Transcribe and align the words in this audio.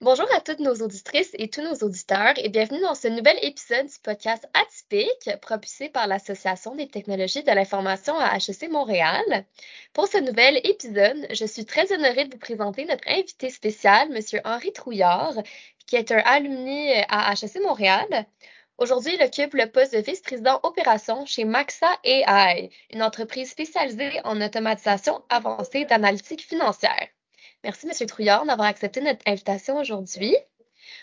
Bonjour 0.00 0.32
à 0.32 0.40
toutes 0.40 0.60
nos 0.60 0.76
auditrices 0.76 1.32
et 1.34 1.50
tous 1.50 1.60
nos 1.60 1.74
auditeurs 1.84 2.34
et 2.36 2.48
bienvenue 2.48 2.80
dans 2.82 2.94
ce 2.94 3.08
nouvel 3.08 3.36
épisode 3.42 3.86
du 3.86 3.98
podcast 4.00 4.48
Atypique 4.54 5.28
propulsé 5.42 5.88
par 5.88 6.06
l'Association 6.06 6.76
des 6.76 6.86
technologies 6.86 7.42
de 7.42 7.50
l'information 7.50 8.16
à 8.16 8.36
HEC 8.36 8.70
Montréal. 8.70 9.44
Pour 9.92 10.06
ce 10.06 10.18
nouvel 10.18 10.60
épisode, 10.62 11.26
je 11.32 11.44
suis 11.44 11.64
très 11.64 11.92
honorée 11.92 12.26
de 12.26 12.34
vous 12.34 12.38
présenter 12.38 12.84
notre 12.84 13.08
invité 13.08 13.50
spécial, 13.50 14.08
Monsieur 14.10 14.40
Henri 14.44 14.72
Trouillard, 14.72 15.34
qui 15.88 15.96
est 15.96 16.12
un 16.12 16.22
alumni 16.24 16.92
à 17.08 17.32
HEC 17.32 17.60
Montréal. 17.60 18.06
Aujourd'hui, 18.78 19.16
il 19.18 19.24
occupe 19.24 19.54
le 19.54 19.68
poste 19.68 19.94
de 19.94 19.98
vice-président 19.98 20.60
opération 20.62 21.26
chez 21.26 21.44
Maxa 21.44 21.90
AI, 22.04 22.70
une 22.92 23.02
entreprise 23.02 23.50
spécialisée 23.50 24.20
en 24.22 24.40
automatisation 24.40 25.24
avancée 25.28 25.86
d'analytique 25.86 26.46
financière. 26.46 27.08
Merci, 27.64 27.88
M. 27.88 28.06
Trouillard, 28.06 28.46
d'avoir 28.46 28.68
accepté 28.68 29.00
notre 29.00 29.20
invitation 29.26 29.78
aujourd'hui. 29.78 30.34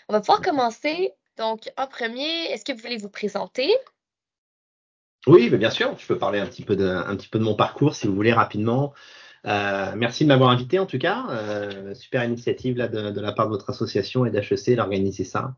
On 0.08 0.12
va 0.12 0.20
pouvoir 0.20 0.40
commencer. 0.40 1.12
Donc, 1.36 1.70
en 1.76 1.86
premier, 1.86 2.46
est-ce 2.50 2.64
que 2.64 2.72
vous 2.72 2.78
voulez 2.78 2.96
vous 2.96 3.10
présenter? 3.10 3.70
Oui, 5.26 5.50
bien 5.50 5.70
sûr. 5.70 5.98
Je 5.98 6.06
peux 6.06 6.18
parler 6.18 6.38
un 6.38 6.46
petit 6.46 6.62
peu 6.62 6.76
de, 6.76 6.86
un 6.86 7.16
petit 7.16 7.28
peu 7.28 7.38
de 7.38 7.44
mon 7.44 7.54
parcours, 7.54 7.94
si 7.94 8.06
vous 8.06 8.14
voulez, 8.14 8.32
rapidement. 8.32 8.94
Euh, 9.46 9.92
merci 9.94 10.24
de 10.24 10.28
m'avoir 10.28 10.50
invité, 10.50 10.78
en 10.78 10.86
tout 10.86 10.98
cas. 10.98 11.26
Euh, 11.30 11.94
super 11.94 12.24
initiative 12.24 12.76
là, 12.76 12.88
de, 12.88 13.20
la 13.20 13.32
part 13.32 13.46
de 13.46 13.50
votre 13.50 13.70
association 13.70 14.24
et 14.24 14.30
d'HEC 14.30 14.76
d'organiser 14.76 15.24
ça. 15.24 15.54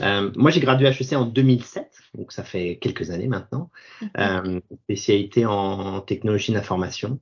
Euh, 0.00 0.30
moi, 0.36 0.50
j'ai 0.50 0.60
gradué 0.60 0.88
HEC 0.88 1.12
en 1.12 1.24
2007, 1.24 1.90
donc 2.14 2.32
ça 2.32 2.42
fait 2.42 2.78
quelques 2.80 3.10
années 3.10 3.28
maintenant. 3.28 3.70
Mm-hmm. 4.02 4.60
spécialité 4.84 5.46
en 5.46 6.00
technologie 6.00 6.52
d'information. 6.52 7.20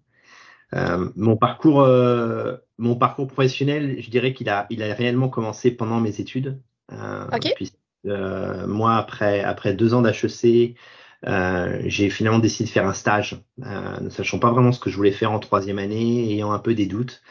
Euh, 0.74 1.08
mon 1.16 1.36
parcours, 1.36 1.82
euh, 1.82 2.56
mon 2.78 2.96
parcours 2.96 3.26
professionnel, 3.26 3.96
je 4.00 4.10
dirais 4.10 4.32
qu'il 4.32 4.48
a, 4.48 4.66
il 4.70 4.82
a 4.82 4.92
réellement 4.94 5.28
commencé 5.28 5.70
pendant 5.70 6.00
mes 6.00 6.20
études. 6.20 6.60
Euh, 8.04 8.66
moi, 8.66 8.96
après, 8.96 9.42
après 9.42 9.74
deux 9.74 9.94
ans 9.94 10.02
d'HEC, 10.02 10.76
j'ai 11.84 12.10
finalement 12.10 12.38
décidé 12.38 12.64
de 12.68 12.72
faire 12.72 12.86
un 12.86 12.94
stage, 12.94 13.40
ne 13.58 14.08
sachant 14.10 14.38
pas 14.38 14.50
vraiment 14.50 14.72
ce 14.72 14.80
que 14.80 14.90
je 14.90 14.96
voulais 14.96 15.12
faire 15.12 15.32
en 15.32 15.38
troisième 15.38 15.78
année, 15.78 16.32
ayant 16.32 16.52
un 16.52 16.58
peu 16.58 16.74
des 16.74 16.86
doutes. 16.86 17.22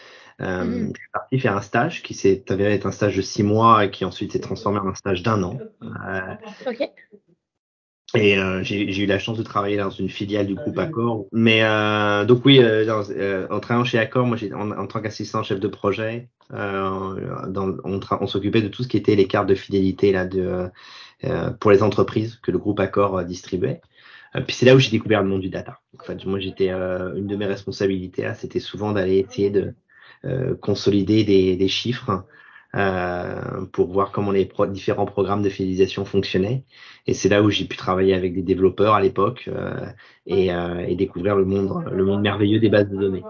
Euh, 0.41 0.63
mm. 0.63 0.93
Je 0.95 1.01
suis 1.01 1.09
parti 1.11 1.39
faire 1.39 1.55
un 1.55 1.61
stage 1.61 2.03
qui 2.03 2.13
s'est 2.13 2.43
avéré 2.49 2.73
être 2.73 2.85
un 2.85 2.91
stage 2.91 3.15
de 3.15 3.21
six 3.21 3.43
mois 3.43 3.85
et 3.85 3.91
qui 3.91 4.05
ensuite 4.05 4.31
s'est 4.31 4.39
transformé 4.39 4.79
en 4.79 4.87
un 4.87 4.95
stage 4.95 5.23
d'un 5.23 5.43
an. 5.43 5.59
Euh, 5.83 6.35
okay. 6.65 6.89
Et 8.13 8.37
euh, 8.37 8.61
j'ai 8.63 9.03
eu 9.03 9.05
la 9.05 9.19
chance 9.19 9.37
de 9.37 9.43
travailler 9.43 9.77
dans 9.77 9.89
une 9.89 10.09
filiale 10.09 10.45
du 10.45 10.55
groupe 10.55 10.77
Accor. 10.77 11.27
Mais 11.31 11.63
euh, 11.63 12.25
donc 12.25 12.43
oui, 12.45 12.59
euh, 12.59 12.85
euh 13.11 13.47
en 13.49 13.59
travaillant 13.61 13.85
chez 13.85 13.99
Accor, 13.99 14.25
moi 14.25 14.35
j'ai 14.35 14.53
en, 14.53 14.71
en, 14.71 14.87
tant 14.87 15.01
qu'assistant 15.01 15.43
chef 15.43 15.61
de 15.61 15.67
projet, 15.69 16.27
euh, 16.53 17.47
dans, 17.47 17.77
on, 17.85 18.01
on 18.19 18.27
s'occupait 18.27 18.61
de 18.61 18.67
tout 18.67 18.83
ce 18.83 18.89
qui 18.89 18.97
était 18.97 19.15
les 19.15 19.27
cartes 19.27 19.47
de 19.47 19.55
fidélité 19.55 20.11
là 20.11 20.25
de 20.25 20.69
pour 21.59 21.71
les 21.71 21.83
entreprises 21.83 22.39
que 22.41 22.51
le 22.51 22.57
groupe 22.57 22.79
Accor 22.79 23.23
distribuait. 23.23 23.79
puis 24.33 24.55
c'est 24.55 24.65
là 24.65 24.75
où 24.75 24.79
j'ai 24.79 24.89
découvert 24.89 25.21
le 25.21 25.29
monde 25.29 25.41
du 25.41 25.49
data. 25.49 25.79
En 25.99 26.03
fait, 26.03 26.25
moi 26.25 26.39
j'étais 26.39 26.69
une 26.71 27.27
de 27.27 27.35
mes 27.35 27.45
responsabilités, 27.45 28.29
c'était 28.35 28.59
souvent 28.59 28.91
d'aller 28.91 29.19
essayer 29.19 29.51
de 29.51 29.75
consolider 30.61 31.23
des, 31.23 31.55
des 31.55 31.67
chiffres 31.67 32.25
euh, 32.75 33.65
pour 33.73 33.91
voir 33.91 34.11
comment 34.11 34.31
les 34.31 34.49
différents 34.69 35.05
programmes 35.05 35.43
de 35.43 35.49
fidélisation 35.49 36.05
fonctionnaient. 36.05 36.63
Et 37.05 37.13
c'est 37.13 37.27
là 37.27 37.41
où 37.41 37.49
j'ai 37.49 37.65
pu 37.65 37.75
travailler 37.75 38.13
avec 38.13 38.33
des 38.33 38.43
développeurs 38.43 38.93
à 38.93 39.01
l'époque 39.01 39.49
euh, 39.49 39.87
et, 40.25 40.53
euh, 40.53 40.85
et, 40.87 40.95
découvrir 40.95 41.35
le 41.35 41.43
monde, 41.43 41.83
le 41.91 42.05
monde 42.05 42.21
merveilleux 42.21 42.59
des 42.59 42.69
bases 42.69 42.89
de 42.89 42.97
données. 42.97 43.23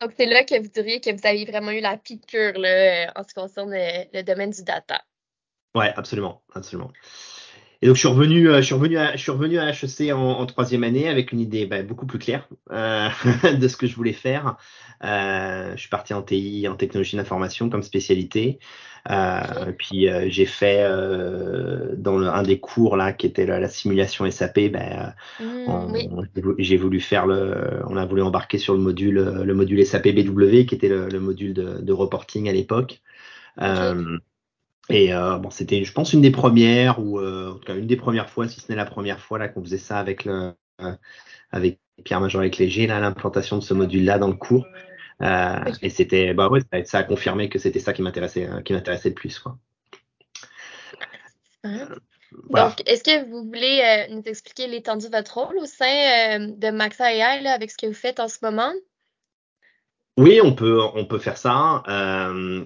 Donc, 0.00 0.12
c'est 0.16 0.26
là 0.26 0.42
que 0.42 0.60
vous 0.60 0.68
diriez 0.68 1.00
que 1.00 1.10
vous 1.10 1.26
avez 1.26 1.44
vraiment 1.44 1.70
eu 1.70 1.80
la 1.80 1.96
piqûre 1.96 2.58
là, 2.58 3.12
en 3.14 3.22
ce 3.22 3.28
qui 3.28 3.34
concerne 3.34 3.70
le, 3.70 4.04
le 4.12 4.22
domaine 4.22 4.50
du 4.50 4.64
data. 4.64 5.00
Ouais, 5.74 5.92
absolument, 5.96 6.42
absolument. 6.54 6.90
Et 7.84 7.86
donc 7.86 7.96
je 7.96 8.00
suis 8.00 8.08
revenu, 8.08 8.48
euh, 8.48 8.62
je 8.62 8.62
suis 8.62 8.74
revenu, 8.74 8.96
à, 8.96 9.14
je 9.14 9.20
suis 9.20 9.30
revenu 9.30 9.58
à 9.58 9.68
HEC 9.68 10.10
en, 10.10 10.18
en 10.18 10.46
troisième 10.46 10.84
année 10.84 11.06
avec 11.06 11.32
une 11.32 11.40
idée 11.40 11.66
bah, 11.66 11.82
beaucoup 11.82 12.06
plus 12.06 12.18
claire 12.18 12.48
euh, 12.72 13.10
de 13.60 13.68
ce 13.68 13.76
que 13.76 13.86
je 13.86 13.94
voulais 13.94 14.14
faire. 14.14 14.56
Euh, 15.04 15.72
je 15.76 15.80
suis 15.80 15.90
parti 15.90 16.14
en 16.14 16.22
TI, 16.22 16.66
en 16.66 16.76
technologie 16.76 17.18
d'information 17.18 17.68
comme 17.68 17.82
spécialité. 17.82 18.58
Euh, 19.10 19.72
puis 19.76 20.08
euh, 20.08 20.28
j'ai 20.30 20.46
fait 20.46 20.82
dans 21.98 22.16
le, 22.16 22.26
un 22.26 22.42
des 22.42 22.58
cours 22.58 22.96
là 22.96 23.12
qui 23.12 23.26
était 23.26 23.44
la, 23.44 23.60
la 23.60 23.68
simulation 23.68 24.30
SAP. 24.30 24.60
Ben, 24.70 25.14
mmh, 25.40 26.22
j'ai 26.56 26.78
voulu 26.78 27.00
faire 27.00 27.26
le, 27.26 27.82
on 27.86 27.98
a 27.98 28.06
voulu 28.06 28.22
embarquer 28.22 28.56
sur 28.56 28.72
le 28.72 28.80
module, 28.80 29.16
le 29.44 29.54
module 29.54 29.84
SAP 29.84 30.08
BW 30.08 30.64
qui 30.64 30.74
était 30.74 30.88
le, 30.88 31.10
le 31.10 31.20
module 31.20 31.52
de, 31.52 31.82
de, 31.82 31.92
reporting 31.92 32.48
à 32.48 32.52
l'époque. 32.52 33.02
Okay. 33.58 33.92
Et 34.90 35.14
euh, 35.14 35.38
bon, 35.38 35.50
c'était, 35.50 35.84
je 35.84 35.92
pense, 35.92 36.12
une 36.12 36.20
des 36.20 36.30
premières, 36.30 36.98
ou 36.98 37.18
euh, 37.18 37.52
en 37.52 37.54
tout 37.54 37.64
cas 37.64 37.74
une 37.74 37.86
des 37.86 37.96
premières 37.96 38.28
fois, 38.28 38.48
si 38.48 38.60
ce 38.60 38.70
n'est 38.70 38.76
la 38.76 38.84
première 38.84 39.20
fois 39.20 39.38
là 39.38 39.48
qu'on 39.48 39.62
faisait 39.62 39.78
ça 39.78 39.98
avec 39.98 40.24
le, 40.24 40.52
euh, 40.82 40.92
avec 41.50 41.80
Pierre 42.04 42.20
Major 42.20 42.40
avec 42.40 42.58
Léger, 42.58 42.86
là, 42.86 43.00
l'implantation 43.00 43.56
de 43.56 43.62
ce 43.62 43.72
module-là 43.72 44.18
dans 44.18 44.28
le 44.28 44.34
cours. 44.34 44.66
Et 45.80 45.90
c'était, 45.90 46.34
bah 46.34 46.48
ouais, 46.48 46.60
ça 46.84 46.98
a 46.98 47.02
confirmé 47.02 47.48
que 47.48 47.58
c'était 47.58 47.78
ça 47.78 47.92
qui 47.94 48.02
m'intéressait, 48.02 48.48
qui 48.64 48.74
m'intéressait 48.74 49.10
le 49.10 49.14
plus, 49.14 49.38
quoi. 49.38 49.56
Voilà. 51.62 52.68
Donc, 52.68 52.82
est-ce 52.86 53.04
que 53.04 53.30
vous 53.30 53.44
voulez 53.44 54.06
nous 54.10 54.22
expliquer 54.26 54.66
l'étendue 54.66 55.08
de 55.08 55.16
votre 55.16 55.38
rôle 55.38 55.56
au 55.56 55.66
sein 55.66 56.40
de 56.40 56.70
Maxa 56.70 57.14
AI 57.14 57.40
là, 57.42 57.52
avec 57.52 57.70
ce 57.70 57.78
que 57.78 57.86
vous 57.86 57.94
faites 57.94 58.20
en 58.20 58.28
ce 58.28 58.38
moment? 58.42 58.72
Oui, 60.18 60.40
on 60.42 60.52
peut, 60.52 60.82
on 60.94 61.06
peut 61.06 61.20
faire 61.20 61.38
ça. 61.38 61.82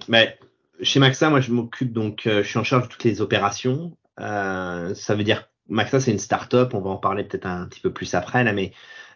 mais 0.09 0.37
chez 0.81 0.99
Maxa, 0.99 1.29
moi, 1.29 1.41
je 1.41 1.51
m'occupe 1.51 1.91
donc, 1.91 2.27
euh, 2.27 2.43
je 2.43 2.47
suis 2.47 2.59
en 2.59 2.63
charge 2.63 2.83
de 2.83 2.87
toutes 2.91 3.03
les 3.03 3.21
opérations. 3.21 3.97
Euh, 4.19 4.93
ça 4.95 5.15
veut 5.15 5.23
dire, 5.23 5.49
Maxa, 5.67 5.99
c'est 5.99 6.11
une 6.11 6.19
start-up. 6.19 6.73
On 6.73 6.81
va 6.81 6.89
en 6.89 6.97
parler 6.97 7.23
peut-être 7.23 7.45
un, 7.45 7.65
petit 7.65 7.79
peu 7.81 7.91
plus 7.91 8.13
après, 8.15 8.43
là, 8.43 8.53
mais 8.53 8.71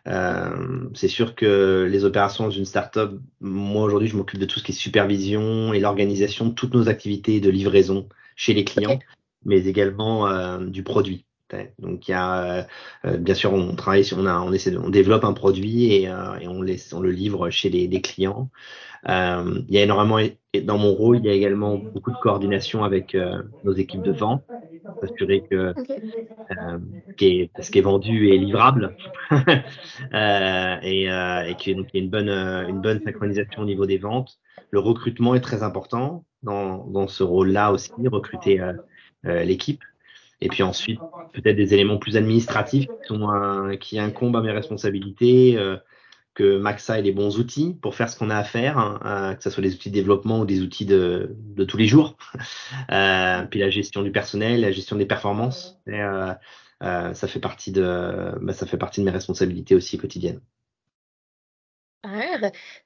euh, 0.07 0.89
c'est 0.93 1.07
sûr 1.07 1.35
que 1.35 1.87
les 1.89 2.05
opérations 2.05 2.47
d'une 2.49 2.65
start-up, 2.65 3.19
moi, 3.41 3.83
aujourd'hui, 3.83 4.09
je 4.09 4.17
m'occupe 4.17 4.39
de 4.39 4.45
tout 4.45 4.59
ce 4.59 4.63
qui 4.63 4.71
est 4.71 4.75
supervision 4.75 5.73
et 5.73 5.79
l'organisation 5.79 6.47
de 6.47 6.53
toutes 6.53 6.73
nos 6.73 6.89
activités 6.89 7.39
de 7.39 7.49
livraison 7.49 8.07
chez 8.35 8.53
les 8.53 8.65
clients, 8.65 8.95
okay. 8.95 9.05
mais 9.45 9.65
également 9.65 10.27
euh, 10.27 10.65
du 10.65 10.83
produit. 10.83 11.25
Donc 11.79 12.07
il 12.07 12.11
y 12.11 12.13
a 12.13 12.67
euh, 13.05 13.17
bien 13.17 13.35
sûr 13.35 13.53
on 13.53 13.75
travaille 13.75 14.03
on 14.15 14.25
a 14.25 14.39
on 14.39 14.51
essaie 14.53 14.71
de, 14.71 14.77
on 14.77 14.89
développe 14.89 15.23
un 15.23 15.33
produit 15.33 15.93
et, 15.93 16.07
euh, 16.09 16.39
et 16.39 16.47
on 16.47 16.61
laisse 16.61 16.93
on 16.93 16.99
le 17.01 17.11
livre 17.11 17.49
chez 17.49 17.69
les, 17.69 17.87
les 17.87 18.01
clients. 18.01 18.49
Euh, 19.09 19.61
il 19.67 19.75
y 19.75 19.77
a 19.79 19.83
énormément 19.83 20.17
dans 20.63 20.77
mon 20.77 20.93
rôle 20.93 21.17
il 21.17 21.25
y 21.25 21.29
a 21.29 21.33
également 21.33 21.77
beaucoup 21.77 22.11
de 22.11 22.17
coordination 22.17 22.85
avec 22.85 23.15
euh, 23.15 23.43
nos 23.65 23.73
équipes 23.73 24.01
de 24.01 24.13
vente, 24.13 24.43
s'assurer 25.01 25.43
que 25.49 25.55
euh, 25.55 25.73
ce, 27.09 27.13
qui 27.15 27.41
est, 27.41 27.51
ce 27.61 27.69
qui 27.69 27.79
est 27.79 27.81
vendu 27.81 28.29
est 28.29 28.37
livrable 28.37 28.95
et, 30.13 31.03
et 31.03 31.55
qu'il 31.57 31.77
y 31.77 31.81
ait 31.81 31.99
une 31.99 32.09
bonne 32.09 32.29
une 32.29 32.81
bonne 32.81 33.01
synchronisation 33.03 33.63
au 33.63 33.65
niveau 33.65 33.85
des 33.85 33.97
ventes. 33.97 34.39
Le 34.71 34.79
recrutement 34.79 35.35
est 35.35 35.41
très 35.41 35.63
important 35.63 36.23
dans 36.41 36.85
dans 36.85 37.07
ce 37.09 37.23
rôle-là 37.23 37.73
aussi 37.73 37.91
recruter 38.05 38.61
l'équipe 39.23 39.83
et 40.43 40.49
puis 40.49 40.63
ensuite, 40.63 40.99
peut-être 41.33 41.55
des 41.55 41.73
éléments 41.73 41.97
plus 41.97 42.17
administratifs 42.17 42.85
qui, 42.85 43.07
sont 43.07 43.77
qui 43.79 43.99
incombent 43.99 44.35
à 44.37 44.41
mes 44.41 44.51
responsabilités, 44.51 45.57
euh, 45.57 45.77
que 46.33 46.57
Maxa 46.57 46.99
ait 46.99 47.01
les 47.01 47.11
bons 47.11 47.37
outils 47.39 47.77
pour 47.81 47.95
faire 47.95 48.09
ce 48.09 48.17
qu'on 48.17 48.29
a 48.29 48.37
à 48.37 48.43
faire, 48.43 48.77
hein, 48.77 48.99
euh, 49.05 49.35
que 49.35 49.43
ce 49.43 49.49
soit 49.49 49.61
des 49.63 49.73
outils 49.73 49.89
de 49.89 49.93
développement 49.95 50.39
ou 50.39 50.45
des 50.45 50.61
outils 50.61 50.85
de, 50.85 51.35
de 51.39 51.63
tous 51.63 51.77
les 51.77 51.87
jours. 51.87 52.17
Euh, 52.91 53.43
puis 53.45 53.59
la 53.59 53.69
gestion 53.69 54.01
du 54.03 54.11
personnel, 54.11 54.61
la 54.61 54.71
gestion 54.71 54.95
des 54.95 55.05
performances, 55.05 55.79
euh, 55.87 56.33
euh, 56.83 57.13
ça 57.13 57.27
fait 57.27 57.39
partie 57.39 57.71
de, 57.71 58.33
bah, 58.41 58.53
ça 58.53 58.65
fait 58.65 58.77
partie 58.77 58.99
de 58.99 59.05
mes 59.05 59.11
responsabilités 59.11 59.75
aussi 59.75 59.97
quotidiennes. 59.97 60.41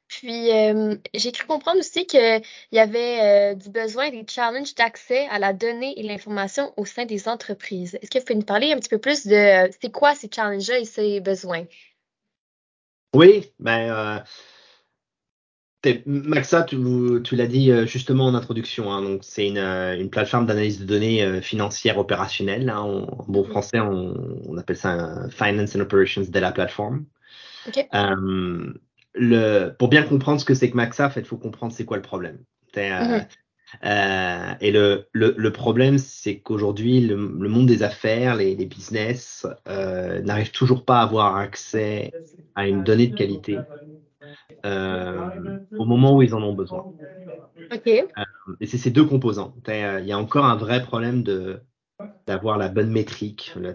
Puis, 0.07 0.51
euh, 0.51 0.95
j'ai 1.13 1.31
cru 1.31 1.47
comprendre 1.47 1.79
aussi 1.79 2.05
qu'il 2.05 2.41
y 2.71 2.79
avait 2.79 3.53
euh, 3.53 3.55
du 3.55 3.69
besoin 3.69 4.09
des 4.09 4.25
challenges 4.27 4.75
d'accès 4.75 5.27
à 5.29 5.39
la 5.39 5.53
donnée 5.53 5.99
et 5.99 6.03
l'information 6.03 6.71
au 6.77 6.85
sein 6.85 7.05
des 7.05 7.27
entreprises. 7.27 7.97
Est-ce 8.01 8.11
que 8.11 8.19
vous 8.19 8.25
pouvez 8.25 8.39
nous 8.39 8.45
parler 8.45 8.71
un 8.71 8.77
petit 8.77 8.89
peu 8.89 8.99
plus 8.99 9.25
de 9.25 9.35
euh, 9.35 9.69
c'est 9.81 9.91
quoi 9.91 10.13
ces 10.13 10.29
challenges-là 10.33 10.79
et 10.79 10.85
ces 10.85 11.19
besoins? 11.19 11.65
Oui, 13.15 13.51
ben, 13.59 14.23
Maxa, 16.05 16.63
tu, 16.63 16.77
tu 17.23 17.35
l'as 17.35 17.47
dit 17.47 17.71
justement 17.87 18.25
en 18.25 18.35
introduction. 18.35 18.91
Hein, 18.91 19.01
donc, 19.01 19.23
c'est 19.23 19.47
une, 19.47 19.57
une, 19.57 20.09
plateforme 20.09 20.45
d'analyse 20.45 20.79
de 20.81 20.85
données 20.85 21.41
financières 21.41 21.97
opérationnelles. 21.97 22.69
Hein, 22.69 22.79
en, 22.79 23.03
en, 23.03 23.25
bon 23.27 23.43
mm-hmm. 23.43 23.49
français, 23.49 23.79
on, 23.79 24.41
on, 24.45 24.57
appelle 24.57 24.77
ça 24.77 24.91
un 24.91 25.29
Finance 25.29 25.75
and 25.75 25.79
Operations 25.79 26.25
Data 26.29 26.51
Platform. 26.51 27.05
Okay 27.67 27.87
le, 29.17 29.69
pour 29.77 29.89
bien 29.89 30.03
comprendre 30.03 30.39
ce 30.39 30.45
que 30.45 30.53
c'est 30.53 30.69
que 30.69 30.75
Maxa, 30.75 31.07
en 31.07 31.09
fait, 31.09 31.21
il 31.21 31.25
faut 31.25 31.37
comprendre 31.37 31.73
c'est 31.73 31.85
quoi 31.85 31.97
le 31.97 32.03
problème. 32.03 32.39
Euh, 32.77 33.19
mmh. 33.19 33.27
euh, 33.85 34.53
et 34.61 34.71
le, 34.71 35.07
le, 35.13 35.33
le 35.37 35.51
problème, 35.51 35.97
c'est 35.97 36.39
qu'aujourd'hui, 36.39 37.01
le, 37.01 37.15
le, 37.15 37.49
monde 37.49 37.67
des 37.67 37.83
affaires, 37.83 38.35
les, 38.35 38.55
les 38.55 38.65
business, 38.65 39.47
euh, 39.67 40.21
n'arrivent 40.21 40.51
toujours 40.51 40.85
pas 40.85 40.99
à 40.99 41.03
avoir 41.03 41.37
accès 41.37 42.11
à 42.55 42.67
une 42.67 42.83
donnée 42.83 43.07
de 43.07 43.15
qualité 43.15 43.57
au 44.63 45.85
moment 45.85 46.15
où 46.15 46.21
ils 46.21 46.33
en 46.35 46.43
ont 46.43 46.53
besoin. 46.53 46.85
Et 48.59 48.65
c'est 48.67 48.77
ces 48.77 48.91
deux 48.91 49.05
composants. 49.05 49.53
Il 49.67 50.05
y 50.05 50.11
a 50.11 50.19
encore 50.19 50.45
un 50.45 50.55
vrai 50.55 50.81
problème 50.81 51.23
de 51.23 51.61
d'avoir 52.27 52.57
la 52.57 52.67
bonne 52.67 52.91
métrique, 52.91 53.53
le, 53.55 53.73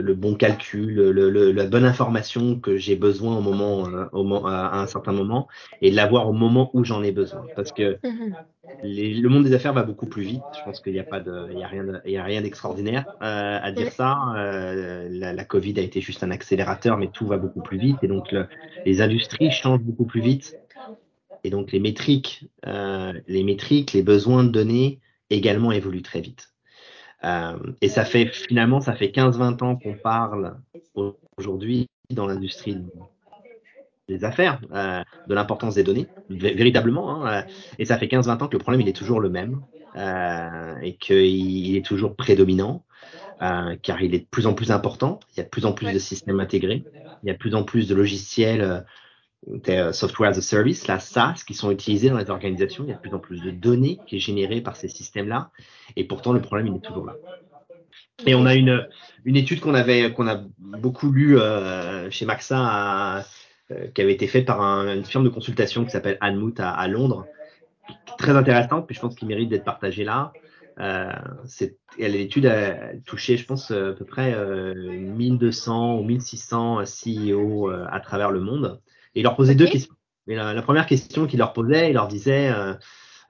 le, 0.00 0.14
bon 0.14 0.34
calcul, 0.34 0.94
le, 0.94 1.52
la 1.52 1.66
bonne 1.66 1.84
information 1.84 2.58
que 2.58 2.76
j'ai 2.76 2.96
besoin 2.96 3.36
au 3.36 3.40
moment, 3.40 3.86
euh, 3.86 4.06
au, 4.12 4.46
à 4.46 4.80
un 4.80 4.86
certain 4.86 5.12
moment, 5.12 5.46
et 5.80 5.90
de 5.90 5.96
l'avoir 5.96 6.28
au 6.28 6.32
moment 6.32 6.70
où 6.74 6.84
j'en 6.84 7.02
ai 7.02 7.12
besoin. 7.12 7.46
Parce 7.54 7.70
que 7.70 7.98
mm-hmm. 8.02 8.34
les, 8.82 9.14
le 9.14 9.28
monde 9.28 9.44
des 9.44 9.52
affaires 9.54 9.74
va 9.74 9.84
beaucoup 9.84 10.06
plus 10.06 10.22
vite. 10.22 10.42
Je 10.58 10.64
pense 10.64 10.80
qu'il 10.80 10.92
n'y 10.92 10.98
a 10.98 11.04
pas 11.04 11.20
de, 11.20 11.48
il 11.52 11.58
y 11.58 11.62
a 11.62 11.68
rien, 11.68 11.86
il 12.04 12.12
y 12.12 12.16
a 12.16 12.24
rien 12.24 12.42
d'extraordinaire 12.42 13.04
euh, 13.22 13.58
à 13.62 13.70
dire 13.70 13.92
ça. 13.92 14.18
Euh, 14.36 15.08
la, 15.10 15.32
la, 15.32 15.44
Covid 15.44 15.78
a 15.78 15.82
été 15.82 16.00
juste 16.00 16.24
un 16.24 16.30
accélérateur, 16.30 16.96
mais 16.96 17.10
tout 17.12 17.26
va 17.26 17.36
beaucoup 17.36 17.62
plus 17.62 17.78
vite, 17.78 17.98
et 18.02 18.08
donc 18.08 18.34
les 18.84 19.00
industries 19.02 19.50
changent 19.50 19.82
beaucoup 19.82 20.06
plus 20.06 20.20
vite. 20.20 20.58
Et 21.44 21.50
donc 21.50 21.72
les 21.72 21.80
métriques, 21.80 22.48
euh, 22.66 23.12
les 23.26 23.44
métriques, 23.44 23.92
les 23.92 24.02
besoins 24.02 24.44
de 24.44 24.50
données 24.50 25.00
également 25.30 25.72
évoluent 25.72 26.02
très 26.02 26.20
vite. 26.20 26.51
Euh, 27.24 27.56
et 27.80 27.88
ça 27.88 28.04
fait 28.04 28.26
finalement, 28.26 28.80
ça 28.80 28.94
fait 28.94 29.08
15-20 29.08 29.62
ans 29.62 29.76
qu'on 29.76 29.94
parle 29.94 30.56
aujourd'hui 31.36 31.88
dans 32.10 32.26
l'industrie 32.26 32.78
des 34.08 34.24
affaires 34.24 34.60
euh, 34.72 35.02
de 35.28 35.34
l'importance 35.34 35.74
des 35.74 35.84
données, 35.84 36.08
véritablement. 36.28 37.24
Hein, 37.24 37.44
euh, 37.44 37.52
et 37.78 37.84
ça 37.84 37.98
fait 37.98 38.06
15-20 38.06 38.42
ans 38.42 38.48
que 38.48 38.56
le 38.56 38.58
problème 38.58 38.80
il 38.80 38.88
est 38.88 38.96
toujours 38.96 39.20
le 39.20 39.30
même 39.30 39.60
euh, 39.96 40.74
et 40.82 40.96
qu'il 40.96 41.76
est 41.76 41.84
toujours 41.84 42.16
prédominant. 42.16 42.84
Euh, 43.40 43.74
car 43.82 44.00
il 44.02 44.14
est 44.14 44.20
de 44.20 44.26
plus 44.30 44.46
en 44.46 44.54
plus 44.54 44.70
important, 44.70 45.18
il 45.32 45.38
y 45.38 45.40
a 45.40 45.44
de 45.44 45.48
plus 45.48 45.66
en 45.66 45.72
plus 45.72 45.92
de 45.92 45.98
systèmes 45.98 46.38
intégrés, 46.38 46.84
il 47.24 47.26
y 47.26 47.30
a 47.30 47.32
de 47.32 47.38
plus 47.38 47.56
en 47.56 47.64
plus 47.64 47.88
de 47.88 47.94
logiciels 47.94 48.84
euh, 49.68 49.92
software 49.92 50.30
as 50.30 50.38
a 50.38 50.42
service, 50.42 50.86
la 50.86 50.98
SaaS, 50.98 51.42
qui 51.46 51.54
sont 51.54 51.70
utilisés 51.70 52.10
dans 52.10 52.18
les 52.18 52.30
organisations. 52.30 52.84
Il 52.84 52.90
y 52.90 52.92
a 52.92 52.96
de 52.96 53.00
plus 53.00 53.14
en 53.14 53.18
plus 53.18 53.40
de 53.40 53.50
données 53.50 53.98
qui 54.06 54.16
est 54.16 54.20
générées 54.20 54.60
par 54.60 54.76
ces 54.76 54.88
systèmes-là. 54.88 55.50
Et 55.96 56.04
pourtant, 56.04 56.32
le 56.32 56.40
problème, 56.40 56.68
il 56.68 56.76
est 56.76 56.80
toujours 56.80 57.06
là. 57.06 57.16
Et 58.26 58.34
on 58.34 58.46
a 58.46 58.54
une, 58.54 58.86
une 59.24 59.36
étude 59.36 59.60
qu'on 59.60 59.74
avait, 59.74 60.12
qu'on 60.12 60.28
a 60.28 60.42
beaucoup 60.58 61.10
lue 61.10 61.38
euh, 61.38 62.10
chez 62.10 62.24
Maxa, 62.24 63.24
euh, 63.70 63.88
qui 63.94 64.02
avait 64.02 64.12
été 64.12 64.26
faite 64.26 64.46
par 64.46 64.60
une 64.60 65.04
firme 65.04 65.24
de 65.24 65.28
consultation 65.28 65.84
qui 65.84 65.90
s'appelle 65.90 66.18
Anmut 66.20 66.58
à, 66.60 66.70
à, 66.70 66.86
Londres, 66.86 67.26
très 68.18 68.36
intéressante, 68.36 68.86
puis 68.86 68.94
je 68.94 69.00
pense 69.00 69.16
qu'il 69.16 69.26
mérite 69.26 69.48
d'être 69.48 69.64
partagée 69.64 70.04
là. 70.04 70.32
Euh, 70.78 71.12
l'étude 71.98 72.46
a 72.46 72.94
touché, 73.04 73.36
je 73.36 73.44
pense, 73.44 73.70
à 73.72 73.92
peu 73.92 74.04
près 74.04 74.34
1200 74.74 75.98
ou 75.98 76.04
1600 76.04 76.84
CEO 76.84 77.68
à 77.68 78.00
travers 78.00 78.30
le 78.30 78.40
monde. 78.40 78.80
Et 79.14 79.20
il 79.20 79.22
leur 79.22 79.36
posait 79.36 79.54
deux 79.54 79.66
questions. 79.66 79.94
Et 80.28 80.36
la, 80.36 80.62
première 80.62 80.86
question 80.86 81.26
qu'il 81.26 81.38
leur 81.38 81.52
posait, 81.52 81.90
il 81.90 81.94
leur 81.94 82.08
disait 82.08 82.48
euh, 82.48 82.74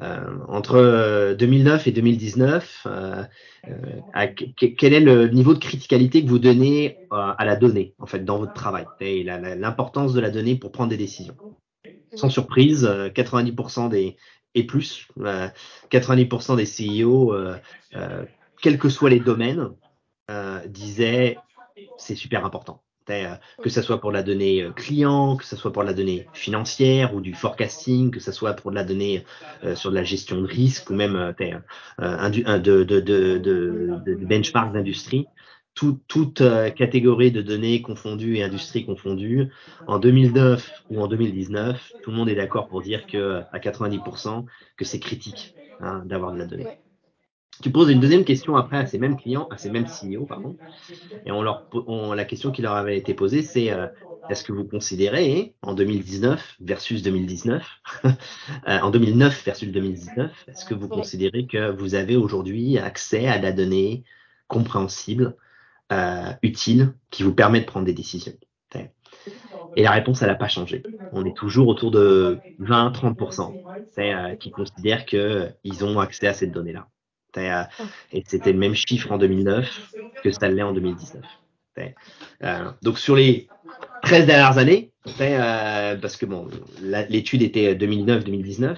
euh, 0.02 0.38
entre 0.48 1.34
2009 1.38 1.86
et 1.86 1.92
2019, 1.92 2.86
euh, 2.86 3.24
quel 4.76 4.92
est 4.92 5.00
le 5.00 5.28
niveau 5.28 5.54
de 5.54 5.58
criticalité 5.58 6.22
que 6.22 6.28
vous 6.28 6.38
donnez 6.38 6.98
à 7.10 7.44
la 7.44 7.56
donnée, 7.56 7.94
en 7.98 8.06
fait, 8.06 8.24
dans 8.24 8.38
votre 8.38 8.52
travail, 8.52 8.84
et 9.00 9.24
l'importance 9.24 10.12
de 10.12 10.20
la 10.20 10.30
donnée 10.30 10.56
pour 10.56 10.72
prendre 10.72 10.90
des 10.90 10.96
décisions. 10.96 11.36
Sans 12.14 12.28
surprise, 12.28 12.84
90% 12.84 13.88
des 13.88 14.16
et 14.54 14.64
plus, 14.66 15.08
90% 15.90 16.56
des 16.56 16.66
CEO, 16.66 17.34
quels 18.60 18.78
que 18.78 18.88
soient 18.90 19.08
les 19.08 19.20
domaines, 19.20 19.70
disaient 20.66 21.38
c'est 21.96 22.16
super 22.16 22.44
important. 22.44 22.82
Euh, 23.12 23.34
que 23.62 23.70
ce 23.70 23.82
soit 23.82 24.00
pour 24.00 24.12
la 24.12 24.22
donnée 24.22 24.62
euh, 24.62 24.70
client, 24.72 25.36
que 25.36 25.44
ce 25.44 25.56
soit 25.56 25.72
pour 25.72 25.82
la 25.82 25.92
donnée 25.92 26.28
financière 26.32 27.14
ou 27.14 27.20
du 27.20 27.34
forecasting, 27.34 28.10
que 28.10 28.20
ce 28.20 28.32
soit 28.32 28.54
pour 28.54 28.70
de 28.70 28.76
la 28.76 28.84
donnée 28.84 29.24
euh, 29.64 29.74
sur 29.76 29.90
de 29.90 29.94
la 29.94 30.04
gestion 30.04 30.40
de 30.40 30.46
risque 30.46 30.90
ou 30.90 30.94
même 30.94 31.34
de, 31.38 32.58
de, 32.58 32.84
de, 32.84 32.98
de, 33.00 34.24
benchmark 34.24 34.72
d'industrie. 34.72 35.26
toute 35.74 36.42
catégorie 36.76 37.30
de 37.32 37.42
données 37.42 37.82
confondues 37.82 38.36
et 38.36 38.42
industries 38.42 38.84
confondues, 38.84 39.48
en 39.86 39.98
2009 39.98 40.84
ou 40.90 41.00
en 41.00 41.06
2019, 41.06 41.94
tout 42.02 42.10
le 42.10 42.16
monde 42.16 42.28
est 42.28 42.34
d'accord 42.34 42.68
pour 42.68 42.82
dire 42.82 43.06
que 43.06 43.42
à 43.52 43.58
90% 43.58 44.44
que 44.76 44.84
c'est 44.84 45.00
critique 45.00 45.54
hein, 45.80 46.02
d'avoir 46.06 46.32
de 46.32 46.38
la 46.38 46.46
donnée. 46.46 46.78
Tu 47.62 47.70
poses 47.70 47.90
une 47.90 48.00
deuxième 48.00 48.24
question 48.24 48.56
après 48.56 48.78
à 48.78 48.86
ces 48.86 48.98
mêmes 48.98 49.16
clients, 49.16 49.46
à 49.50 49.58
ces 49.58 49.70
mêmes 49.70 49.86
CEO, 49.86 50.26
pardon, 50.26 50.56
et 51.24 51.30
on 51.32 51.42
leur, 51.42 51.68
on, 51.72 52.12
la 52.12 52.24
question 52.24 52.50
qui 52.50 52.62
leur 52.62 52.72
avait 52.72 52.98
été 52.98 53.14
posée, 53.14 53.42
c'est 53.42 53.70
euh, 53.70 53.86
est-ce 54.28 54.44
que 54.44 54.52
vous 54.52 54.64
considérez 54.64 55.54
en 55.62 55.74
2019 55.74 56.56
versus 56.60 57.02
2019, 57.02 57.64
euh, 58.04 58.10
en 58.66 58.90
2009 58.90 59.44
versus 59.44 59.70
2019, 59.70 60.44
est-ce 60.48 60.64
que 60.64 60.74
vous 60.74 60.88
considérez 60.88 61.46
que 61.46 61.70
vous 61.70 61.94
avez 61.94 62.16
aujourd'hui 62.16 62.78
accès 62.78 63.26
à 63.28 63.38
la 63.38 63.52
donnée 63.52 64.04
compréhensible, 64.48 65.36
euh, 65.92 66.32
utile, 66.42 66.94
qui 67.10 67.22
vous 67.22 67.34
permet 67.34 67.60
de 67.60 67.66
prendre 67.66 67.86
des 67.86 67.94
décisions? 67.94 68.32
Et 69.76 69.82
la 69.82 69.90
réponse, 69.90 70.22
elle 70.22 70.28
n'a 70.28 70.34
pas 70.34 70.48
changé. 70.48 70.82
On 71.12 71.24
est 71.24 71.36
toujours 71.36 71.68
autour 71.68 71.90
de 71.90 72.38
20-30% 72.60 73.54
euh, 73.98 74.36
qui 74.36 74.50
considèrent 74.50 75.06
qu'ils 75.06 75.84
ont 75.84 75.98
accès 75.98 76.26
à 76.26 76.34
cette 76.34 76.52
donnée-là. 76.52 76.88
Euh, 77.38 77.64
et 78.12 78.22
c'était 78.26 78.52
le 78.52 78.58
même 78.58 78.74
chiffre 78.74 79.10
en 79.12 79.18
2009 79.18 79.94
que 80.22 80.30
ça 80.30 80.48
l'est 80.48 80.62
en 80.62 80.72
2019. 80.72 81.22
Euh, 81.78 82.70
donc 82.82 82.98
sur 82.98 83.16
les 83.16 83.48
13 84.02 84.26
dernières 84.26 84.58
années, 84.58 84.92
euh, 85.20 85.96
parce 85.96 86.16
que 86.16 86.26
bon, 86.26 86.48
l'étude 86.80 87.42
était 87.42 87.74
2009-2019, 87.74 88.76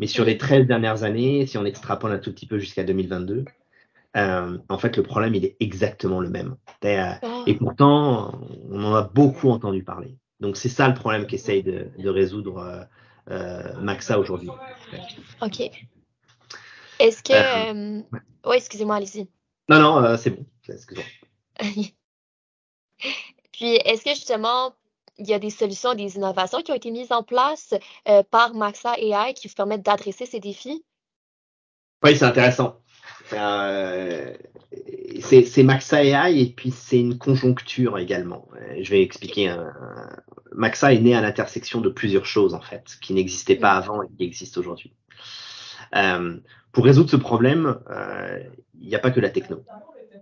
mais 0.00 0.06
sur 0.06 0.24
les 0.24 0.38
13 0.38 0.66
dernières 0.66 1.04
années, 1.04 1.46
si 1.46 1.56
on 1.58 1.64
extrapole 1.64 2.12
un 2.12 2.18
tout 2.18 2.32
petit 2.32 2.46
peu 2.46 2.58
jusqu'à 2.58 2.82
2022, 2.84 3.44
en 4.14 4.78
fait, 4.78 4.96
le 4.96 5.02
problème, 5.02 5.34
il 5.34 5.44
est 5.44 5.56
exactement 5.60 6.20
le 6.20 6.28
même. 6.28 6.56
Oh. 6.84 7.44
Et 7.46 7.54
pourtant, 7.54 8.40
on 8.70 8.84
en 8.84 8.94
a 8.94 9.02
beaucoup 9.02 9.48
entendu 9.48 9.84
parler. 9.84 10.18
Donc, 10.40 10.56
c'est 10.56 10.68
ça 10.68 10.88
le 10.88 10.94
problème 10.94 11.26
qu'essaye 11.26 11.62
de, 11.62 11.86
de, 11.96 12.08
résoudre 12.10 12.88
Maxa 13.80 14.18
aujourd'hui. 14.18 14.50
OK. 15.40 15.70
Est-ce 17.02 17.22
que. 17.22 17.32
Euh, 17.32 17.74
euh, 17.74 18.02
oui, 18.46 18.56
excusez-moi, 18.56 18.96
allez-y. 18.96 19.28
Non, 19.68 19.78
non, 19.80 20.02
euh, 20.04 20.16
c'est 20.16 20.30
bon. 20.30 20.46
Excusez-moi. 20.68 21.04
Puis, 23.52 23.74
est-ce 23.84 24.04
que 24.04 24.10
justement, 24.10 24.72
il 25.18 25.28
y 25.28 25.34
a 25.34 25.40
des 25.40 25.50
solutions, 25.50 25.94
des 25.94 26.14
innovations 26.14 26.62
qui 26.62 26.70
ont 26.70 26.76
été 26.76 26.92
mises 26.92 27.10
en 27.10 27.24
place 27.24 27.74
par 28.30 28.54
Maxa 28.54 28.94
AI 28.98 29.34
qui 29.34 29.48
vous 29.48 29.54
permettent 29.54 29.84
d'adresser 29.84 30.26
ces 30.26 30.38
défis? 30.38 30.84
Oui, 32.04 32.16
c'est 32.16 32.24
intéressant. 32.24 32.76
c'est 33.28 34.38
Maxa 35.64 36.04
AI 36.04 36.40
et 36.40 36.52
puis 36.52 36.70
c'est 36.70 37.00
une 37.00 37.18
conjoncture 37.18 37.98
également. 37.98 38.46
Je 38.80 38.88
vais 38.90 39.02
expliquer. 39.02 39.52
Maxa 40.52 40.92
est 40.92 41.00
né 41.00 41.16
à 41.16 41.20
l'intersection 41.20 41.80
de 41.80 41.88
plusieurs 41.88 42.26
choses 42.26 42.54
en 42.54 42.60
fait, 42.60 42.96
qui 43.00 43.12
n'existaient 43.12 43.56
pas 43.56 43.72
avant 43.72 44.02
et 44.02 44.06
qui 44.16 44.22
existent 44.24 44.60
aujourd'hui. 44.60 44.94
Euh, 45.94 46.38
pour 46.72 46.84
résoudre 46.84 47.10
ce 47.10 47.16
problème, 47.16 47.78
euh, 47.90 48.40
il 48.80 48.88
n'y 48.88 48.94
a 48.94 48.98
pas 48.98 49.10
que 49.10 49.20
la 49.20 49.30
techno. 49.30 49.62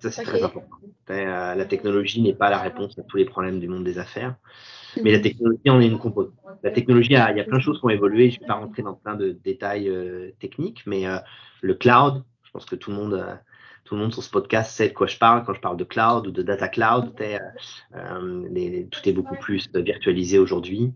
Ça, 0.00 0.10
c'est 0.10 0.22
très 0.22 0.42
important. 0.42 0.68
Euh, 1.10 1.54
la 1.54 1.64
technologie 1.64 2.22
n'est 2.22 2.34
pas 2.34 2.50
la 2.50 2.58
réponse 2.58 2.98
à 2.98 3.02
tous 3.02 3.16
les 3.16 3.24
problèmes 3.24 3.58
du 3.58 3.68
monde 3.68 3.84
des 3.84 3.98
affaires, 3.98 4.36
mais 5.02 5.10
la 5.10 5.18
mhm. 5.18 5.24
technologie 5.24 5.70
en 5.70 5.80
est 5.80 5.86
une 5.86 5.98
composante. 5.98 6.34
La 6.62 6.70
technologie, 6.70 7.10
il 7.12 7.36
y 7.36 7.40
a 7.40 7.44
plein 7.44 7.58
de 7.58 7.62
choses 7.62 7.80
qui 7.80 7.86
ont 7.86 7.90
évolué. 7.90 8.30
Je 8.30 8.36
ne 8.36 8.40
vais 8.40 8.46
pas 8.46 8.54
rentrer 8.54 8.82
dans 8.82 8.94
plein 8.94 9.16
de 9.16 9.32
détails 9.32 9.88
euh, 9.88 10.30
techniques, 10.38 10.82
mais 10.86 11.06
euh, 11.06 11.18
le 11.62 11.74
cloud, 11.74 12.22
je 12.44 12.50
pense 12.50 12.64
que 12.64 12.76
tout 12.76 12.90
le 12.90 12.96
monde, 12.96 13.24
tout 13.90 13.96
le 13.96 14.02
monde 14.02 14.12
sur 14.12 14.22
ce 14.22 14.30
podcast 14.30 14.70
sait 14.70 14.90
de 14.90 14.94
quoi 14.94 15.08
je 15.08 15.16
parle 15.16 15.42
quand 15.44 15.52
je 15.52 15.60
parle 15.60 15.76
de 15.76 15.82
cloud 15.82 16.24
ou 16.28 16.30
de 16.30 16.42
data 16.42 16.68
cloud. 16.68 17.12
Les, 17.18 18.86
tout 18.88 19.00
est 19.08 19.12
beaucoup 19.12 19.34
plus 19.34 19.68
virtualisé 19.74 20.38
aujourd'hui. 20.38 20.94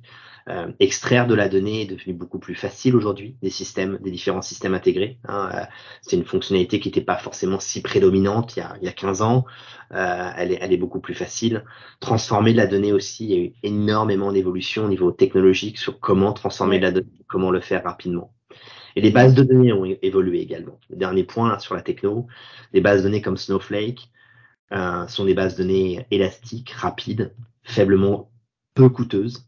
Euh, 0.49 0.71
extraire 0.79 1.27
de 1.27 1.35
la 1.35 1.49
donnée 1.49 1.83
est 1.83 1.87
devenu 1.87 2.13
beaucoup 2.13 2.39
plus 2.39 2.55
facile 2.55 2.95
aujourd'hui 2.95 3.35
des 3.43 3.51
systèmes, 3.51 3.99
des 4.01 4.13
différents 4.13 4.43
systèmes 4.43 4.75
intégrés. 4.75 5.19
Hein. 5.27 5.51
Euh, 5.55 5.65
c'est 6.03 6.15
une 6.15 6.25
fonctionnalité 6.25 6.79
qui 6.79 6.87
n'était 6.89 7.01
pas 7.01 7.17
forcément 7.17 7.59
si 7.59 7.83
prédominante 7.83 8.55
il 8.57 8.61
y 8.61 8.63
a, 8.63 8.77
il 8.81 8.85
y 8.85 8.89
a 8.89 8.93
15 8.93 9.23
ans. 9.23 9.45
Euh, 9.91 10.31
elle, 10.37 10.53
est, 10.53 10.59
elle 10.61 10.73
est 10.73 10.77
beaucoup 10.77 11.01
plus 11.01 11.15
facile. 11.15 11.65
Transformer 11.99 12.53
de 12.53 12.59
la 12.59 12.69
donnée 12.69 12.93
aussi, 12.93 13.25
il 13.25 13.31
y 13.33 13.35
a 13.35 13.43
eu 13.43 13.55
énormément 13.65 14.31
d'évolution 14.31 14.85
au 14.85 14.89
niveau 14.89 15.11
technologique 15.11 15.79
sur 15.79 15.99
comment 15.99 16.33
transformer 16.33 16.79
de 16.79 16.85
la 16.85 16.93
donnée, 16.93 17.25
comment 17.27 17.51
le 17.51 17.61
faire 17.61 17.83
rapidement. 17.83 18.33
Et 18.97 19.01
les 19.01 19.11
bases 19.11 19.35
de 19.35 19.43
données 19.43 19.73
ont 19.73 19.85
évolué 19.85 20.41
également. 20.41 20.79
Le 20.89 20.97
dernier 20.97 21.25
point 21.25 21.59
sur 21.59 21.75
la 21.75 21.83
techno, 21.83 22.27
les 22.73 22.81
bases 22.81 23.03
de 23.03 23.09
données 23.09 23.23
comme 23.23 23.37
Snowflake 23.37 24.11
euh, 24.73 25.07
sont 25.09 25.25
des 25.25 25.35
bases 25.35 25.57
de 25.57 25.63
données 25.63 26.07
élastiques, 26.11 26.71
rapides, 26.71 27.35
faiblement 27.63 28.31
peu 28.75 28.89
coûteuses, 28.89 29.47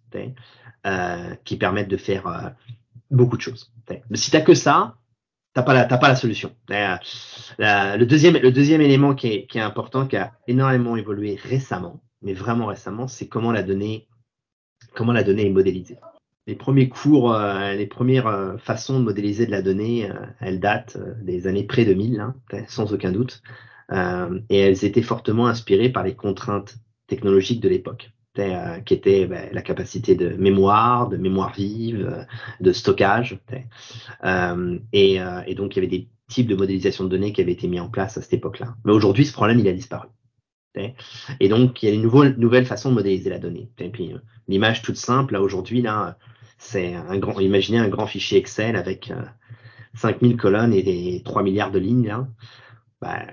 euh, 0.86 1.34
qui 1.44 1.56
permettent 1.56 1.88
de 1.88 1.96
faire 1.96 2.26
euh, 2.26 2.48
beaucoup 3.10 3.36
de 3.36 3.42
choses. 3.42 3.72
Mais 3.88 4.16
si 4.16 4.30
tu 4.30 4.36
n'as 4.36 4.42
que 4.42 4.54
ça, 4.54 4.96
tu 5.54 5.60
n'as 5.60 5.64
pas, 5.64 5.74
la, 5.74 5.84
pas 5.84 6.08
la 6.08 6.16
solution. 6.16 6.54
Le, 6.68 8.04
deuxième, 8.04 8.36
le 8.36 8.52
deuxième 8.52 8.80
élément 8.80 9.14
qui 9.14 9.28
est, 9.28 9.46
qui 9.46 9.58
est 9.58 9.62
important, 9.62 10.06
qui 10.06 10.16
a 10.16 10.32
énormément 10.48 10.96
évolué 10.96 11.38
récemment, 11.42 12.00
mais 12.20 12.34
vraiment 12.34 12.66
récemment, 12.66 13.06
c'est 13.06 13.28
comment 13.28 13.52
la 13.52 13.62
donnée, 13.62 14.08
comment 14.94 15.12
la 15.12 15.22
donnée 15.22 15.46
est 15.46 15.50
modélisée. 15.50 15.98
Les 16.46 16.54
premiers 16.54 16.88
cours, 16.88 17.34
euh, 17.34 17.74
les 17.74 17.86
premières 17.86 18.28
euh, 18.28 18.56
façons 18.58 19.00
de 19.00 19.04
modéliser 19.04 19.46
de 19.46 19.50
la 19.50 19.62
donnée, 19.62 20.08
euh, 20.08 20.14
elles 20.40 20.60
datent 20.60 20.96
des 21.22 21.46
années 21.46 21.64
pré-2000, 21.64 22.20
hein, 22.20 22.34
sans 22.68 22.92
aucun 22.92 23.12
doute. 23.12 23.42
et 24.48 24.58
elles 24.58 24.84
étaient 24.84 25.02
fortement 25.02 25.46
inspirées 25.46 25.90
par 25.90 26.02
les 26.04 26.14
contraintes 26.14 26.78
technologiques 27.06 27.60
de 27.60 27.68
l'époque, 27.68 28.10
qui 28.84 28.94
étaient 28.94 29.26
ben, 29.26 29.48
la 29.52 29.62
capacité 29.62 30.14
de 30.16 30.30
mémoire, 30.30 31.08
de 31.08 31.16
mémoire 31.16 31.52
vive, 31.54 32.26
de 32.60 32.72
stockage. 32.72 33.38
Et, 34.92 35.20
et, 35.46 35.54
donc, 35.54 35.76
il 35.76 35.76
y 35.76 35.78
avait 35.78 35.86
des 35.86 36.08
types 36.28 36.48
de 36.48 36.56
modélisation 36.56 37.04
de 37.04 37.10
données 37.10 37.32
qui 37.32 37.40
avaient 37.40 37.52
été 37.52 37.68
mis 37.68 37.78
en 37.78 37.88
place 37.88 38.18
à 38.18 38.22
cette 38.22 38.34
époque-là. 38.34 38.74
Mais 38.84 38.92
aujourd'hui, 38.92 39.24
ce 39.24 39.32
problème, 39.32 39.60
il 39.60 39.68
a 39.68 39.72
disparu. 39.72 40.08
Et 41.40 41.48
donc, 41.48 41.80
il 41.82 41.88
y 41.88 41.92
a 41.92 41.94
une 41.94 42.02
nouvelle 42.36 42.66
façon 42.66 42.90
de 42.90 42.94
modéliser 42.96 43.30
la 43.30 43.38
donnée. 43.38 43.70
Et 43.78 43.88
puis, 43.88 44.14
l'image 44.48 44.82
toute 44.82 44.96
simple, 44.96 45.34
là, 45.34 45.40
aujourd'hui, 45.40 45.80
là, 45.80 46.18
c'est 46.58 46.94
un 46.94 47.18
grand, 47.18 47.38
imaginez 47.40 47.78
un 47.78 47.88
grand 47.88 48.06
fichier 48.06 48.38
Excel 48.38 48.76
avec 48.76 49.12
5000 49.94 50.32
euh, 50.32 50.36
colonnes 50.36 50.72
et 50.72 51.22
3 51.24 51.42
milliards 51.42 51.70
de 51.70 51.78
lignes. 51.78 52.16
Ben, 53.00 53.26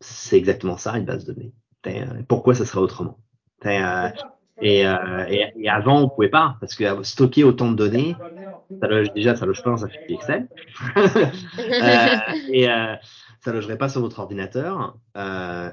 c'est 0.00 0.36
exactement 0.36 0.76
ça, 0.76 0.96
une 0.98 1.04
base 1.04 1.24
de 1.24 1.32
données. 1.32 1.52
Euh, 1.86 2.22
pourquoi 2.28 2.54
ça 2.54 2.64
serait 2.64 2.80
autrement? 2.80 3.18
Euh, 3.64 4.08
et, 4.60 4.80
et, 4.80 5.68
avant, 5.68 6.02
on 6.02 6.08
pouvait 6.08 6.28
pas, 6.28 6.56
parce 6.60 6.74
que 6.74 7.02
stocker 7.02 7.42
autant 7.42 7.70
de 7.70 7.76
données, 7.76 8.16
ça 8.80 8.86
loge, 8.86 9.12
déjà, 9.12 9.34
ça 9.34 9.46
loge 9.46 9.62
pas 9.62 9.70
dans 9.70 9.84
un 9.84 9.88
fichier 9.88 10.14
Excel. 10.14 10.48
et 12.52 12.66
ça 13.40 13.52
logerait 13.52 13.78
pas 13.78 13.88
sur 13.88 14.02
votre 14.02 14.20
ordinateur. 14.20 14.96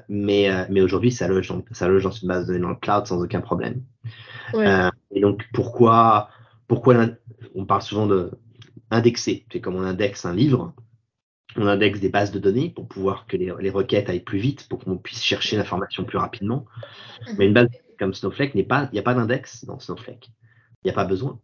mais 0.08 0.66
mais 0.70 0.80
aujourd'hui, 0.80 1.12
ça 1.12 1.28
loge, 1.28 1.52
ça 1.72 1.88
loge 1.88 2.04
dans 2.04 2.10
une 2.10 2.28
base 2.28 2.46
de 2.46 2.52
données 2.52 2.62
dans 2.62 2.70
le 2.70 2.76
cloud 2.76 3.06
sans 3.06 3.22
aucun 3.22 3.40
problème. 3.40 3.82
et 4.54 5.20
donc, 5.20 5.46
pourquoi 5.52 6.30
pourquoi 6.70 6.94
on 7.56 7.66
parle 7.66 7.82
souvent 7.82 8.06
de 8.06 8.30
indexer 8.92 9.44
C'est 9.50 9.60
comme 9.60 9.74
on 9.74 9.82
indexe 9.82 10.24
un 10.24 10.32
livre, 10.32 10.72
on 11.56 11.66
indexe 11.66 11.98
des 11.98 12.10
bases 12.10 12.30
de 12.30 12.38
données 12.38 12.70
pour 12.70 12.86
pouvoir 12.86 13.26
que 13.26 13.36
les, 13.36 13.70
requêtes 13.70 14.08
aillent 14.08 14.20
plus 14.20 14.38
vite, 14.38 14.68
pour 14.68 14.78
qu'on 14.78 14.96
puisse 14.96 15.20
chercher 15.20 15.56
l'information 15.56 16.04
plus 16.04 16.16
rapidement. 16.16 16.66
Mais 17.36 17.46
une 17.46 17.54
base 17.54 17.66
comme 17.98 18.14
Snowflake 18.14 18.54
n'est 18.54 18.62
pas, 18.62 18.88
il 18.92 18.94
n'y 18.94 19.00
a 19.00 19.02
pas 19.02 19.14
d'index 19.14 19.64
dans 19.64 19.80
Snowflake. 19.80 20.30
Il 20.84 20.86
n'y 20.86 20.90
a 20.92 20.94
pas 20.94 21.04
besoin. 21.04 21.40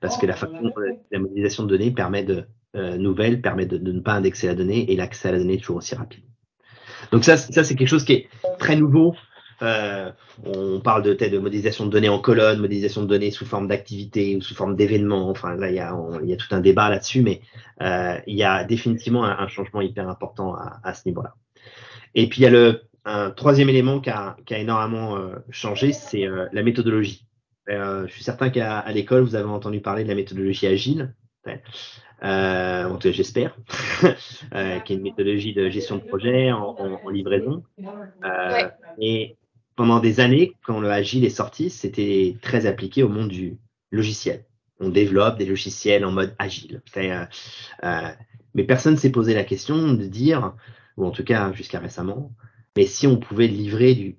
Parce 0.00 0.16
que 0.16 0.24
la, 0.24 0.32
façon, 0.32 0.72
la 1.10 1.18
modélisation 1.18 1.64
de 1.64 1.68
données 1.68 1.90
permet 1.90 2.24
de, 2.24 2.46
euh, 2.74 2.96
nouvelle 2.96 3.42
permet 3.42 3.66
de, 3.66 3.76
ne 3.76 4.00
pas 4.00 4.14
indexer 4.14 4.46
la 4.46 4.54
donnée 4.54 4.90
et 4.90 4.96
l'accès 4.96 5.28
à 5.28 5.32
la 5.32 5.38
donnée 5.40 5.54
est 5.54 5.58
toujours 5.58 5.76
aussi 5.76 5.94
rapide. 5.94 6.24
Donc 7.12 7.22
ça, 7.22 7.36
ça 7.36 7.64
c'est 7.64 7.74
quelque 7.74 7.88
chose 7.88 8.04
qui 8.04 8.14
est 8.14 8.28
très 8.58 8.76
nouveau 8.76 9.14
euh, 9.62 10.10
on 10.44 10.80
parle 10.80 11.02
de, 11.02 11.14
de 11.14 11.38
modélisation 11.38 11.86
de 11.86 11.90
données 11.90 12.08
en 12.08 12.18
colonne, 12.18 12.60
modélisation 12.60 13.02
de 13.02 13.06
données 13.06 13.30
sous 13.30 13.44
forme 13.44 13.68
d'activité 13.68 14.36
ou 14.36 14.40
sous 14.40 14.54
forme 14.54 14.76
d'événements. 14.76 15.28
Enfin, 15.30 15.54
là, 15.56 15.70
il 15.70 15.76
y 15.76 15.80
a, 15.80 15.96
il 16.22 16.28
y 16.28 16.32
a 16.32 16.36
tout 16.36 16.52
un 16.54 16.60
débat 16.60 16.88
là-dessus, 16.90 17.22
mais 17.22 17.40
euh, 17.82 18.18
il 18.26 18.36
y 18.36 18.44
a 18.44 18.64
définitivement 18.64 19.24
un, 19.24 19.48
changement 19.48 19.80
hyper 19.80 20.08
important 20.08 20.54
à, 20.54 20.80
à 20.84 20.94
ce 20.94 21.08
niveau-là. 21.08 21.34
Et 22.14 22.28
puis, 22.28 22.40
il 22.40 22.44
y 22.44 22.46
a 22.46 22.50
le 22.50 22.82
un 23.04 23.30
troisième 23.30 23.70
élément 23.70 24.00
qui 24.00 24.10
a, 24.10 24.36
qui 24.44 24.54
a 24.54 24.58
énormément 24.58 25.16
euh, 25.16 25.36
changé, 25.50 25.92
c'est 25.92 26.26
la 26.52 26.62
méthodologie. 26.62 27.24
Je 27.66 28.06
suis 28.08 28.22
certain 28.22 28.50
qu'à 28.50 28.84
l'école, 28.92 29.22
vous 29.22 29.34
avez 29.34 29.48
entendu 29.48 29.80
parler 29.80 30.02
de 30.02 30.08
la 30.08 30.14
méthodologie 30.14 30.66
agile. 30.66 31.14
Euh, 32.24 32.98
j'espère, 33.00 33.56
euh, 34.54 34.80
qui 34.80 34.92
est 34.92 34.96
une 34.96 35.02
méthodologie 35.02 35.54
de 35.54 35.68
gestion 35.68 35.96
de 35.96 36.02
projet 36.02 36.50
en, 36.50 36.74
en, 36.78 37.00
en 37.04 37.08
livraison. 37.10 37.62
Euh, 38.24 38.68
Et 39.00 39.36
pendant 39.78 40.00
des 40.00 40.18
années, 40.18 40.54
quand 40.64 40.80
le 40.80 40.90
Agile 40.90 41.24
est 41.24 41.30
sorti, 41.30 41.70
c'était 41.70 42.36
très 42.42 42.66
appliqué 42.66 43.04
au 43.04 43.08
monde 43.08 43.28
du 43.28 43.58
logiciel. 43.92 44.44
On 44.80 44.88
développe 44.88 45.38
des 45.38 45.46
logiciels 45.46 46.04
en 46.04 46.10
mode 46.10 46.34
Agile. 46.40 46.82
Euh, 46.96 47.24
euh, 47.84 48.08
mais 48.54 48.64
personne 48.64 48.96
s'est 48.96 49.12
posé 49.12 49.34
la 49.34 49.44
question 49.44 49.92
de 49.92 50.04
dire, 50.04 50.52
ou 50.96 51.06
en 51.06 51.12
tout 51.12 51.22
cas 51.22 51.52
jusqu'à 51.52 51.78
récemment, 51.78 52.32
mais 52.76 52.86
si 52.86 53.06
on 53.06 53.18
pouvait 53.18 53.46
livrer 53.46 53.94
du 53.94 54.18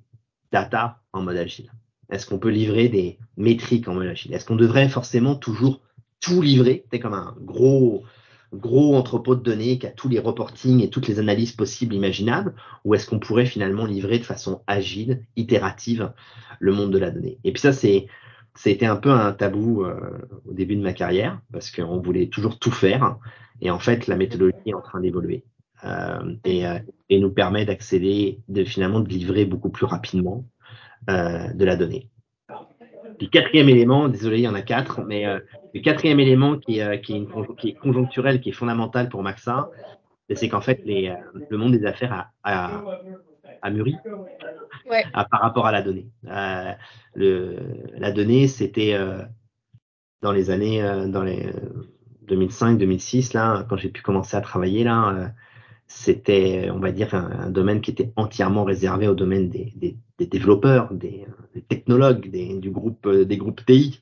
data 0.54 1.02
en 1.12 1.24
mode 1.24 1.36
Agile 1.36 1.74
Est-ce 2.10 2.26
qu'on 2.26 2.40
peut 2.40 2.52
livrer 2.52 2.88
des 2.88 3.20
métriques 3.36 3.90
en 3.90 3.96
mode 3.96 4.08
Agile? 4.08 4.34
Est-ce 4.34 4.46
qu'on 4.46 4.56
devrait 4.56 4.88
forcément 4.88 5.36
toujours 5.36 5.82
tout 6.22 6.42
livrer? 6.42 6.86
C'est 6.90 7.00
comme 7.02 7.14
un 7.14 7.36
gros 7.42 8.06
gros 8.54 8.96
entrepôt 8.96 9.36
de 9.36 9.42
données 9.42 9.78
qui 9.78 9.88
a 9.88 9.92
tous 9.92 10.10
les 10.10 10.20
reportings 10.20 10.82
et 10.82 10.90
toutes 10.90 11.08
les 11.08 11.20
analyses 11.20 11.52
possibles, 11.52 11.94
imaginables, 11.94 12.56
ou 12.86 12.96
est-ce 12.96 13.08
qu'on 13.08 13.20
pourrait 13.20 13.46
finalement 13.46 13.86
livrer 13.86 14.20
de 14.20 14.24
façon 14.24 14.62
agile, 14.68 15.24
itérative, 15.36 16.14
le 16.60 16.74
monde 16.74 16.92
de 16.92 16.98
la 16.98 17.12
donnée? 17.12 17.40
Et 17.44 17.52
puis 17.52 17.62
ça, 17.62 17.74
c'est 17.74 18.08
c'était 18.56 18.88
un 18.88 18.98
peu 18.98 19.12
un 19.12 19.32
tabou 19.32 19.84
euh, 19.84 20.18
au 20.46 20.54
début 20.54 20.76
de 20.76 20.82
ma 20.82 20.94
carrière 20.94 21.40
parce 21.54 21.72
qu'on 21.72 22.02
voulait 22.02 22.28
toujours 22.28 22.60
tout 22.60 22.72
faire 22.72 23.18
et 23.62 23.72
en 23.72 23.80
fait 23.80 24.08
la 24.08 24.18
méthodologie 24.18 24.58
est 24.66 24.74
en 24.74 24.82
train 24.82 25.00
d'évoluer 25.00 25.46
euh, 25.86 26.36
et, 26.44 26.68
euh, 26.68 26.80
et, 27.10 27.20
nous 27.20 27.32
permet 27.32 27.66
d'accéder, 27.66 28.42
de 28.50 28.66
finalement 28.66 29.00
de 29.00 29.08
livrer 29.08 29.46
beaucoup 29.46 29.70
plus 29.70 29.86
rapidement 29.86 30.46
de 31.08 31.64
la 31.66 31.78
donnée. 31.78 32.10
Le 33.22 33.28
quatrième 33.28 33.70
élément, 33.70 34.08
désolé, 34.08 34.38
il 34.38 34.44
y 34.44 34.48
en 34.48 34.56
a 34.56 34.62
quatre, 34.62 35.02
mais 35.02 35.26
euh, 35.26 35.40
le 35.74 35.82
quatrième 35.82 36.20
élément 36.20 36.58
qui, 36.58 36.82
euh, 36.82 36.98
qui, 36.98 37.14
est 37.14 37.18
une, 37.18 37.56
qui, 37.58 37.70
est 37.70 37.74
conjoncturel, 37.74 38.40
qui 38.40 38.50
est 38.50 38.54
fondamental 38.54 39.10
pour 39.10 39.24
Maxa, 39.24 39.70
c'est 40.34 40.48
qu'en 40.48 40.62
fait, 40.62 40.82
les, 40.86 41.10
euh, 41.10 41.42
le 41.50 41.58
monde 41.58 41.74
des 41.74 41.86
affaires 41.86 42.14
a, 42.14 42.30
a, 42.44 42.84
a 43.62 43.70
mûri 43.70 43.96
ouais. 44.90 45.04
par 45.12 45.42
rapport 45.42 45.66
à 45.66 45.72
la 45.72 45.82
donnée. 45.82 46.08
Le, 47.16 47.58
la 47.98 48.12
donnée, 48.12 48.48
c'était 48.48 48.98
dans 50.22 50.32
les 50.32 50.50
années, 50.50 50.82
dans 51.08 51.24
les 51.24 51.52
2005-2006, 52.28 53.34
là, 53.34 53.66
quand 53.68 53.76
j'ai 53.76 53.90
pu 53.90 54.02
commencer 54.02 54.38
à 54.38 54.42
travailler 54.42 54.84
là 54.84 55.34
c'était, 55.90 56.70
on 56.72 56.80
va 56.80 56.92
dire, 56.92 57.16
un, 57.16 57.50
domaine 57.50 57.82
qui 57.82 57.92
était 57.92 58.14
entièrement 58.16 58.64
réservé 58.64 59.08
au 59.08 59.16
domaine 59.16 59.50
des, 59.50 59.98
développeurs, 60.20 60.94
des, 60.94 61.26
des 61.56 61.62
technologues, 61.62 62.30
des, 62.30 62.58
du 62.60 62.70
groupe, 62.70 63.06
euh, 63.08 63.26
des 63.26 63.38
groupes 63.38 63.66
TI. 63.66 64.02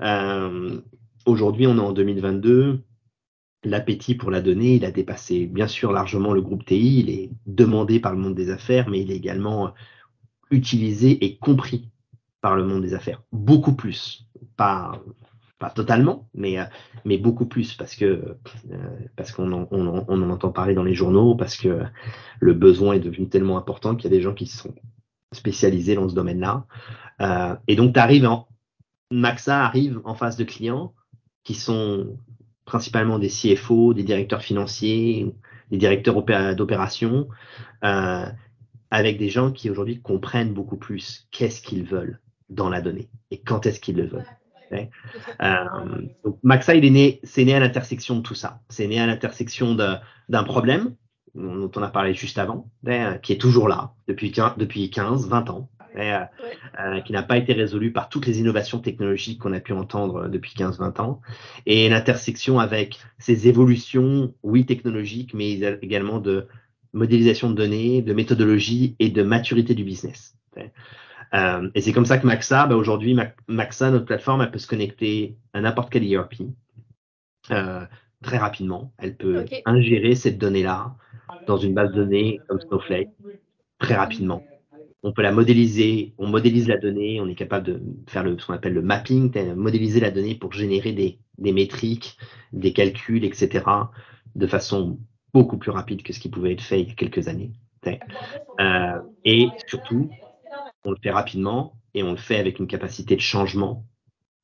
Euh, 0.00 0.80
Aujourd'hui, 1.26 1.66
on 1.66 1.76
est 1.76 1.80
en 1.80 1.92
2022. 1.92 2.82
L'appétit 3.64 4.14
pour 4.14 4.30
la 4.30 4.40
donnée, 4.40 4.76
il 4.76 4.84
a 4.84 4.92
dépassé 4.92 5.46
bien 5.46 5.66
sûr 5.66 5.92
largement 5.92 6.32
le 6.32 6.40
groupe 6.40 6.64
TI. 6.64 7.00
Il 7.00 7.10
est 7.10 7.30
demandé 7.46 8.00
par 8.00 8.12
le 8.12 8.18
monde 8.18 8.34
des 8.34 8.50
affaires, 8.50 8.88
mais 8.88 9.00
il 9.00 9.10
est 9.10 9.16
également 9.16 9.74
utilisé 10.50 11.24
et 11.24 11.36
compris 11.36 11.90
par 12.40 12.56
le 12.56 12.64
monde 12.64 12.82
des 12.82 12.94
affaires. 12.94 13.22
Beaucoup 13.32 13.74
plus. 13.74 14.24
Pas, 14.56 15.02
pas 15.58 15.70
totalement, 15.70 16.28
mais, 16.34 16.58
euh, 16.58 16.64
mais 17.04 17.18
beaucoup 17.18 17.46
plus 17.46 17.74
parce 17.74 17.94
que 17.94 18.04
euh, 18.04 18.36
parce 19.16 19.32
qu'on 19.32 19.52
en, 19.52 19.68
on, 19.70 19.86
en, 19.86 20.04
on 20.08 20.22
en 20.22 20.30
entend 20.30 20.50
parler 20.52 20.74
dans 20.74 20.84
les 20.84 20.94
journaux, 20.94 21.34
parce 21.34 21.56
que 21.56 21.82
le 22.40 22.54
besoin 22.54 22.94
est 22.94 23.00
devenu 23.00 23.28
tellement 23.28 23.56
important 23.56 23.94
qu'il 23.94 24.10
y 24.10 24.14
a 24.14 24.16
des 24.16 24.22
gens 24.22 24.34
qui 24.34 24.46
sont 24.46 24.74
spécialisés 25.32 25.94
dans 25.94 26.08
ce 26.08 26.14
domaine-là. 26.14 26.66
Euh, 27.20 27.56
et 27.68 27.76
donc, 27.76 27.94
tu 27.94 28.00
arrives 28.00 28.26
en 28.26 28.48
Maxa 29.10 29.64
arrive 29.64 30.00
en 30.04 30.14
face 30.14 30.36
de 30.36 30.44
clients 30.44 30.92
qui 31.44 31.54
sont 31.54 32.18
principalement 32.64 33.20
des 33.20 33.28
CFO, 33.28 33.94
des 33.94 34.02
directeurs 34.02 34.42
financiers, 34.42 35.32
des 35.70 35.78
directeurs 35.78 36.24
d'opération, 36.56 37.28
euh, 37.84 38.26
avec 38.90 39.18
des 39.18 39.28
gens 39.28 39.52
qui 39.52 39.70
aujourd'hui 39.70 40.00
comprennent 40.00 40.52
beaucoup 40.52 40.76
plus 40.76 41.28
qu'est-ce 41.30 41.62
qu'ils 41.62 41.84
veulent 41.84 42.20
dans 42.48 42.68
la 42.68 42.80
donnée 42.80 43.08
et 43.30 43.40
quand 43.40 43.66
est-ce 43.66 43.80
qu'ils 43.80 43.96
le 43.96 44.06
veulent. 44.06 44.26
Euh, 44.72 45.64
donc 46.24 46.38
Maxa, 46.42 46.74
il 46.74 46.84
est 46.84 46.90
né, 46.90 47.20
c'est 47.22 47.44
né 47.44 47.54
à 47.54 47.60
l'intersection 47.60 48.16
de 48.16 48.22
tout 48.22 48.34
ça. 48.34 48.60
C'est 48.68 48.86
né 48.86 49.00
à 49.00 49.06
l'intersection 49.06 49.74
d'un 49.74 50.44
problème 50.44 50.94
dont 51.34 51.70
on 51.76 51.82
a 51.82 51.88
parlé 51.88 52.14
juste 52.14 52.38
avant, 52.38 52.70
qui 53.22 53.32
est 53.32 53.40
toujours 53.40 53.68
là 53.68 53.92
depuis 54.08 54.32
15, 54.32 54.54
depuis 54.56 54.88
15 54.88 55.28
20 55.28 55.50
ans, 55.50 55.68
euh, 55.96 56.20
euh, 56.78 57.00
qui 57.00 57.12
n'a 57.12 57.22
pas 57.22 57.38
été 57.38 57.54
résolu 57.54 57.90
par 57.90 58.10
toutes 58.10 58.26
les 58.26 58.38
innovations 58.40 58.80
technologiques 58.80 59.40
qu'on 59.40 59.54
a 59.54 59.60
pu 59.60 59.72
entendre 59.72 60.28
depuis 60.28 60.52
15-20 60.54 61.00
ans, 61.00 61.20
et 61.64 61.88
l'intersection 61.88 62.58
avec 62.58 62.98
ces 63.18 63.48
évolutions, 63.48 64.34
oui, 64.42 64.66
technologiques, 64.66 65.32
mais 65.32 65.52
également 65.80 66.18
de 66.18 66.48
modélisation 66.92 67.48
de 67.48 67.54
données, 67.54 68.02
de 68.02 68.12
méthodologie 68.12 68.94
et 68.98 69.08
de 69.08 69.22
maturité 69.22 69.74
du 69.74 69.84
business. 69.84 70.36
Euh, 71.34 71.68
et 71.74 71.80
c'est 71.80 71.92
comme 71.92 72.06
ça 72.06 72.18
que 72.18 72.26
Maxa, 72.26 72.66
bah 72.66 72.76
aujourd'hui, 72.76 73.16
Maxa, 73.48 73.90
notre 73.90 74.04
plateforme, 74.04 74.42
elle 74.42 74.50
peut 74.50 74.58
se 74.58 74.66
connecter 74.66 75.36
à 75.52 75.60
n'importe 75.60 75.90
quel 75.90 76.10
ERP 76.10 76.34
euh, 77.50 77.84
très 78.22 78.38
rapidement. 78.38 78.92
Elle 78.98 79.16
peut 79.16 79.44
ingérer 79.64 80.14
cette 80.14 80.38
donnée-là 80.38 80.94
dans 81.46 81.56
une 81.56 81.74
base 81.74 81.90
de 81.90 81.96
données 81.96 82.40
comme 82.48 82.60
Snowflake 82.60 83.10
très 83.78 83.94
rapidement. 83.94 84.44
On 85.02 85.12
peut 85.12 85.22
la 85.22 85.32
modéliser, 85.32 86.14
on 86.18 86.26
modélise 86.26 86.68
la 86.68 86.78
donnée, 86.78 87.20
on 87.20 87.28
est 87.28 87.34
capable 87.34 87.66
de 87.66 87.80
faire 88.08 88.24
le, 88.24 88.38
ce 88.38 88.46
qu'on 88.46 88.54
appelle 88.54 88.74
le 88.74 88.82
mapping, 88.82 89.32
modéliser 89.54 90.00
la 90.00 90.10
donnée 90.10 90.34
pour 90.34 90.52
générer 90.52 90.92
des, 90.92 91.18
des 91.38 91.52
métriques, 91.52 92.18
des 92.52 92.72
calculs, 92.72 93.24
etc. 93.24 93.64
de 94.34 94.46
façon 94.46 94.98
beaucoup 95.32 95.58
plus 95.58 95.70
rapide 95.70 96.02
que 96.02 96.12
ce 96.12 96.18
qui 96.18 96.28
pouvait 96.28 96.54
être 96.54 96.62
fait 96.62 96.80
il 96.80 96.88
y 96.88 96.90
a 96.90 96.94
quelques 96.94 97.28
années. 97.28 97.52
Euh, 98.60 99.00
et 99.24 99.48
surtout, 99.66 100.10
on 100.86 100.90
le 100.92 100.96
fait 101.02 101.10
rapidement 101.10 101.74
et 101.94 102.02
on 102.02 102.12
le 102.12 102.16
fait 102.16 102.36
avec 102.36 102.58
une 102.58 102.66
capacité 102.66 103.16
de 103.16 103.20
changement 103.20 103.84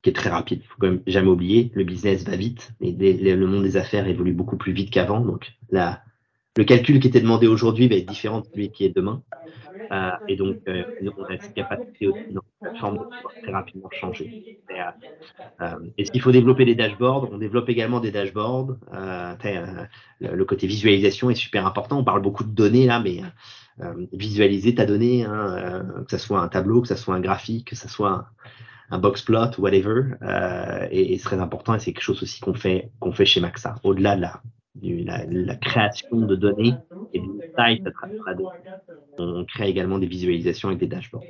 qui 0.01 0.09
est 0.09 0.13
très 0.13 0.29
rapide. 0.29 0.61
Faut 0.63 0.75
quand 0.79 0.87
même 0.87 1.03
jamais 1.07 1.29
oublier, 1.29 1.71
le 1.73 1.83
business 1.83 2.23
va 2.25 2.35
vite 2.35 2.73
et 2.81 2.91
le 2.91 3.47
monde 3.47 3.63
des 3.63 3.77
affaires 3.77 4.07
évolue 4.07 4.33
beaucoup 4.33 4.57
plus 4.57 4.73
vite 4.73 4.91
qu'avant. 4.91 5.21
Donc 5.21 5.53
la, 5.69 6.03
le 6.55 6.65
calcul 6.65 6.99
qui 6.99 7.07
était 7.07 7.21
demandé 7.21 7.47
aujourd'hui 7.47 7.87
va 7.87 7.95
être 7.95 8.05
différent 8.05 8.41
de 8.41 8.45
celui 8.53 8.71
qui 8.71 8.85
est 8.85 8.95
demain. 8.95 9.23
Euh, 9.91 10.11
et 10.27 10.35
donc, 10.35 10.57
euh, 10.67 10.83
on 11.17 11.23
a 11.23 11.37
cette 11.39 11.53
capacité 11.53 12.07
aussi 12.07 12.33
dans 12.33 12.41
la 12.61 12.71
de 12.71 12.97
pouvoir 12.97 13.33
très 13.41 13.51
rapidement 13.51 13.89
changer. 13.91 14.57
Et, 14.69 14.81
euh, 15.61 15.75
Est-ce 15.97 16.11
qu'il 16.11 16.21
faut 16.21 16.31
développer 16.31 16.65
des 16.65 16.75
dashboards 16.75 17.29
On 17.31 17.37
développe 17.37 17.69
également 17.69 17.99
des 17.99 18.11
dashboards. 18.11 18.75
Le, 20.19 20.43
côté 20.45 20.67
visualisation 20.67 21.29
est 21.29 21.35
super 21.35 21.65
important. 21.65 21.99
On 21.99 22.03
parle 22.03 22.21
beaucoup 22.21 22.43
de 22.43 22.51
données 22.51 22.85
là, 22.85 22.99
mais 22.99 23.21
visualiser 24.11 24.75
ta 24.75 24.85
donnée, 24.85 25.25
hein, 25.25 25.85
que 26.07 26.17
ce 26.17 26.23
soit 26.23 26.39
un 26.39 26.47
tableau, 26.47 26.81
que 26.81 26.87
ce 26.87 26.95
soit 26.95 27.15
un 27.15 27.19
graphique, 27.19 27.69
que 27.69 27.75
ce 27.75 27.87
soit 27.87 28.27
un, 28.89 28.99
box 28.99 29.23
plot 29.23 29.57
whatever, 29.57 30.15
euh, 30.21 30.87
et, 30.91 31.13
et 31.13 31.17
c'est 31.17 31.23
très 31.23 31.39
important 31.39 31.73
et 31.73 31.79
c'est 31.79 31.93
quelque 31.93 32.03
chose 32.03 32.21
aussi 32.21 32.39
qu'on 32.39 32.53
fait 32.53 32.91
fait 33.13 33.25
chez 33.25 33.39
Maxa. 33.39 33.75
Au-delà 33.83 34.15
de 34.15 34.21
la, 34.21 34.41
du, 34.75 35.05
création 35.61 36.17
de 36.17 36.35
données 36.35 36.73
et 37.13 37.19
des 37.19 37.27
sites 37.57 37.87
à 37.87 38.33
on 39.17 39.45
crée 39.45 39.69
également 39.69 39.99
des 39.99 40.07
visualisations 40.07 40.69
avec 40.69 40.79
des 40.79 40.87
dashboards. 40.87 41.23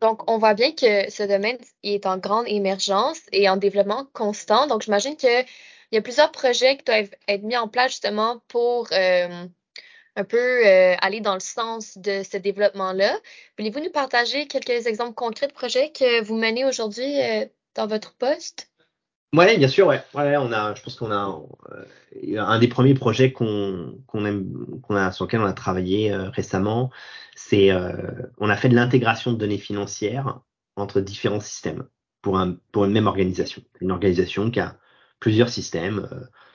Donc, 0.00 0.28
on 0.28 0.38
voit 0.38 0.54
bien 0.54 0.72
que 0.72 1.10
ce 1.10 1.22
domaine 1.22 1.58
est 1.84 2.06
en 2.06 2.18
grande 2.18 2.46
émergence 2.48 3.20
et 3.30 3.48
en 3.48 3.56
développement 3.56 4.06
constant. 4.12 4.66
Donc, 4.66 4.82
j'imagine 4.82 5.16
qu'il 5.16 5.44
y 5.92 5.96
a 5.96 6.02
plusieurs 6.02 6.32
projets 6.32 6.76
qui 6.76 6.84
doivent 6.84 7.10
être 7.28 7.42
mis 7.44 7.56
en 7.56 7.68
place 7.68 7.92
justement 7.92 8.42
pour 8.48 8.88
euh, 8.92 9.46
un 10.16 10.24
peu 10.24 10.66
euh, 10.66 10.94
aller 11.00 11.20
dans 11.20 11.34
le 11.34 11.40
sens 11.40 11.96
de 11.98 12.22
ce 12.22 12.36
développement-là. 12.36 13.16
Voulez-vous 13.58 13.80
nous 13.80 13.90
partager 13.90 14.46
quelques 14.46 14.86
exemples 14.86 15.14
concrets 15.14 15.48
de 15.48 15.52
projets 15.52 15.90
que 15.90 16.22
vous 16.22 16.36
menez 16.36 16.64
aujourd'hui 16.64 17.20
euh, 17.20 17.46
dans 17.74 17.86
votre 17.86 18.14
poste? 18.14 18.70
Oui, 19.34 19.56
bien 19.56 19.68
sûr, 19.68 19.86
ouais. 19.86 20.02
on 20.14 20.52
a, 20.52 20.74
je 20.74 20.82
pense 20.82 20.96
qu'on 20.96 21.10
a 21.10 21.42
euh, 21.72 22.38
un 22.38 22.58
des 22.58 22.68
premiers 22.68 22.92
projets 22.92 23.32
qu'on 23.32 23.98
qu'on 24.06 24.26
aime, 24.26 24.78
qu'on 24.82 24.94
a 24.94 25.10
sur 25.10 25.24
lequel 25.24 25.40
on 25.40 25.46
a 25.46 25.54
travaillé 25.54 26.14
récemment, 26.14 26.90
c'est 27.34 27.70
on 27.72 28.50
a 28.50 28.56
fait 28.56 28.68
de 28.68 28.74
l'intégration 28.74 29.32
de 29.32 29.38
données 29.38 29.56
financières 29.56 30.40
entre 30.76 31.00
différents 31.00 31.40
systèmes 31.40 31.88
pour 32.20 32.36
un 32.36 32.58
pour 32.72 32.84
une 32.84 32.92
même 32.92 33.06
organisation, 33.06 33.62
une 33.80 33.90
organisation 33.90 34.50
qui 34.50 34.60
a 34.60 34.76
plusieurs 35.18 35.48
systèmes. 35.48 36.06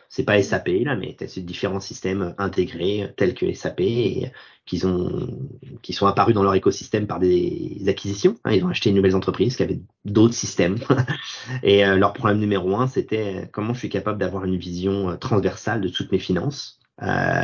Euh, 0.08 0.10
c'est 0.10 0.24
pas 0.24 0.42
SAP 0.42 0.70
là, 0.84 0.96
mais 0.96 1.16
c'est 1.28 1.42
différents 1.42 1.80
systèmes 1.80 2.34
intégrés 2.38 3.14
tels 3.18 3.34
que 3.34 3.52
SAP 3.54 3.82
et 3.82 4.32
qui 4.66 4.86
ont 4.86 5.50
qui 5.82 5.94
sont 5.94 6.06
apparus 6.08 6.36
dans 6.36 6.44
leur 6.44 6.54
écosystème 6.54 7.08
par 7.08 7.20
des 7.20 7.82
acquisitions. 7.88 8.38
Hein, 8.44 8.52
ils 8.54 8.64
ont 8.64 8.70
acheté 8.70 8.90
une 8.90 8.96
nouvelle 8.96 9.16
entreprise 9.16 9.56
qui 9.56 9.64
avait 9.64 9.82
d'autres 10.06 10.34
systèmes. 10.34 10.78
et 11.64 11.86
euh, 11.86 11.98
leur 11.98 12.14
problème 12.14 12.40
numéro 12.40 12.76
un, 12.76 12.88
c'était 12.88 13.50
comment 13.52 13.74
je 13.74 13.80
suis 13.80 13.90
capable 13.90 14.20
d'avoir 14.20 14.46
une 14.46 14.58
vision 14.58 15.10
euh, 15.10 15.16
transversale 15.16 15.82
de 15.82 15.88
toutes 15.88 16.12
mes 16.12 16.20
finances 16.20 16.80
euh, 17.02 17.44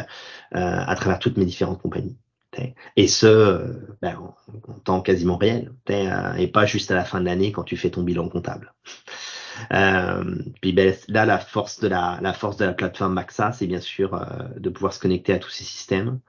à 0.52 0.96
travers 0.96 1.20
toutes 1.20 1.38
mes 1.38 1.46
différentes 1.46 1.82
compagnies. 1.82 2.18
Et 2.96 3.08
ce, 3.08 3.80
ben, 4.02 4.16
en, 4.18 4.72
en, 4.72 4.80
temps 4.80 5.02
quasiment 5.02 5.38
réel, 5.38 5.72
et 6.38 6.48
pas 6.48 6.68
juste 6.68 6.92
à 6.92 6.96
la 6.96 7.04
fin 7.04 7.20
de 7.20 7.26
l'année 7.26 7.52
quand 7.52 7.64
tu 7.64 7.78
fais 7.78 7.90
ton 7.90 8.04
bilan 8.04 8.30
comptable. 8.30 8.74
Euh, 9.74 10.36
puis 10.62 10.74
ben, 10.74 10.96
là, 11.08 11.26
la 11.26 11.40
force 11.40 11.80
de 11.80 11.88
la, 11.88 12.20
la 12.22 12.34
force 12.34 12.58
de 12.58 12.66
la 12.66 12.74
plateforme 12.74 13.14
Maxa, 13.14 13.52
c'est 13.52 13.68
bien 13.68 13.82
sûr 13.82 14.14
euh, 14.16 14.48
de 14.58 14.70
pouvoir 14.70 14.94
se 14.94 15.00
connecter 15.00 15.34
à 15.34 15.40
tous 15.40 15.50
ces 15.50 15.64
systèmes, 15.64 16.20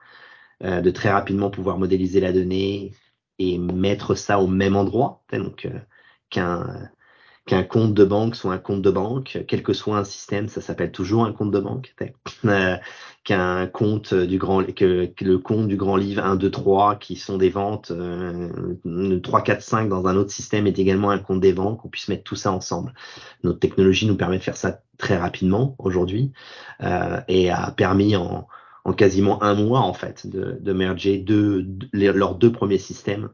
euh, 0.63 0.81
de 0.81 0.91
très 0.91 1.11
rapidement 1.11 1.49
pouvoir 1.49 1.77
modéliser 1.77 2.19
la 2.19 2.33
donnée 2.33 2.93
et 3.39 3.57
mettre 3.57 4.15
ça 4.15 4.39
au 4.39 4.47
même 4.47 4.75
endroit, 4.75 5.23
donc 5.33 5.67
qu'un 6.29 6.89
qu'un 7.45 7.63
compte 7.63 7.93
de 7.93 8.03
banque 8.03 8.35
soit 8.35 8.53
un 8.53 8.57
compte 8.57 8.81
de 8.81 8.89
banque, 8.89 9.43
quel 9.47 9.61
que 9.61 9.73
soit 9.73 9.97
un 9.97 10.03
système, 10.03 10.47
ça 10.47 10.61
s'appelle 10.61 10.91
toujours 10.91 11.25
un 11.25 11.33
compte 11.33 11.51
de 11.51 11.59
banque. 11.59 11.95
Euh, 12.45 12.75
qu'un 13.23 13.65
compte 13.65 14.13
du 14.13 14.37
grand, 14.37 14.63
que, 14.63 15.09
le 15.19 15.37
compte 15.39 15.67
du 15.67 15.77
grand 15.77 15.95
livre 15.95 16.23
1, 16.23 16.35
2, 16.35 16.51
3, 16.51 16.95
qui 16.97 17.15
sont 17.15 17.37
des 17.37 17.49
ventes, 17.49 17.89
euh, 17.89 19.19
3, 19.19 19.41
4, 19.41 19.61
5 19.63 19.89
dans 19.89 20.05
un 20.05 20.15
autre 20.15 20.29
système 20.29 20.67
est 20.67 20.77
également 20.77 21.09
un 21.09 21.17
compte 21.17 21.39
des 21.39 21.51
ventes, 21.51 21.79
qu'on 21.79 21.87
puisse 21.87 22.07
mettre 22.07 22.23
tout 22.23 22.35
ça 22.35 22.51
ensemble. 22.51 22.93
Notre 23.43 23.59
technologie 23.59 24.05
nous 24.05 24.15
permet 24.15 24.37
de 24.37 24.43
faire 24.43 24.57
ça 24.57 24.81
très 24.99 25.17
rapidement 25.17 25.75
aujourd'hui 25.79 26.33
euh, 26.83 27.19
et 27.27 27.49
a 27.49 27.71
permis 27.71 28.15
en, 28.15 28.47
en 28.83 28.93
quasiment 28.93 29.41
un 29.41 29.55
mois 29.55 29.81
en 29.81 29.93
fait 29.93 30.27
de, 30.27 30.57
de 30.59 30.73
merger 30.73 31.17
deux, 31.17 31.63
de, 31.63 31.87
leurs 31.93 32.35
deux 32.35 32.51
premiers 32.51 32.77
systèmes 32.77 33.29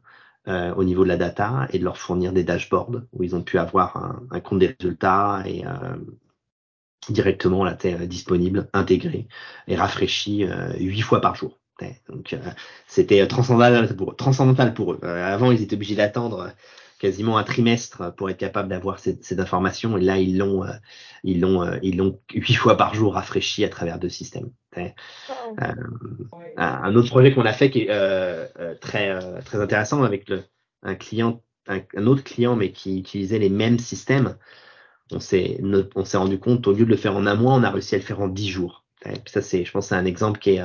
euh, 0.48 0.74
au 0.76 0.84
niveau 0.84 1.04
de 1.04 1.10
la 1.10 1.18
data 1.18 1.68
et 1.72 1.80
de 1.80 1.84
leur 1.84 1.98
fournir 1.98 2.34
des 2.34 2.44
dashboards 2.44 3.02
où 3.14 3.24
ils 3.24 3.36
ont 3.36 3.44
pu 3.44 3.58
avoir 3.60 3.98
un, 4.32 4.40
compte 4.40 4.60
des 4.60 4.76
résultats 4.80 5.44
et 5.46 5.66
euh, 5.66 5.98
directement 7.10 7.64
la 7.64 7.74
terre 7.74 8.08
disponible, 8.08 8.70
intégrée 8.74 9.28
et 9.68 9.76
rafraîchie 9.76 10.46
euh, 10.46 10.74
huit 10.78 11.02
fois 11.02 11.22
par 11.22 11.36
jour. 11.36 11.60
Donc 12.10 12.34
euh, 12.34 12.38
c'était 12.88 13.26
transcendantal 13.28 13.96
pour, 13.96 14.16
transcendantal 14.16 14.74
pour 14.74 14.94
eux. 14.94 15.00
Euh, 15.04 15.34
avant, 15.34 15.52
ils 15.52 15.62
étaient 15.62 15.76
obligés 15.76 15.96
d'attendre 15.96 16.52
quasiment 17.02 17.40
un 17.40 17.44
trimestre 17.44 18.14
pour 18.16 18.30
être 18.30 18.38
capable 18.38 18.70
d'avoir 18.70 19.00
cette, 19.00 19.24
cette, 19.24 19.40
information 19.40 19.98
et 19.98 20.02
là 20.02 20.18
ils 20.18 20.38
l'ont 20.38 20.64
ils 21.24 21.42
l'ont 21.42 21.80
ils 21.82 21.98
l'ont 21.98 22.20
huit 22.32 22.54
fois 22.54 22.78
par 22.78 22.94
jour 22.94 23.16
rafraîchi 23.16 23.66
à 23.66 23.70
travers 23.70 23.98
deux 23.98 24.10
systèmes. 24.10 24.52
Oh. 24.78 25.56
un 26.58 26.96
autre 26.96 27.10
projet 27.10 27.34
qu'on 27.34 27.46
a 27.46 27.54
fait 27.54 27.72
qui 27.72 27.88
est 27.88 28.80
très 28.80 29.42
très 29.42 29.60
intéressant 29.60 30.04
avec 30.04 30.30
le, 30.30 30.44
un 30.84 30.94
client 30.94 31.42
un, 31.68 31.82
un, 31.98 32.06
autre 32.06 32.24
client 32.24 32.56
mais 32.56 32.72
qui 32.72 33.00
utilisait 33.00 33.40
les 33.40 33.50
mêmes 33.50 33.80
systèmes 33.80 34.38
on 35.12 35.20
s'est 35.20 35.60
on 35.96 36.06
s'est 36.06 36.18
rendu 36.18 36.40
compte 36.40 36.68
au 36.68 36.74
lieu 36.74 36.86
de 36.86 36.90
le 36.92 36.98
faire 36.98 37.16
en 37.16 37.26
un 37.26 37.36
mois, 37.36 37.54
on 37.54 37.64
a 37.64 37.70
réussi 37.70 37.96
à 37.96 37.98
le 37.98 38.04
faire 38.04 38.22
en 38.22 38.28
dix 38.28 38.48
jours. 38.48 38.86
Ça 39.26 39.42
c'est, 39.42 39.66
je 39.66 39.72
pense, 39.72 39.88
c'est 39.88 39.96
un 39.96 40.06
exemple 40.06 40.40
qui 40.40 40.52
est 40.52 40.62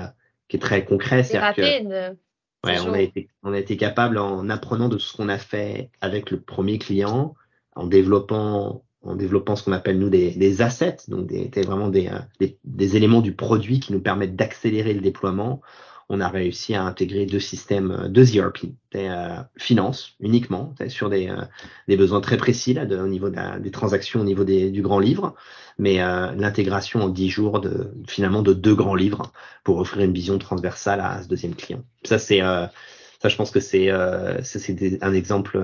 qui 0.49 0.57
est 0.57 0.61
très 0.61 0.85
concret. 0.85 1.25
C'est 1.25 1.39
rapide. 1.39 1.89
Que, 1.89 2.17
ouais, 2.65 2.79
on 2.81 2.93
a 2.93 3.01
été 3.01 3.29
on 3.43 3.53
a 3.53 3.59
été 3.59 3.77
capable 3.77 4.19
en 4.19 4.49
apprenant 4.49 4.89
de 4.89 4.99
ce 4.99 5.17
qu'on 5.17 5.29
a 5.29 5.39
fait 5.39 5.91
avec 6.01 6.31
le 6.31 6.41
premier 6.41 6.79
client, 6.79 7.35
en 7.75 7.87
développant 7.87 8.83
en 9.03 9.15
développant 9.15 9.55
ce 9.55 9.63
qu'on 9.63 9.73
appelle 9.73 9.99
nous 9.99 10.11
des, 10.11 10.33
des 10.33 10.63
assets, 10.63 10.97
donc 11.09 11.27
des, 11.27 11.49
vraiment 11.63 11.89
des, 11.89 12.11
des, 12.41 12.59
des 12.65 12.97
éléments 12.97 13.21
du 13.21 13.35
produit 13.35 13.79
qui 13.79 13.93
nous 13.93 14.01
permettent 14.01 14.35
d'accélérer 14.35 14.95
le 14.95 15.01
déploiement 15.01 15.61
on 16.09 16.21
a 16.21 16.29
réussi 16.29 16.75
à 16.75 16.85
intégrer 16.85 17.27
deux 17.27 17.41
systèmes, 17.41 18.09
deux 18.09 18.37
ERP, 18.37 18.67
des, 18.93 19.09
euh, 19.09 19.37
finances 19.57 20.15
uniquement, 20.21 20.75
sur 20.89 21.11
des, 21.11 21.29
euh, 21.29 21.43
des, 21.89 21.97
besoins 21.97 22.21
très 22.21 22.37
précis 22.37 22.75
là, 22.75 22.87
de, 22.87 22.97
au 22.97 23.09
niveau 23.09 23.29
de 23.29 23.37
la, 23.37 23.59
des 23.59 23.71
transactions, 23.71 24.21
au 24.21 24.25
niveau 24.25 24.45
des, 24.45 24.71
du 24.71 24.83
grand 24.83 25.01
livre, 25.01 25.35
mais 25.79 26.01
euh, 26.01 26.33
l'intégration 26.33 27.03
en 27.03 27.09
dix 27.09 27.29
jours 27.29 27.61
de 27.61 27.93
finalement 28.07 28.43
de 28.43 28.53
deux 28.53 28.75
grands 28.75 28.95
livres 28.95 29.33
pour 29.65 29.79
offrir 29.79 30.05
une 30.05 30.13
vision 30.13 30.39
transversale 30.39 31.01
à 31.01 31.23
ce 31.23 31.29
deuxième 31.29 31.55
client. 31.55 31.83
Ça 32.05 32.19
c'est 32.19 32.41
euh, 32.41 32.67
ça 33.21 33.29
je 33.29 33.37
pense 33.37 33.51
que 33.51 33.61
c'est 33.61 33.91
euh, 33.91 34.41
un 35.01 35.13
exemple 35.13 35.59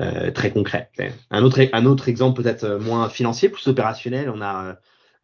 euh, 0.00 0.30
très 0.32 0.50
concret. 0.50 0.90
Un 1.30 1.42
autre 1.42 1.60
un 1.72 1.86
autre 1.86 2.08
exemple 2.08 2.42
peut-être 2.42 2.78
moins 2.80 3.08
financier, 3.08 3.48
plus 3.48 3.66
opérationnel, 3.68 4.30
on 4.34 4.42
a 4.42 4.76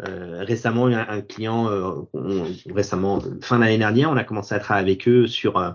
euh, 0.03 0.45
récemment, 0.45 0.87
un, 0.87 1.09
un 1.09 1.23
client, 1.23 1.71
euh, 1.71 2.03
on, 2.13 2.45
récemment, 2.73 3.21
fin 3.41 3.59
d'année 3.59 3.79
dernière, 3.79 4.11
on 4.11 4.17
a 4.17 4.25
commencé 4.25 4.55
à 4.55 4.59
travailler 4.59 4.93
avec 4.93 5.09
eux 5.09 5.27
sur 5.27 5.57
euh, 5.59 5.71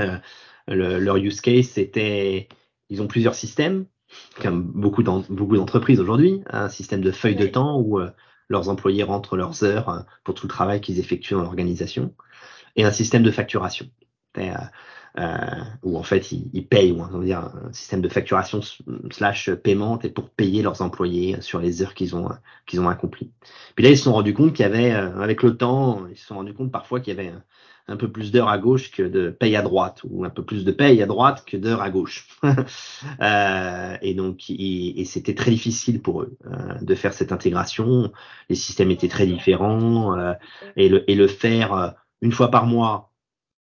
euh 0.00 0.18
le, 0.68 0.98
leur 0.98 1.16
use 1.16 1.40
case. 1.40 1.66
C'était, 1.66 2.48
ils 2.88 3.00
ont 3.00 3.06
plusieurs 3.06 3.34
systèmes, 3.34 3.86
comme 4.42 4.62
beaucoup 4.62 5.02
d'entreprises 5.04 6.00
aujourd'hui, 6.00 6.42
un 6.50 6.68
système 6.68 7.00
de 7.00 7.12
feuille 7.12 7.36
de 7.36 7.46
temps 7.46 7.78
où 7.78 8.00
euh, 8.00 8.10
leurs 8.48 8.68
employés 8.68 9.04
rentrent 9.04 9.36
leurs 9.36 9.62
heures 9.62 10.04
pour 10.24 10.34
tout 10.34 10.46
le 10.46 10.50
travail 10.50 10.80
qu'ils 10.80 10.98
effectuent 10.98 11.34
dans 11.34 11.42
l'organisation, 11.42 12.14
et 12.74 12.84
un 12.84 12.90
système 12.90 13.22
de 13.22 13.30
facturation 13.30 13.88
euh, 15.18 15.36
où 15.82 15.96
en 15.96 16.02
fait 16.02 16.32
ils, 16.32 16.50
ils 16.52 16.66
payent, 16.66 16.92
on 16.92 17.18
va 17.18 17.24
dire 17.24 17.38
un 17.38 17.72
système 17.72 18.00
de 18.00 18.08
facturation 18.08 18.60
slash 19.10 19.50
paiement 19.50 19.98
et 20.00 20.10
pour 20.10 20.30
payer 20.30 20.62
leurs 20.62 20.82
employés 20.82 21.40
sur 21.40 21.60
les 21.60 21.82
heures 21.82 21.94
qu'ils 21.94 22.16
ont 22.16 22.28
qu'ils 22.66 22.80
ont 22.80 22.88
accomplies. 22.88 23.32
Puis 23.74 23.84
là 23.84 23.90
ils 23.90 23.98
se 23.98 24.04
sont 24.04 24.12
rendus 24.12 24.34
compte 24.34 24.52
qu'il 24.52 24.64
y 24.64 24.66
avait, 24.66 24.92
euh, 24.92 25.20
avec 25.20 25.42
le 25.42 25.56
temps, 25.56 26.06
ils 26.10 26.16
se 26.16 26.26
sont 26.26 26.36
rendus 26.36 26.54
compte 26.54 26.72
parfois 26.72 27.00
qu'il 27.00 27.16
y 27.16 27.18
avait 27.18 27.30
un, 27.30 27.42
un 27.88 27.96
peu 27.96 28.10
plus 28.10 28.32
d'heures 28.32 28.48
à 28.48 28.58
gauche 28.58 28.90
que 28.90 29.02
de 29.02 29.30
paye 29.30 29.56
à 29.56 29.62
droite, 29.62 30.00
ou 30.08 30.24
un 30.24 30.30
peu 30.30 30.44
plus 30.44 30.64
de 30.64 30.72
paye 30.72 31.02
à 31.02 31.06
droite 31.06 31.44
que 31.46 31.56
d'heures 31.56 31.82
à 31.82 31.90
gauche. 31.90 32.28
euh, 33.20 33.96
et 34.02 34.14
donc, 34.14 34.50
et, 34.50 35.00
et 35.00 35.04
c'était 35.04 35.34
très 35.34 35.50
difficile 35.50 36.02
pour 36.02 36.22
eux 36.22 36.36
euh, 36.46 36.74
de 36.80 36.94
faire 36.94 37.12
cette 37.12 37.32
intégration. 37.32 38.12
Les 38.48 38.56
systèmes 38.56 38.90
étaient 38.90 39.08
très 39.08 39.26
différents, 39.26 40.18
euh, 40.18 40.32
et, 40.76 40.88
le, 40.88 41.08
et 41.10 41.14
le 41.14 41.28
faire 41.28 41.72
euh, 41.72 41.88
une 42.22 42.32
fois 42.32 42.50
par 42.50 42.66
mois 42.66 43.12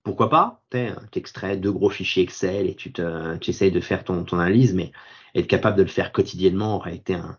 pourquoi 0.08 0.30
pas 0.30 0.62
Tu 0.72 1.20
extrais 1.20 1.58
deux 1.58 1.72
gros 1.74 1.90
fichiers 1.90 2.24
Excel 2.24 2.68
et 2.68 2.76
tu, 2.76 2.94
te, 2.94 3.38
essayes 3.46 3.72
de 3.72 3.82
faire 3.82 4.06
ton, 4.06 4.24
analyse, 4.32 4.74
mais 4.74 4.94
être 5.36 5.48
capable 5.48 5.78
de 5.78 5.84
le 5.84 5.90
faire 5.90 6.14
quotidiennement 6.14 6.78
aurait 6.78 6.96
été 6.96 7.16
un, 7.16 7.38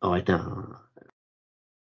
aurait 0.00 0.20
été 0.20 0.32
un 0.32 0.66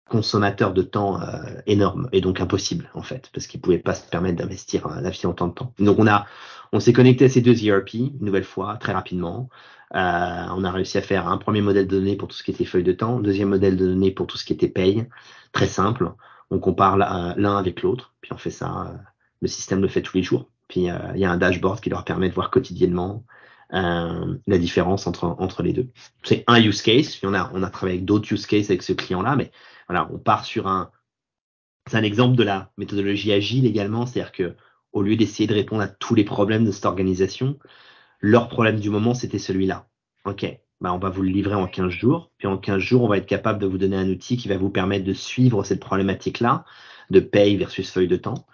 consommateur 0.10 0.74
de 0.74 0.82
temps 0.82 1.22
euh, 1.22 1.62
énorme 1.68 2.10
et 2.12 2.20
donc 2.20 2.42
impossible 2.42 2.92
en 2.94 3.02
fait, 3.02 3.30
parce 3.34 3.48
qu'il 3.48 3.62
pouvait 3.62 3.80
pas 3.80 3.94
se 3.94 4.08
permettre 4.08 4.38
d'investir 4.38 4.86
euh, 4.88 5.10
autant 5.24 5.48
de 5.48 5.54
temps. 5.54 5.74
Donc 5.80 6.00
on 6.00 6.08
a 6.08 6.28
On 6.74 6.82
s'est 6.82 6.94
connecté 6.94 7.26
à 7.26 7.30
ces 7.30 7.40
deux 7.40 7.66
ERP 7.66 7.94
une 7.94 8.18
nouvelle 8.20 8.44
fois, 8.44 8.76
très 8.76 8.92
rapidement. 8.92 9.50
Euh, 9.96 9.98
on 9.98 10.66
a 10.66 10.72
réussi 10.72 10.98
à 10.98 11.02
faire 11.02 11.30
un 11.30 11.38
premier 11.38 11.62
modèle 11.62 11.88
de 11.88 11.96
données 11.98 12.18
pour 12.18 12.28
tout 12.28 12.36
ce 12.36 12.44
qui 12.44 12.52
était 12.52 12.66
feuille 12.66 12.84
de 12.84 12.92
temps, 12.92 13.22
deuxième 13.22 13.50
modèle 13.50 13.78
de 13.78 13.86
données 13.86 14.12
pour 14.12 14.28
tout 14.28 14.38
ce 14.38 14.44
qui 14.44 14.52
était 14.52 14.68
paye. 14.68 15.08
Très 15.54 15.68
simple. 15.68 16.12
On 16.52 16.60
compare 16.60 16.98
l'un 16.98 17.58
avec 17.58 17.82
l'autre, 17.82 18.14
puis 18.20 18.34
on 18.34 18.38
fait 18.38 18.52
ça. 18.52 18.94
Le 19.42 19.48
système 19.48 19.82
le 19.82 19.88
fait 19.88 20.02
tous 20.02 20.18
les 20.18 20.24
jours. 20.24 20.50
Puis 20.68 20.90
euh, 20.90 20.98
il 21.14 21.20
y 21.20 21.26
a 21.26 21.32
un 21.32 21.38
dashboard 21.38 21.80
qui 21.82 21.90
leur 21.90 22.04
permet 22.04 22.30
de 22.30 22.34
voir 22.34 22.50
quotidiennement 22.50 23.24
euh, 23.74 24.38
la 24.48 24.58
différence 24.58 25.08
entre, 25.08 25.26
entre 25.40 25.64
les 25.64 25.74
deux. 25.74 25.90
C'est 26.24 26.44
un 26.48 26.62
use 26.62 26.82
case. 26.82 27.20
on 27.24 27.34
a, 27.34 27.52
on 27.54 27.64
a 27.64 27.70
travaillé 27.70 27.98
avec 27.98 28.06
d'autres 28.06 28.32
use 28.32 28.46
cases 28.46 28.70
avec 28.70 28.84
ce 28.84 28.94
client-là, 28.94 29.36
mais 29.36 29.52
voilà, 29.88 30.10
on 30.14 30.18
part 30.18 30.46
sur 30.46 30.68
un. 30.68 30.92
C'est 31.88 31.98
un 31.98 32.04
exemple 32.04 32.36
de 32.36 32.44
la 32.44 32.72
méthodologie 32.78 33.32
agile 33.32 33.66
également, 33.66 34.06
c'est-à-dire 34.06 34.32
que 34.32 34.56
au 34.92 35.02
lieu 35.04 35.16
d'essayer 35.16 35.46
de 35.46 35.54
répondre 35.54 35.84
à 35.84 35.88
tous 35.88 36.16
les 36.16 36.24
problèmes 36.24 36.66
de 36.66 36.72
cette 36.72 36.86
organisation, 36.86 37.60
leur 38.20 38.48
problème 38.48 38.80
du 38.80 38.90
moment, 38.90 39.14
c'était 39.14 39.40
celui-là. 39.40 39.88
OK, 40.26 40.46
bah 40.82 40.94
on 40.94 40.98
va 40.98 41.10
vous 41.10 41.22
le 41.22 41.30
livrer 41.30 41.56
en 41.56 41.68
15 41.68 41.90
jours. 41.90 42.32
Puis 42.38 42.48
en 42.48 42.58
15 42.58 42.80
jours, 42.80 43.04
on 43.04 43.08
va 43.08 43.18
être 43.18 43.28
capable 43.28 43.60
de 43.60 43.68
vous 43.68 43.78
donner 43.78 43.98
un 43.98 44.10
outil 44.10 44.38
qui 44.38 44.48
va 44.48 44.58
vous 44.58 44.70
permettre 44.70 45.06
de 45.06 45.14
suivre 45.14 45.64
cette 45.64 45.80
problématique-là, 45.80 46.66
de 47.12 47.20
paye 47.20 47.58
versus 47.58 47.92
feuille 47.92 48.08
de 48.08 48.16
temps. 48.16 48.48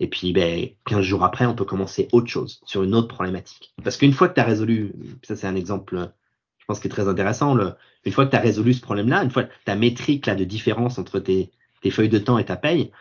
Et 0.00 0.08
puis, 0.08 0.32
ben, 0.32 0.68
15 0.86 1.04
jours 1.04 1.24
après, 1.24 1.46
on 1.46 1.54
peut 1.54 1.64
commencer 1.64 2.08
autre 2.12 2.28
chose, 2.28 2.60
sur 2.64 2.82
une 2.82 2.94
autre 2.94 3.08
problématique. 3.08 3.74
Parce 3.82 3.96
qu'une 3.96 4.12
fois 4.12 4.28
que 4.28 4.34
tu 4.34 4.40
as 4.40 4.44
résolu, 4.44 4.92
ça 5.22 5.34
c'est 5.34 5.46
un 5.46 5.56
exemple, 5.56 6.10
je 6.58 6.64
pense, 6.66 6.80
qui 6.80 6.86
est 6.86 6.90
très 6.90 7.08
intéressant, 7.08 7.56
une 8.04 8.12
fois 8.12 8.26
que 8.26 8.30
tu 8.30 8.36
as 8.36 8.40
résolu 8.40 8.74
ce 8.74 8.80
problème-là, 8.80 9.24
une 9.24 9.30
fois 9.30 9.44
que 9.44 9.52
ta 9.64 9.74
métrique 9.74 10.26
là, 10.26 10.34
de 10.34 10.44
différence 10.44 10.98
entre 10.98 11.18
tes, 11.18 11.50
tes 11.82 11.90
feuilles 11.90 12.08
de 12.08 12.18
temps 12.18 12.38
et 12.38 12.44
ta 12.44 12.56
paye, 12.56 12.92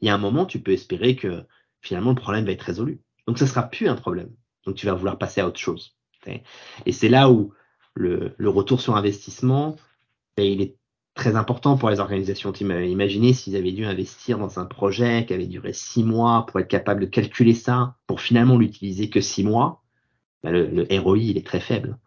il 0.00 0.08
y 0.08 0.10
a 0.10 0.14
un 0.14 0.18
moment, 0.18 0.46
tu 0.46 0.60
peux 0.60 0.72
espérer 0.72 1.16
que 1.16 1.44
finalement 1.80 2.10
le 2.10 2.16
problème 2.16 2.46
va 2.46 2.52
être 2.52 2.62
résolu. 2.62 3.00
Donc, 3.26 3.38
ça 3.38 3.46
sera 3.46 3.64
plus 3.64 3.88
un 3.88 3.96
problème. 3.96 4.30
Donc, 4.64 4.76
tu 4.76 4.86
vas 4.86 4.94
vouloir 4.94 5.18
passer 5.18 5.40
à 5.40 5.46
autre 5.46 5.60
chose. 5.60 5.96
Et 6.86 6.92
c'est 6.92 7.08
là 7.08 7.30
où 7.30 7.52
le, 7.94 8.34
le, 8.36 8.48
retour 8.48 8.80
sur 8.80 8.96
investissement, 8.96 9.76
ben, 10.36 10.44
il 10.44 10.60
est 10.60 10.76
très 11.16 11.34
important 11.34 11.76
pour 11.76 11.90
les 11.90 11.98
organisations. 11.98 12.52
Imaginez 12.52 13.32
s'ils 13.32 13.56
avaient 13.56 13.72
dû 13.72 13.84
investir 13.84 14.38
dans 14.38 14.60
un 14.60 14.66
projet 14.66 15.24
qui 15.26 15.34
avait 15.34 15.46
duré 15.46 15.72
six 15.72 16.04
mois 16.04 16.46
pour 16.46 16.60
être 16.60 16.68
capable 16.68 17.00
de 17.00 17.06
calculer 17.06 17.54
ça, 17.54 17.96
pour 18.06 18.20
finalement 18.20 18.56
l'utiliser 18.56 19.10
que 19.10 19.20
six 19.20 19.42
mois. 19.42 19.82
Ben 20.44 20.52
le, 20.52 20.66
le, 20.66 21.00
ROI, 21.00 21.18
il 21.18 21.38
est 21.38 21.46
très 21.46 21.58
faible. 21.58 21.98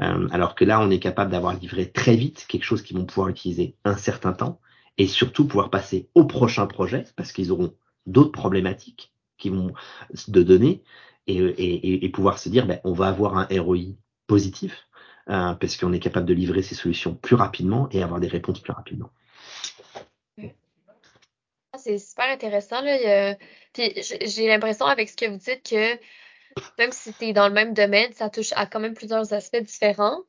Euh, 0.00 0.28
alors 0.32 0.54
que 0.56 0.64
là, 0.64 0.80
on 0.80 0.90
est 0.90 0.98
capable 0.98 1.30
d'avoir 1.30 1.54
livré 1.54 1.90
très 1.90 2.16
vite 2.16 2.46
quelque 2.48 2.64
chose 2.64 2.82
qu'ils 2.82 2.96
vont 2.96 3.06
pouvoir 3.06 3.28
utiliser 3.28 3.76
un 3.84 3.96
certain 3.96 4.32
temps 4.32 4.60
et 4.98 5.06
surtout 5.06 5.46
pouvoir 5.46 5.70
passer 5.70 6.08
au 6.14 6.24
prochain 6.24 6.66
projet 6.66 7.04
parce 7.16 7.32
qu'ils 7.32 7.52
auront 7.52 7.72
d'autres 8.06 8.32
problématiques 8.32 9.12
qui 9.38 9.50
vont 9.50 9.72
de 10.26 10.42
données 10.42 10.82
et, 11.28 11.36
et, 11.36 12.04
et 12.04 12.08
pouvoir 12.08 12.38
se 12.38 12.48
dire, 12.48 12.66
ben, 12.66 12.80
on 12.82 12.92
va 12.92 13.06
avoir 13.06 13.38
un 13.38 13.46
ROI 13.50 13.94
positif 14.26 14.87
euh, 15.28 15.54
parce 15.54 15.76
qu'on 15.76 15.92
est 15.92 15.98
capable 15.98 16.26
de 16.26 16.34
livrer 16.34 16.62
ces 16.62 16.74
solutions 16.74 17.14
plus 17.14 17.36
rapidement 17.36 17.88
et 17.90 18.02
avoir 18.02 18.20
des 18.20 18.28
réponses 18.28 18.60
plus 18.60 18.72
rapidement. 18.72 19.10
Ah, 21.72 21.78
c'est 21.78 21.98
super 21.98 22.30
intéressant. 22.30 22.80
Là. 22.80 23.36
Puis 23.72 23.92
j'ai 24.02 24.46
l'impression 24.46 24.86
avec 24.86 25.08
ce 25.08 25.16
que 25.16 25.26
vous 25.26 25.36
dites 25.36 25.68
que 25.68 25.98
même 26.78 26.92
si 26.92 27.12
tu 27.12 27.26
es 27.26 27.32
dans 27.32 27.48
le 27.48 27.54
même 27.54 27.74
domaine, 27.74 28.12
ça 28.12 28.30
touche 28.30 28.52
à 28.56 28.66
quand 28.66 28.80
même 28.80 28.94
plusieurs 28.94 29.32
aspects 29.32 29.62
différents. 29.62 30.22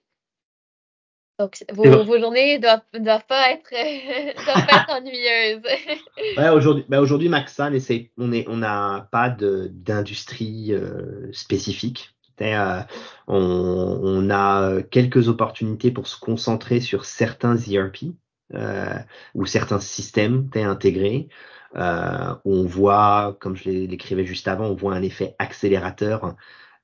Donc, 1.39 1.63
vos, 1.71 2.03
vos 2.03 2.19
journées 2.19 2.59
doivent, 2.59 2.81
doivent 2.93 3.25
pas 3.25 3.51
être, 3.51 3.69
doivent 4.45 4.67
pas 4.67 4.81
être 4.81 4.89
ennuyeuses. 4.89 5.63
ouais, 6.37 6.49
aujourd'hui, 6.49 6.85
bah 6.89 6.99
aujourd'hui, 6.99 7.29
Maxan, 7.29 7.71
on 8.17 8.57
n'a 8.57 9.07
pas 9.09 9.29
d'industrie 9.29 10.73
euh, 10.73 11.31
spécifique. 11.31 12.13
Euh, 12.41 12.81
on, 13.27 14.29
a 14.29 14.81
quelques 14.83 15.29
opportunités 15.29 15.91
pour 15.91 16.07
se 16.07 16.19
concentrer 16.19 16.79
sur 16.79 17.05
certains 17.05 17.55
ERP 17.57 18.15
euh, 18.55 18.95
ou 19.35 19.45
certains 19.45 19.79
systèmes 19.79 20.49
intégrés. 20.55 21.29
Euh, 21.75 22.33
on 22.45 22.63
voit, 22.63 23.37
comme 23.39 23.55
je 23.55 23.69
l'écrivais 23.69 24.25
juste 24.25 24.47
avant, 24.47 24.65
on 24.65 24.73
voit 24.73 24.95
un 24.95 25.03
effet 25.03 25.35
accélérateur 25.37 26.35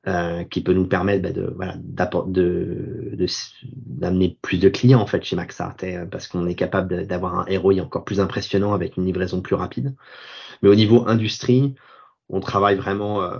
euh, 0.07 0.43
qui 0.43 0.61
peut 0.61 0.73
nous 0.73 0.85
permettre 0.85 1.23
bah, 1.23 1.71
de 2.27 3.25
d'amener 3.73 4.37
plus 4.43 4.59
de 4.59 4.69
clients 4.69 5.01
en 5.01 5.07
fait 5.07 5.23
chez 5.23 5.35
Maxart 5.35 5.77
parce 6.11 6.27
qu'on 6.27 6.45
est 6.45 6.53
capable 6.53 7.07
d'avoir 7.07 7.39
un 7.39 7.57
ROI 7.57 7.81
encore 7.81 8.05
plus 8.05 8.19
impressionnant 8.19 8.73
avec 8.73 8.97
une 8.97 9.05
livraison 9.05 9.41
plus 9.41 9.55
rapide. 9.55 9.95
Mais 10.61 10.69
au 10.69 10.75
niveau 10.75 11.07
industrie, 11.07 11.73
on 12.29 12.39
travaille 12.39 12.75
vraiment, 12.75 13.21
euh, 13.21 13.39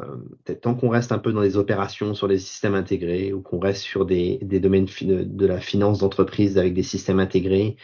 tant 0.61 0.75
qu'on 0.75 0.89
reste 0.89 1.11
un 1.11 1.17
peu 1.17 1.33
dans 1.33 1.41
les 1.41 1.57
opérations 1.57 2.13
sur 2.13 2.27
les 2.27 2.37
systèmes 2.37 2.75
intégrés 2.75 3.33
ou 3.33 3.41
qu'on 3.41 3.59
reste 3.59 3.81
sur 3.81 4.05
des, 4.05 4.37
domaines 4.41 4.87
de, 5.01 5.45
la 5.45 5.59
finance 5.59 5.99
d'entreprise 5.99 6.57
avec 6.57 6.73
des 6.73 6.83
systèmes 6.83 7.19
intégrés, 7.19 7.77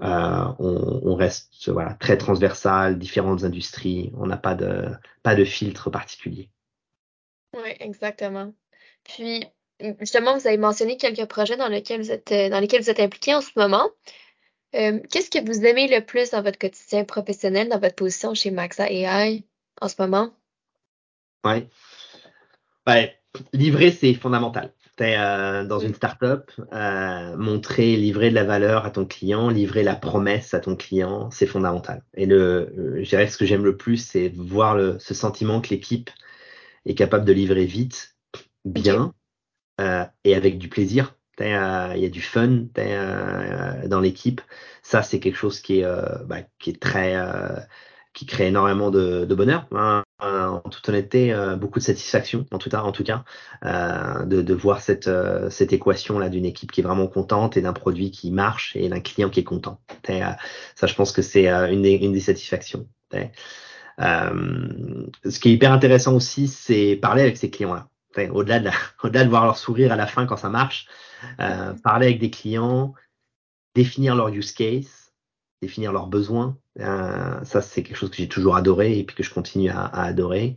euh, 0.00 0.44
on, 0.58 1.14
reste 1.14 1.68
voilà, 1.70 1.94
très 1.94 2.18
transversal, 2.18 2.98
différentes 2.98 3.44
industries, 3.44 4.12
on 4.16 4.26
n'a 4.26 4.36
pas 4.36 4.54
de, 4.54 4.86
pas 5.22 5.34
de 5.34 5.44
filtre 5.44 5.90
particulier. 5.90 6.50
Oui, 7.54 7.70
exactement. 7.80 8.52
Puis, 9.04 9.44
justement, 10.00 10.36
vous 10.36 10.46
avez 10.46 10.58
mentionné 10.58 10.96
quelques 10.96 11.26
projets 11.26 11.56
dans 11.56 11.68
lesquels 11.68 12.00
vous 12.00 12.10
êtes, 12.10 12.32
dans 12.50 12.60
lesquels 12.60 12.82
vous 12.82 12.90
êtes 12.90 13.00
impliqué 13.00 13.34
en 13.34 13.40
ce 13.40 13.50
moment. 13.56 13.88
Euh, 14.74 15.00
Qu'est-ce 15.10 15.30
que 15.30 15.44
vous 15.44 15.64
aimez 15.64 15.88
le 15.88 16.04
plus 16.04 16.30
dans 16.30 16.42
votre 16.42 16.58
quotidien 16.58 17.04
professionnel, 17.04 17.68
dans 17.68 17.78
votre 17.78 17.94
position 17.94 18.34
chez 18.34 18.50
Maxa 18.50 18.90
AI 18.90 19.44
en 19.80 19.88
ce 19.88 19.94
moment? 19.98 20.32
Ouais. 21.44 21.68
ouais. 22.86 23.14
Livrer, 23.52 23.92
c'est 23.92 24.14
fondamental. 24.14 24.72
Es, 24.98 25.16
euh, 25.16 25.64
dans 25.64 25.78
une 25.78 25.94
startup, 25.94 26.50
euh, 26.72 27.36
montrer, 27.36 27.96
livrer 27.96 28.30
de 28.30 28.34
la 28.34 28.42
valeur 28.44 28.84
à 28.84 28.90
ton 28.90 29.06
client, 29.06 29.48
livrer 29.48 29.84
la 29.84 29.94
promesse 29.94 30.54
à 30.54 30.60
ton 30.60 30.74
client, 30.74 31.30
c'est 31.30 31.46
fondamental. 31.46 32.02
Et 32.14 32.26
le, 32.26 32.72
euh, 32.76 33.04
je 33.04 33.08
dirais 33.08 33.28
ce 33.28 33.36
que 33.38 33.46
j'aime 33.46 33.64
le 33.64 33.76
plus, 33.76 33.98
c'est 33.98 34.28
voir 34.36 34.74
le, 34.76 34.98
ce 34.98 35.14
sentiment 35.14 35.60
que 35.60 35.68
l'équipe 35.70 36.10
est 36.84 36.94
capable 36.94 37.24
de 37.24 37.32
livrer 37.32 37.64
vite, 37.64 38.16
bien 38.64 39.14
euh, 39.80 40.04
et 40.24 40.34
avec 40.34 40.58
du 40.58 40.68
plaisir. 40.68 41.14
Il 41.40 41.46
y 41.46 41.52
a 41.52 42.08
du 42.10 42.20
fun 42.20 42.66
dans 43.86 44.00
l'équipe. 44.00 44.40
Ça, 44.82 45.04
c'est 45.04 45.20
quelque 45.20 45.36
chose 45.36 45.60
qui 45.60 45.80
est, 45.80 45.86
bah, 46.26 46.38
qui 46.58 46.70
est 46.70 46.82
très 46.82 47.14
qui 48.18 48.26
crée 48.26 48.48
énormément 48.48 48.90
de, 48.90 49.32
bonheur, 49.32 49.68
hein, 49.70 50.02
en 50.18 50.68
toute 50.70 50.88
honnêteté, 50.88 51.32
euh, 51.32 51.54
beaucoup 51.54 51.78
de 51.78 51.84
satisfaction, 51.84 52.46
en 52.50 52.58
tout 52.58 52.68
cas, 52.68 52.82
en 52.82 52.90
tout 52.90 53.04
cas, 53.04 53.22
euh, 53.64 54.24
de, 54.24 54.54
voir 54.54 54.80
cette, 54.80 55.06
euh, 55.06 55.48
cette 55.50 55.72
équation 55.72 56.18
là 56.18 56.28
d'une 56.28 56.44
équipe 56.44 56.72
qui 56.72 56.80
est 56.80 56.84
vraiment 56.84 57.06
contente 57.06 57.56
et 57.56 57.62
d'un 57.62 57.72
produit 57.72 58.10
qui 58.10 58.32
marche 58.32 58.74
et 58.74 58.88
d'un 58.88 58.98
client 58.98 59.30
qui 59.30 59.38
est 59.38 59.44
content. 59.44 59.80
ça, 60.04 60.86
je 60.88 60.94
pense 60.96 61.12
que 61.12 61.22
c'est 61.22 61.46
une, 61.46 61.82
des, 61.82 62.20
satisfactions. 62.20 62.88
ce 63.12 65.38
qui 65.38 65.50
est 65.50 65.52
hyper 65.52 65.70
intéressant 65.70 66.16
aussi, 66.16 66.48
c'est 66.48 66.96
parler 66.96 67.22
avec 67.22 67.36
ces 67.36 67.50
clients-là. 67.50 67.86
Au-delà 68.32 68.58
de, 68.58 68.64
la, 68.64 68.72
au-delà 69.04 69.22
de 69.22 69.30
voir 69.30 69.44
leur 69.44 69.56
sourire 69.56 69.92
à 69.92 69.96
la 69.96 70.08
fin 70.08 70.26
quand 70.26 70.38
ça 70.38 70.48
marche, 70.48 70.88
parler 71.36 72.06
avec 72.06 72.18
des 72.18 72.30
clients, 72.30 72.94
définir 73.76 74.16
leur 74.16 74.30
use 74.30 74.50
case, 74.50 74.97
définir 75.62 75.92
leurs 75.92 76.06
besoins. 76.06 76.56
Euh, 76.80 77.42
ça, 77.44 77.60
c'est 77.62 77.82
quelque 77.82 77.96
chose 77.96 78.10
que 78.10 78.16
j'ai 78.16 78.28
toujours 78.28 78.56
adoré 78.56 78.98
et 78.98 79.04
puis 79.04 79.16
que 79.16 79.22
je 79.22 79.32
continue 79.32 79.70
à, 79.70 79.80
à 79.80 80.04
adorer. 80.04 80.56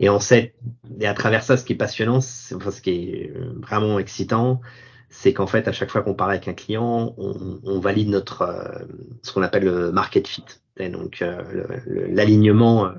Et 0.00 0.08
en 0.08 0.20
fait, 0.20 0.54
et 1.00 1.06
à 1.06 1.14
travers 1.14 1.42
ça, 1.42 1.56
ce 1.56 1.64
qui 1.64 1.74
est 1.74 1.76
passionnant, 1.76 2.18
enfin, 2.18 2.70
ce 2.70 2.80
qui 2.80 2.90
est 2.90 3.32
vraiment 3.58 3.98
excitant, 3.98 4.60
c'est 5.08 5.32
qu'en 5.32 5.46
fait, 5.46 5.68
à 5.68 5.72
chaque 5.72 5.90
fois 5.90 6.02
qu'on 6.02 6.14
parle 6.14 6.32
avec 6.32 6.48
un 6.48 6.54
client, 6.54 7.14
on, 7.16 7.60
on 7.62 7.78
valide 7.78 8.08
notre 8.08 8.42
euh, 8.42 8.84
ce 9.22 9.32
qu'on 9.32 9.42
appelle 9.42 9.64
le 9.64 9.92
market 9.92 10.26
fit, 10.26 10.44
et 10.76 10.88
donc 10.88 11.22
euh, 11.22 11.40
l'alignement 11.86 12.86
euh, 12.86 12.92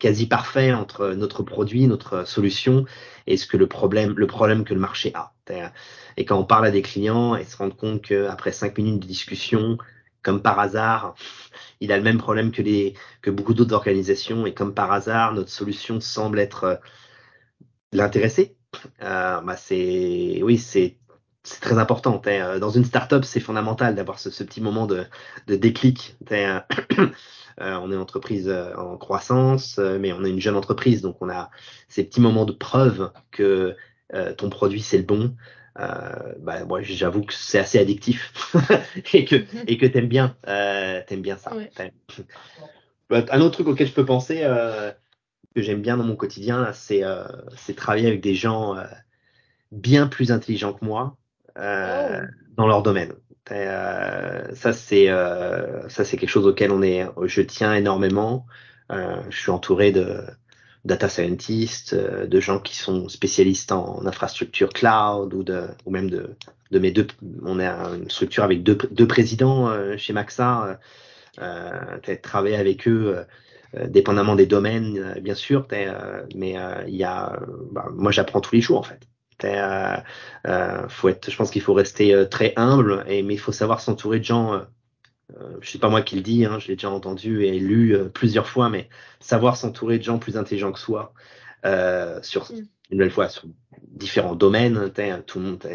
quasi 0.00 0.26
parfait 0.26 0.72
entre 0.72 1.12
notre 1.12 1.42
produit, 1.42 1.86
notre 1.86 2.26
solution 2.26 2.86
et 3.26 3.36
ce 3.36 3.46
que 3.46 3.58
le 3.58 3.66
problème, 3.66 4.14
le 4.16 4.26
problème 4.26 4.64
que 4.64 4.72
le 4.72 4.80
marché 4.80 5.12
a. 5.14 5.34
Et 6.16 6.24
quand 6.24 6.38
on 6.38 6.44
parle 6.44 6.66
à 6.66 6.70
des 6.70 6.82
clients, 6.82 7.36
ils 7.36 7.44
se 7.44 7.56
rendent 7.56 7.76
compte 7.76 8.00
qu'après 8.00 8.52
cinq 8.52 8.78
minutes 8.78 9.00
de 9.00 9.06
discussion, 9.06 9.76
comme 10.22 10.42
par 10.42 10.58
hasard, 10.58 11.14
il 11.80 11.92
a 11.92 11.96
le 11.96 12.02
même 12.02 12.18
problème 12.18 12.52
que, 12.52 13.30
beaucoup 13.30 13.54
d'autres 13.54 13.74
organisations 13.74 14.46
et 14.46 14.54
comme 14.54 14.74
par 14.74 14.92
hasard, 14.92 15.34
notre 15.34 15.50
solution 15.50 16.00
semble 16.00 16.38
être 16.38 16.64
euh, 16.64 16.76
l'intéresser. 17.92 18.56
Euh, 19.02 19.40
bah 19.40 19.56
c'est, 19.56 20.40
oui, 20.42 20.58
c'est, 20.58 20.96
très 21.60 21.78
important. 21.78 22.22
Euh, 22.26 22.60
dans 22.60 22.70
une 22.70 22.84
startup, 22.84 23.24
c'est 23.24 23.40
fondamental 23.40 23.96
d'avoir 23.96 24.20
ce, 24.20 24.28
petit 24.44 24.60
moment 24.60 24.86
de, 24.86 25.04
déclic. 25.48 26.16
On 27.58 27.90
est 27.90 27.94
une 27.94 28.00
entreprise 28.00 28.50
en 28.78 28.96
croissance, 28.96 29.78
mais 29.78 30.10
on 30.14 30.24
est 30.24 30.30
une 30.30 30.40
jeune 30.40 30.56
entreprise, 30.56 31.02
donc 31.02 31.18
on 31.20 31.28
a 31.28 31.50
ces 31.86 32.02
petits 32.02 32.22
moments 32.22 32.46
de 32.46 32.52
preuve 32.52 33.12
que 33.30 33.76
ton 34.38 34.48
produit 34.48 34.80
c'est 34.80 34.96
le 34.96 35.04
bon, 35.04 35.36
euh, 35.78 36.34
bah, 36.40 36.64
moi 36.66 36.82
j'avoue 36.82 37.22
que 37.22 37.32
c'est 37.32 37.58
assez 37.58 37.78
addictif 37.78 38.32
et 39.14 39.24
que 39.24 39.36
mhm. 39.36 39.64
et 39.66 39.78
que 39.78 39.86
t'aimes 39.86 40.08
bien 40.08 40.36
euh, 40.46 41.00
t'aimes 41.06 41.22
bien 41.22 41.38
ça. 41.38 41.54
Ouais. 41.54 41.70
Un 43.30 43.40
autre 43.40 43.52
truc 43.52 43.68
auquel 43.68 43.86
je 43.86 43.92
peux 43.92 44.04
penser, 44.04 44.40
euh, 44.42 44.90
que 45.54 45.60
j'aime 45.60 45.82
bien 45.82 45.98
dans 45.98 46.04
mon 46.04 46.16
quotidien, 46.16 46.72
c'est 46.72 47.04
travailler 47.76 48.06
avec 48.06 48.22
des 48.22 48.34
gens 48.34 48.74
bien 49.70 50.06
plus 50.06 50.32
intelligents 50.32 50.72
que 50.72 50.82
moi 50.82 51.18
oh. 51.58 51.60
dans 52.56 52.66
leur 52.66 52.82
domaine. 52.82 53.12
ça, 53.50 54.72
c'est 54.72 55.08
ça, 55.08 56.04
c'est 56.04 56.16
quelque 56.16 56.30
chose 56.30 56.46
auquel 56.46 56.70
on 56.70 56.80
est, 56.80 57.06
je 57.24 57.42
tiens 57.42 57.74
énormément. 57.74 58.46
je 58.88 59.36
suis 59.36 59.50
entouré 59.50 59.92
de 59.92 60.24
data 60.84 61.08
scientists, 61.08 61.94
de 61.94 62.40
gens 62.40 62.58
qui 62.58 62.76
sont 62.76 63.08
spécialistes 63.08 63.72
en 63.72 64.04
infrastructure 64.06 64.70
cloud 64.70 65.32
ou, 65.34 65.42
de, 65.42 65.68
ou 65.84 65.90
même 65.90 66.10
de, 66.10 66.36
de 66.70 66.78
mes 66.78 66.90
deux. 66.90 67.06
On 67.44 67.60
est 67.60 67.66
une 67.66 68.10
structure 68.10 68.44
avec 68.44 68.62
deux, 68.62 68.78
deux 68.90 69.06
présidents 69.06 69.70
chez 69.96 70.12
Maxa. 70.12 70.78
Euh, 71.40 71.98
travailler 72.22 72.56
avec 72.56 72.86
eux 72.86 73.24
euh, 73.74 73.86
dépendamment 73.86 74.36
des 74.36 74.44
domaines, 74.44 74.98
euh, 74.98 75.20
bien 75.20 75.34
sûr, 75.34 75.66
mais 75.70 75.88
il 76.86 76.94
y 76.94 77.04
a, 77.04 77.40
bah, 77.70 77.88
moi 77.94 78.12
j'apprends 78.12 78.40
tous 78.40 78.54
les 78.54 78.60
jours 78.60 78.78
en 78.78 78.82
fait. 78.82 79.00
faut 80.88 81.08
être, 81.08 81.30
je 81.30 81.36
pense 81.36 81.50
qu'il 81.50 81.62
faut 81.62 81.72
rester 81.72 82.26
très 82.30 82.52
humble, 82.56 83.04
et, 83.08 83.22
mais 83.22 83.34
il 83.34 83.40
faut 83.40 83.52
savoir 83.52 83.80
s'entourer 83.80 84.18
de 84.18 84.24
gens. 84.24 84.60
Euh, 85.40 85.56
je 85.60 85.70
sais 85.70 85.78
pas 85.78 85.88
moi 85.88 86.02
qui 86.02 86.16
le 86.16 86.22
dis, 86.22 86.44
hein, 86.44 86.58
je 86.58 86.68
l'ai 86.68 86.76
déjà 86.76 86.90
entendu 86.90 87.44
et 87.44 87.58
lu 87.58 87.96
plusieurs 88.12 88.48
fois, 88.48 88.68
mais 88.68 88.88
savoir 89.20 89.56
s'entourer 89.56 89.98
de 89.98 90.04
gens 90.04 90.18
plus 90.18 90.36
intelligents 90.36 90.72
que 90.72 90.78
soi 90.78 91.14
sur 92.22 92.50
mm. 92.50 92.56
une 92.90 92.98
nouvelle 92.98 93.10
fois 93.10 93.28
sur 93.28 93.44
différents 93.80 94.34
domaines. 94.34 94.92
Tout 95.26 95.38
le 95.38 95.44
monde, 95.44 95.68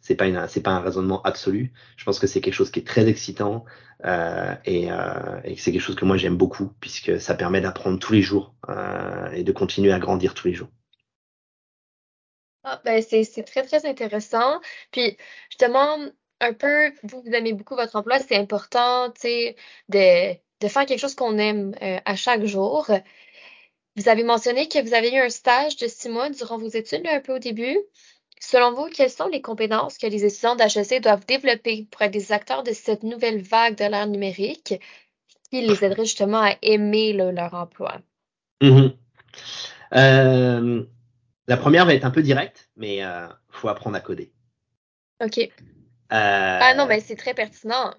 c'est 0.00 0.14
pas 0.14 0.26
une, 0.26 0.46
c'est 0.48 0.62
pas 0.62 0.72
un 0.72 0.80
raisonnement 0.80 1.22
absolu. 1.22 1.72
Je 1.96 2.04
pense 2.04 2.18
que 2.18 2.26
c'est 2.26 2.40
quelque 2.40 2.54
chose 2.54 2.70
qui 2.70 2.80
est 2.80 2.86
très 2.86 3.08
excitant 3.08 3.64
euh, 4.04 4.54
et, 4.64 4.90
euh, 4.90 5.40
et 5.44 5.56
c'est 5.56 5.72
quelque 5.72 5.82
chose 5.82 5.96
que 5.96 6.04
moi 6.04 6.16
j'aime 6.16 6.36
beaucoup 6.36 6.72
puisque 6.80 7.20
ça 7.20 7.34
permet 7.34 7.60
d'apprendre 7.60 7.98
tous 7.98 8.12
les 8.12 8.22
jours 8.22 8.54
euh, 8.68 9.30
et 9.32 9.42
de 9.42 9.52
continuer 9.52 9.92
à 9.92 9.98
grandir 9.98 10.34
tous 10.34 10.48
les 10.48 10.54
jours. 10.54 10.68
Ah, 12.64 12.80
ben 12.84 13.02
c'est, 13.02 13.24
c'est 13.24 13.42
très 13.42 13.62
très 13.62 13.86
intéressant. 13.86 14.60
Puis 14.90 15.16
justement, 15.50 15.98
un 16.40 16.52
peu, 16.52 16.92
vous, 17.02 17.22
vous 17.22 17.32
aimez 17.32 17.52
beaucoup 17.52 17.76
votre 17.76 17.96
emploi, 17.96 18.18
c'est 18.18 18.36
important, 18.36 19.10
tu 19.10 19.20
sais, 19.22 19.56
de, 19.88 20.34
de 20.60 20.68
faire 20.68 20.86
quelque 20.86 21.00
chose 21.00 21.14
qu'on 21.14 21.38
aime 21.38 21.74
euh, 21.82 21.98
à 22.04 22.16
chaque 22.16 22.44
jour. 22.44 22.90
Vous 23.96 24.08
avez 24.08 24.24
mentionné 24.24 24.68
que 24.68 24.82
vous 24.82 24.94
avez 24.94 25.12
eu 25.12 25.18
un 25.18 25.30
stage 25.30 25.76
de 25.76 25.86
six 25.86 26.08
mois 26.08 26.30
durant 26.30 26.58
vos 26.58 26.68
études, 26.68 27.06
un 27.06 27.20
peu 27.20 27.34
au 27.34 27.38
début. 27.38 27.78
Selon 28.40 28.72
vous, 28.72 28.86
quelles 28.86 29.10
sont 29.10 29.28
les 29.28 29.42
compétences 29.42 29.98
que 29.98 30.06
les 30.06 30.24
étudiants 30.24 30.56
d'HEC 30.56 31.02
doivent 31.02 31.26
développer 31.26 31.86
pour 31.90 32.02
être 32.02 32.12
des 32.12 32.32
acteurs 32.32 32.62
de 32.62 32.72
cette 32.72 33.02
nouvelle 33.02 33.42
vague 33.42 33.76
de 33.76 33.84
l'ère 33.84 34.06
numérique 34.06 34.80
qui 35.50 35.60
les 35.60 35.84
aiderait 35.84 36.04
justement 36.04 36.40
à 36.40 36.54
aimer 36.62 37.12
leur 37.12 37.52
emploi? 37.52 38.00
Mm-hmm. 38.62 38.94
Euh, 39.96 40.84
la 41.48 41.56
première 41.56 41.84
va 41.84 41.94
être 41.94 42.04
un 42.04 42.10
peu 42.10 42.22
directe, 42.22 42.70
mais 42.76 42.96
il 42.96 43.02
euh, 43.02 43.26
faut 43.50 43.68
apprendre 43.68 43.96
à 43.96 44.00
coder. 44.00 44.32
OK. 45.22 45.50
Euh, 46.12 46.58
ah 46.60 46.74
non, 46.76 46.86
mais 46.86 47.00
c'est 47.00 47.16
très 47.16 47.34
pertinent. 47.34 47.94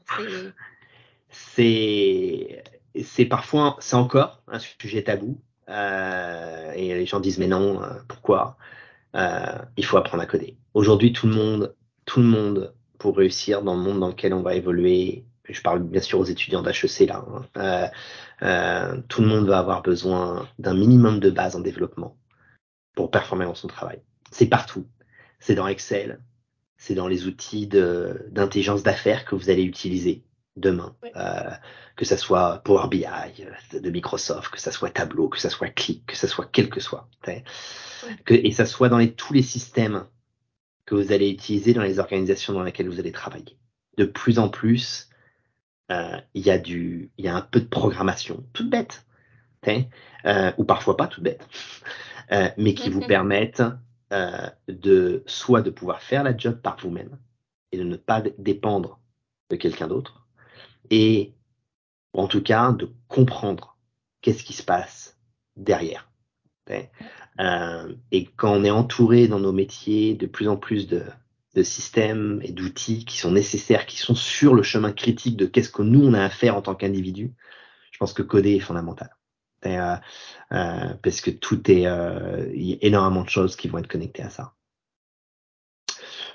C'est 1.30 2.64
c'est 3.04 3.26
parfois, 3.26 3.78
c'est 3.80 3.96
encore 3.96 4.42
un 4.48 4.60
sujet 4.60 5.04
tabou. 5.04 5.40
Euh, 5.70 6.72
et 6.74 6.94
les 6.94 7.06
gens 7.06 7.20
disent 7.20 7.38
mais 7.40 7.48
non, 7.48 7.82
euh, 7.82 7.88
pourquoi? 8.08 8.58
Euh, 9.16 9.58
Il 9.78 9.86
faut 9.86 9.98
apprendre 9.98 10.24
à 10.24 10.26
coder. 10.26 10.58
Aujourd'hui, 10.74 11.14
tout 11.14 11.28
le 11.28 11.34
monde, 11.34 11.76
tout 12.06 12.20
le 12.20 12.26
monde, 12.26 12.74
pour 12.98 13.16
réussir 13.16 13.62
dans 13.62 13.76
le 13.76 13.82
monde 13.82 14.00
dans 14.00 14.10
lequel 14.10 14.34
on 14.34 14.42
va 14.42 14.56
évoluer, 14.56 15.26
je 15.48 15.62
parle 15.62 15.82
bien 15.82 16.02
sûr 16.02 16.20
aux 16.20 16.26
étudiants 16.26 16.62
d'HEC 16.62 17.08
là, 17.08 17.26
hein, 17.56 19.02
tout 19.08 19.22
le 19.22 19.28
monde 19.28 19.48
va 19.48 19.60
avoir 19.60 19.82
besoin 19.82 20.48
d'un 20.60 20.74
minimum 20.74 21.20
de 21.20 21.30
base 21.30 21.56
en 21.56 21.60
développement 21.60 22.18
pour 22.96 23.12
performer 23.12 23.46
dans 23.46 23.56
son 23.56 23.68
travail. 23.68 24.02
C'est 24.32 24.48
partout. 24.48 24.86
C'est 25.40 25.56
dans 25.56 25.68
Excel, 25.68 26.20
c'est 26.82 26.96
dans 26.96 27.08
les 27.08 27.28
outils 27.28 27.68
d'intelligence 27.68 28.82
d'affaires 28.82 29.24
que 29.24 29.36
vous 29.36 29.52
allez 29.52 29.62
utiliser 29.62 30.24
demain, 30.56 30.96
euh, 31.16 31.52
que 31.96 32.06
ça 32.06 32.18
soit 32.18 32.58
Power 32.66 32.88
BI 32.90 33.06
euh, 33.06 33.80
de 33.80 33.90
Microsoft, 33.92 34.52
que 34.52 34.60
ça 34.60 34.72
soit 34.72 34.90
Tableau, 34.90 35.30
que 35.30 35.40
ça 35.40 35.52
soit 35.52 35.68
Click, 35.68 36.08
que 36.08 36.18
ça 36.18 36.28
soit 36.28 36.50
quel 36.52 36.72
que 36.72 36.80
soit, 36.80 37.08
que, 38.26 38.34
et 38.34 38.52
ça 38.52 38.66
soit 38.66 38.90
dans 38.90 38.98
les, 38.98 39.14
tous 39.14 39.32
les 39.32 39.44
systèmes 39.44 40.08
que 40.86 40.96
vous 40.96 41.12
allez 41.12 41.30
utiliser 41.30 41.76
dans 41.76 41.84
les 41.84 42.00
organisations 42.00 42.54
dans 42.54 42.64
lesquelles 42.64 42.90
vous 42.90 43.00
allez 43.00 43.12
travailler. 43.12 43.60
De 43.98 44.06
plus 44.06 44.40
en 44.40 44.50
plus, 44.50 45.08
euh, 45.92 46.18
il 46.34 46.42
y 46.42 46.50
a 46.50 46.58
du, 46.58 47.12
il 47.20 47.26
y 47.26 47.28
a 47.28 47.36
un 47.36 47.42
peu 47.42 47.60
de 47.60 47.68
programmation, 47.68 48.44
toute 48.54 48.72
bête, 48.72 49.06
euh, 49.68 50.52
ou 50.58 50.64
parfois 50.64 50.98
pas 50.98 51.06
toute 51.06 51.24
bête, 51.24 51.48
euh, 52.32 52.50
mais 52.58 52.74
qui 52.74 52.90
vous 52.90 53.02
permettent 53.02 53.62
euh, 54.12 54.50
de 54.68 55.24
soit 55.26 55.62
de 55.62 55.70
pouvoir 55.70 56.02
faire 56.02 56.24
la 56.24 56.36
job 56.36 56.62
par 56.62 56.78
vous-même 56.78 57.18
et 57.72 57.78
de 57.78 57.84
ne 57.84 57.96
pas 57.96 58.22
dépendre 58.38 59.00
de 59.50 59.56
quelqu'un 59.56 59.88
d'autre, 59.88 60.28
et 60.90 61.34
en 62.14 62.28
tout 62.28 62.42
cas 62.42 62.72
de 62.72 62.92
comprendre 63.08 63.78
qu'est-ce 64.22 64.44
qui 64.44 64.54
se 64.54 64.64
passe 64.64 65.18
derrière. 65.56 66.10
Euh, 67.40 67.96
et 68.12 68.26
quand 68.26 68.54
on 68.54 68.64
est 68.64 68.72
entouré 68.72 69.28
dans 69.28 69.40
nos 69.40 69.52
métiers 69.52 70.16
de 70.16 70.26
plus 70.26 70.48
en 70.48 70.58
plus 70.58 70.88
de, 70.88 71.04
de 71.56 71.64
systèmes 71.64 72.40
et 72.44 72.52
d'outils 72.52 73.06
qui 73.06 73.18
sont 73.18 73.32
nécessaires, 73.32 73.86
qui 73.86 73.98
sont 73.98 74.16
sur 74.16 74.54
le 74.54 74.64
chemin 74.64 74.92
critique 74.92 75.38
de 75.38 75.46
qu'est-ce 75.46 75.70
que 75.70 75.82
nous 75.82 76.04
on 76.04 76.14
a 76.14 76.24
à 76.24 76.30
faire 76.30 76.56
en 76.56 76.62
tant 76.62 76.76
qu'individu, 76.76 77.34
je 77.92 77.98
pense 77.98 78.14
que 78.14 78.22
coder 78.22 78.56
est 78.56 78.60
fondamental. 78.60 79.10
Euh, 79.66 79.96
euh, 80.52 80.94
parce 81.04 81.22
que 81.22 81.32
tout 81.32 81.70
est, 81.70 81.86
euh, 81.86 82.50
il 82.54 82.64
y 82.64 82.74
a 82.74 82.78
énormément 82.82 83.24
de 83.24 83.30
choses 83.30 83.56
qui 83.56 83.68
vont 83.68 83.78
être 83.78 83.88
connectées 83.88 84.24
à 84.24 84.30
ça. 84.30 84.54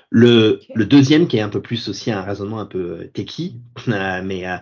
Le, 0.09 0.61
le, 0.73 0.85
deuxième, 0.85 1.27
qui 1.27 1.37
est 1.37 1.41
un 1.41 1.49
peu 1.49 1.61
plus 1.61 1.89
aussi 1.89 2.11
un 2.11 2.21
raisonnement 2.21 2.59
un 2.59 2.65
peu 2.65 3.01
euh, 3.01 3.07
techie, 3.07 3.61
euh, 3.89 4.21
mais 4.23 4.47
euh, 4.47 4.57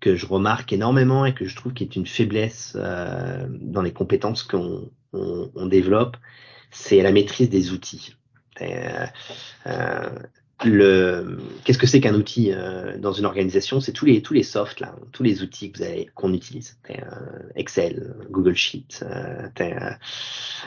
que 0.00 0.14
je 0.14 0.26
remarque 0.26 0.72
énormément 0.72 1.24
et 1.24 1.34
que 1.34 1.46
je 1.46 1.56
trouve 1.56 1.72
qui 1.72 1.84
est 1.84 1.96
une 1.96 2.06
faiblesse 2.06 2.74
euh, 2.76 3.46
dans 3.48 3.82
les 3.82 3.92
compétences 3.92 4.42
qu'on 4.42 4.90
on, 5.14 5.50
on 5.54 5.66
développe, 5.66 6.16
c'est 6.70 7.00
la 7.02 7.12
maîtrise 7.12 7.48
des 7.48 7.72
outils. 7.72 8.14
Euh, 8.60 9.06
qu'est-ce 10.58 11.78
que 11.78 11.86
c'est 11.86 12.00
qu'un 12.00 12.14
outil 12.14 12.52
euh, 12.52 12.98
dans 12.98 13.12
une 13.12 13.24
organisation? 13.24 13.80
C'est 13.80 13.92
tous 13.92 14.06
les 14.06 14.22
tous 14.22 14.34
les 14.34 14.42
softs 14.42 14.80
là, 14.80 14.94
tous 15.12 15.22
les 15.22 15.42
outils 15.42 15.70
que 15.70 15.78
vous 15.78 15.84
avez 15.84 16.10
qu'on 16.14 16.32
utilise. 16.32 16.78
Euh, 16.90 16.94
Excel, 17.54 18.14
Google 18.30 18.56
Sheet, 18.56 19.02
euh, 19.02 19.48
euh 19.60 19.90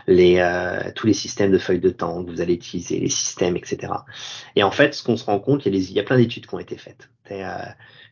les 0.07 0.37
euh, 0.39 0.91
tous 0.95 1.07
les 1.07 1.13
systèmes 1.13 1.51
de 1.51 1.57
feuilles 1.57 1.79
de 1.79 1.89
temps 1.89 2.23
que 2.23 2.31
vous 2.31 2.41
allez 2.41 2.53
utiliser, 2.53 2.99
les 2.99 3.09
systèmes, 3.09 3.57
etc. 3.57 3.91
Et 4.55 4.63
en 4.63 4.71
fait, 4.71 4.93
ce 4.93 5.03
qu'on 5.03 5.17
se 5.17 5.25
rend 5.25 5.39
compte, 5.39 5.65
il 5.65 5.75
y 5.75 5.77
a, 5.77 5.91
y 5.91 5.99
a 5.99 6.03
plein 6.03 6.17
d'études 6.17 6.47
qui 6.47 6.55
ont 6.55 6.59
été 6.59 6.77
faites. 6.77 7.09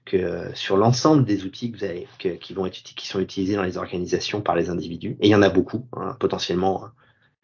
que 0.06 0.50
sur 0.56 0.76
l'ensemble 0.76 1.24
des 1.24 1.46
outils 1.46 1.72
que 1.72 1.78
vous 1.78 1.84
avez, 1.84 2.08
que, 2.18 2.30
qui 2.30 2.54
vont 2.54 2.66
être 2.66 2.82
qui 2.82 3.08
sont 3.08 3.20
utilisés 3.20 3.56
dans 3.56 3.64
les 3.64 3.78
organisations 3.78 4.42
par 4.42 4.56
les 4.56 4.70
individus, 4.70 5.16
et 5.22 5.28
il 5.28 5.30
y 5.30 5.36
en 5.36 5.42
a 5.42 5.50
beaucoup, 5.50 5.86
hein, 5.94 6.18
potentiellement 6.20 6.90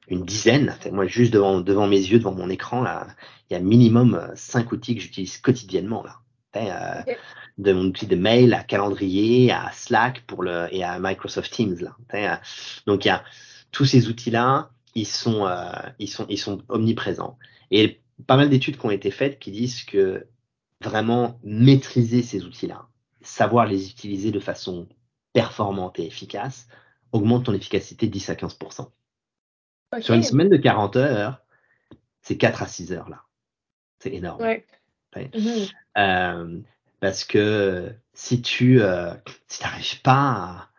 une 0.08 0.24
dizaine. 0.24 0.76
Moi, 0.92 1.08
juste 1.08 1.34
devant, 1.34 1.62
devant 1.62 1.88
mes 1.88 1.98
yeux, 1.98 2.20
devant 2.20 2.34
mon 2.34 2.50
écran, 2.50 2.82
là, 2.82 3.08
il 3.50 3.54
y 3.54 3.56
a 3.56 3.60
minimum 3.60 4.16
euh, 4.16 4.28
cinq 4.36 4.72
outils 4.72 4.96
que 4.96 5.02
j'utilise 5.02 5.38
quotidiennement. 5.38 6.04
Là. 6.04 6.20
Euh, 6.56 7.02
de 7.58 7.72
mon 7.72 7.86
outil 7.86 8.06
de 8.06 8.18
mail 8.18 8.54
à 8.54 8.64
calendrier, 8.64 9.50
à 9.52 9.72
Slack 9.72 10.26
pour 10.28 10.44
le, 10.44 10.68
et 10.72 10.84
à 10.84 11.00
Microsoft 11.00 11.54
Teams. 11.54 11.78
Là. 11.80 11.96
Euh, 12.14 12.36
donc, 12.86 13.06
il 13.06 13.08
y 13.08 13.12
a 13.12 13.24
tous 13.72 13.86
ces 13.86 14.10
outils-là, 14.10 14.72
ils 14.94 15.08
sont, 15.08 15.48
euh, 15.48 15.72
ils, 15.98 16.10
sont, 16.10 16.26
ils 16.28 16.38
sont 16.38 16.62
omniprésents. 16.68 17.38
Et 17.72 18.02
pas 18.28 18.36
mal 18.36 18.50
d'études 18.50 18.78
qui 18.78 18.86
ont 18.86 18.92
été 18.92 19.10
faites 19.10 19.40
qui 19.40 19.52
disent 19.52 19.84
que 19.86 20.28
vraiment 20.82 21.40
maîtriser 21.44 22.22
ces 22.24 22.44
outils-là, 22.44 22.88
savoir 23.22 23.66
les 23.66 23.90
utiliser 23.90 24.32
de 24.32 24.40
façon 24.40 24.88
performante 25.32 25.98
et 26.00 26.06
efficace, 26.06 26.68
augmente 27.14 27.46
ton 27.46 27.54
efficacité 27.54 28.08
de 28.08 28.12
10 28.12 28.30
à 28.32 28.36
15 28.36 28.58
sur 30.02 30.14
une 30.14 30.24
semaine 30.24 30.50
de 30.50 30.58
40 30.58 30.96
heures, 30.96 31.42
c'est 32.22 32.38
4 32.38 32.64
à 32.64 32.68
6 32.68 32.92
heures 32.94 33.10
là. 33.10 33.24
C'est 34.00 34.14
énorme. 34.14 34.44
Mhm. 35.16 35.68
Euh, 35.98 36.60
parce 37.00 37.24
que 37.24 37.94
si 38.14 38.42
tu 38.42 38.82
euh, 38.82 39.14
si 39.48 39.64
n'arrives 39.64 40.02
pas 40.02 40.70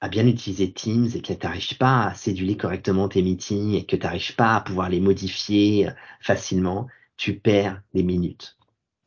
à, 0.00 0.08
bien 0.08 0.26
utiliser 0.26 0.72
Teams 0.72 1.08
et 1.14 1.22
que 1.22 1.32
tu 1.32 1.46
n'arrives 1.46 1.76
pas 1.76 2.06
à 2.06 2.14
céduler 2.14 2.56
correctement 2.56 3.08
tes 3.08 3.22
meetings 3.22 3.74
et 3.74 3.84
que 3.84 3.96
tu 3.96 4.02
n'arrives 4.02 4.34
pas 4.34 4.56
à 4.56 4.60
pouvoir 4.60 4.88
les 4.88 5.00
modifier 5.00 5.88
euh, 5.88 5.92
facilement, 6.20 6.88
tu 7.16 7.38
perds 7.38 7.80
des 7.94 8.02
minutes. 8.02 8.56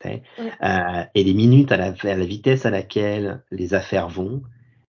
Euh, 0.05 1.03
et 1.15 1.23
les 1.23 1.33
minutes 1.33 1.71
à 1.71 1.77
la, 1.77 1.93
à 2.03 2.15
la, 2.15 2.25
vitesse 2.25 2.65
à 2.65 2.69
laquelle 2.69 3.41
les 3.51 3.73
affaires 3.73 4.09
vont 4.09 4.43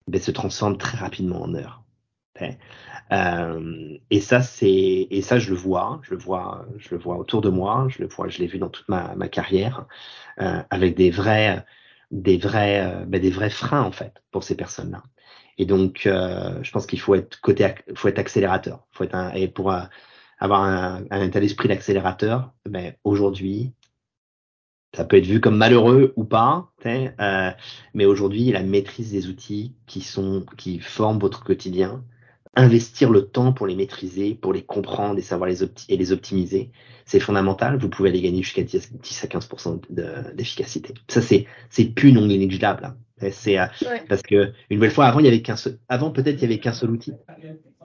ben, 0.09 0.21
se 0.21 0.33
transforment 0.33 0.77
très 0.77 0.99
rapidement 0.99 1.43
en 1.43 1.55
heures. 1.55 1.85
Euh, 3.13 3.99
et 4.11 4.21
ça, 4.21 4.43
c'est 4.43 5.07
et 5.11 5.23
ça, 5.23 5.39
je 5.39 5.51
le 5.51 5.57
vois, 5.57 6.01
je 6.03 6.13
le 6.13 6.17
vois, 6.19 6.67
je 6.79 6.91
le 6.91 6.99
vois 6.99 7.17
autour 7.17 7.41
de 7.43 7.49
moi, 7.51 7.87
je 7.91 8.03
le 8.03 8.09
vois, 8.09 8.29
je 8.29 8.39
l'ai 8.39 8.47
vu 8.47 8.59
dans 8.59 8.69
toute 8.71 8.89
ma, 8.89 9.29
carrière, 9.29 9.87
euh, 10.41 10.63
avec 10.71 10.97
des 10.97 11.11
vrais, 11.11 11.65
des 12.11 12.39
vrais, 12.39 12.87
euh, 12.87 13.05
ben, 13.07 13.21
des 13.21 13.31
vrais 13.31 13.51
freins 13.51 13.83
en 13.83 13.93
fait 13.93 14.23
pour 14.31 14.45
ces 14.45 14.57
personnes-là. 14.57 15.03
Et 15.59 15.67
donc, 15.67 16.01
je 16.05 16.71
pense 16.73 16.85
qu'il 16.87 16.99
faut 17.01 17.15
être 17.15 17.41
côté, 17.41 17.73
faut 17.95 18.09
être 18.09 18.19
accélérateur. 18.19 18.87
Faut 18.91 19.05
être 19.05 19.15
un, 19.15 19.33
et 19.35 19.47
pour 19.47 19.73
avoir 20.41 20.63
un, 20.63 21.05
un 21.11 21.23
état 21.23 21.39
d'esprit 21.39 21.69
d'accélérateur, 21.69 22.53
ben, 22.67 22.95
aujourd'hui, 23.05 23.73
ça 24.95 25.05
peut 25.05 25.17
être 25.17 25.27
vu 25.27 25.41
comme 25.41 25.57
malheureux 25.57 26.13
ou 26.17 26.25
pas, 26.25 26.71
euh, 26.87 27.51
mais 27.95 28.05
aujourd'hui, 28.05 28.53
la 28.53 28.63
maîtrise 28.63 29.11
des 29.11 29.27
outils 29.29 29.75
qui 29.87 30.01
sont, 30.01 30.47
qui 30.57 30.79
forment 30.79 31.19
votre 31.19 31.43
quotidien, 31.43 32.05
investir 32.57 33.11
le 33.11 33.23
temps 33.27 33.53
pour 33.53 33.67
les 33.67 33.77
maîtriser, 33.77 34.35
pour 34.35 34.53
les 34.53 34.63
comprendre 34.63 35.19
et 35.19 35.23
savoir 35.23 35.49
les 35.49 35.63
et 35.63 35.97
les 35.97 36.13
optimiser, 36.13 36.71
c'est 37.05 37.21
fondamental. 37.21 37.79
Vous 37.79 37.89
pouvez 37.89 38.11
aller 38.11 38.21
gagner 38.21 38.43
jusqu'à 38.43 38.63
10, 38.63 38.91
à 39.23 39.27
15% 39.27 39.81
d'efficacité. 40.35 40.95
Ça, 41.09 41.21
c'est, 41.21 41.47
c'est 41.71 41.87
plus 41.87 42.13
non 42.13 42.27
négligeable. 42.27 42.85
Hein. 42.85 42.97
C'est 43.31 43.59
euh, 43.59 43.67
parce 44.09 44.23
que 44.23 44.53
une 44.71 44.77
nouvelle 44.77 44.91
fois, 44.91 45.07
avant, 45.07 45.21
il 45.21 45.25
y 45.25 45.29
avait 45.29 45.43
qu'un 45.43 45.57
seul, 45.57 45.79
avant 45.89 46.11
peut-être 46.11 46.37
il 46.37 46.43
y 46.43 46.45
avait 46.45 46.59
qu'un 46.59 46.73
seul 46.73 46.91
outil. 46.91 47.13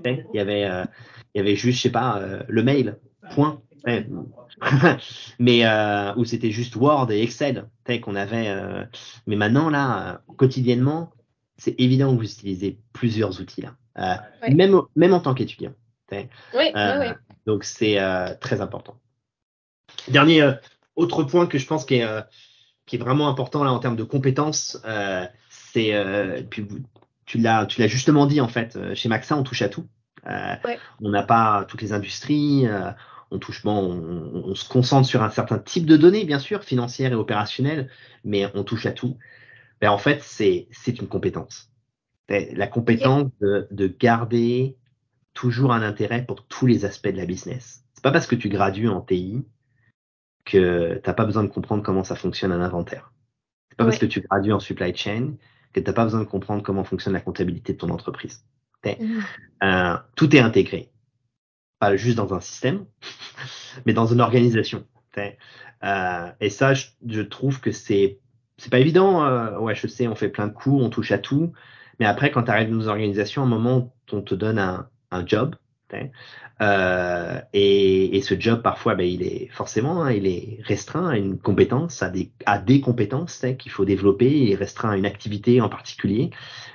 Il 0.05 0.25
y 0.33 0.39
avait, 0.39 0.65
euh, 0.65 0.85
il 1.33 1.39
y 1.39 1.41
avait 1.41 1.55
juste, 1.55 1.77
je 1.77 1.83
sais 1.83 1.91
pas, 1.91 2.19
euh, 2.19 2.43
le 2.47 2.63
mail. 2.63 2.97
Point. 3.31 3.61
mais 5.39 5.65
euh, 5.65 6.13
où 6.15 6.25
c'était 6.25 6.51
juste 6.51 6.75
Word 6.75 7.11
et 7.11 7.21
Excel 7.21 7.67
qu'on 8.03 8.15
avait. 8.15 8.49
Euh, 8.49 8.83
mais 9.25 9.35
maintenant 9.35 9.69
là, 9.69 10.21
quotidiennement, 10.37 11.11
c'est 11.57 11.73
évident 11.79 12.11
que 12.13 12.19
vous 12.19 12.31
utilisez 12.31 12.77
plusieurs 12.93 13.41
outils 13.41 13.61
là, 13.61 13.75
euh, 13.99 14.15
même 14.51 14.81
même 14.95 15.13
en 15.13 15.19
tant 15.19 15.33
qu'étudiant. 15.33 15.73
Oui, 16.11 16.71
Donc 17.45 17.63
c'est 17.63 17.97
très 18.39 18.61
important. 18.61 18.99
Dernier 20.07 20.51
autre 20.95 21.23
point 21.23 21.45
que 21.45 21.57
je 21.57 21.67
pense 21.67 21.85
qui 21.85 21.95
est 21.95 22.07
qui 22.85 22.95
est 22.95 22.99
vraiment 22.99 23.27
important 23.27 23.63
là 23.63 23.71
en 23.71 23.79
termes 23.79 23.95
de 23.95 24.03
compétences, 24.03 24.81
c'est 25.49 26.45
puis 26.49 26.67
tu 27.25 27.37
l'as 27.37 27.65
tu 27.65 27.81
l'as 27.81 27.87
justement 27.87 28.25
dit 28.25 28.41
en 28.41 28.47
fait. 28.47 28.93
Chez 28.95 29.09
Maxa, 29.09 29.35
on 29.37 29.43
touche 29.43 29.61
à 29.61 29.69
tout. 29.69 29.87
On 31.01 31.09
n'a 31.09 31.23
pas 31.23 31.65
toutes 31.67 31.81
les 31.81 31.93
industries 31.93 32.67
on 33.31 33.39
touche 33.39 33.63
bon, 33.63 34.41
on, 34.45 34.55
se 34.55 34.67
concentre 34.67 35.07
sur 35.07 35.23
un 35.23 35.29
certain 35.29 35.59
type 35.59 35.85
de 35.85 35.97
données, 35.97 36.25
bien 36.25 36.39
sûr, 36.39 36.63
financières 36.63 37.11
et 37.11 37.15
opérationnelles, 37.15 37.89
mais 38.23 38.49
on 38.55 38.63
touche 38.63 38.85
à 38.85 38.91
tout. 38.91 39.17
Ben, 39.81 39.91
en 39.91 39.97
fait, 39.97 40.21
c'est 40.23 40.67
une 40.87 41.07
compétence. 41.07 41.69
Ben, 42.29 42.47
la 42.55 42.67
compétence 42.67 43.29
de, 43.41 43.67
de, 43.71 43.87
garder 43.87 44.77
toujours 45.33 45.73
un 45.73 45.81
intérêt 45.81 46.25
pour 46.25 46.45
tous 46.45 46.67
les 46.67 46.85
aspects 46.85 47.09
de 47.09 47.17
la 47.17 47.25
business. 47.25 47.83
C'est 47.93 48.03
pas 48.03 48.11
parce 48.11 48.27
que 48.27 48.35
tu 48.35 48.49
gradues 48.49 48.87
en 48.87 49.01
TI 49.01 49.45
que 50.45 50.93
tu 50.95 51.01
n'as 51.07 51.13
pas 51.13 51.25
besoin 51.25 51.43
de 51.43 51.49
comprendre 51.49 51.83
comment 51.83 52.03
ça 52.03 52.15
fonctionne 52.15 52.51
un 52.51 52.61
inventaire. 52.61 53.11
C'est 53.69 53.77
pas 53.77 53.85
parce 53.85 53.97
que 53.97 54.05
tu 54.05 54.21
gradues 54.21 54.53
en 54.53 54.59
supply 54.59 54.95
chain 54.95 55.33
que 55.73 55.79
tu 55.79 55.85
n'as 55.85 55.93
pas 55.93 56.03
besoin 56.03 56.21
de 56.21 56.25
comprendre 56.25 56.63
comment 56.63 56.83
fonctionne 56.83 57.13
la 57.13 57.21
comptabilité 57.21 57.73
de 57.73 57.77
ton 57.77 57.89
entreprise. 57.89 58.45
Mhm. 58.85 59.23
Euh, 59.63 59.97
tout 60.15 60.35
est 60.35 60.39
intégré 60.39 60.91
pas 61.79 61.95
juste 61.95 62.17
dans 62.17 62.33
un 62.33 62.41
système, 62.41 62.85
mais 63.85 63.93
dans 63.93 64.05
une 64.05 64.21
organisation. 64.21 64.85
Euh, 65.83 66.31
et 66.39 66.49
ça, 66.49 66.73
je, 66.73 67.21
trouve 67.21 67.59
que 67.59 67.71
c'est 67.71 68.19
c'est 68.57 68.69
pas 68.69 68.79
évident. 68.79 69.25
Euh, 69.25 69.57
au 69.57 69.69
HEC, 69.69 70.07
on 70.09 70.15
fait 70.15 70.29
plein 70.29 70.47
de 70.47 70.53
cours, 70.53 70.81
on 70.81 70.89
touche 70.89 71.11
à 71.11 71.17
tout. 71.17 71.51
Mais 71.99 72.05
après, 72.05 72.31
quand 72.31 72.43
tu 72.43 72.51
arrives 72.51 72.69
dans 72.69 72.75
nos 72.75 72.87
organisations, 72.87 73.43
à 73.43 73.45
un 73.45 73.49
moment, 73.49 73.93
on 74.11 74.21
te 74.21 74.35
donne 74.35 74.59
un, 74.59 74.89
un 75.11 75.25
job. 75.25 75.55
Euh, 76.61 77.41
et, 77.53 78.17
et, 78.17 78.21
ce 78.21 78.39
job, 78.39 78.61
parfois, 78.61 78.95
ben, 78.95 79.05
il 79.07 79.23
est 79.23 79.47
forcément, 79.47 80.03
hein, 80.03 80.11
il 80.11 80.27
est 80.27 80.59
restreint 80.63 81.07
à 81.09 81.17
une 81.17 81.39
compétence, 81.39 82.03
à 82.03 82.09
des, 82.09 82.31
à 82.45 82.59
des 82.59 82.81
compétences 82.81 83.45
qu'il 83.57 83.71
faut 83.71 83.85
développer. 83.85 84.29
Il 84.29 84.51
est 84.51 84.55
restreint 84.55 84.91
à 84.91 84.97
une 84.97 85.05
activité 85.05 85.61
en 85.61 85.69
particulier. 85.69 86.31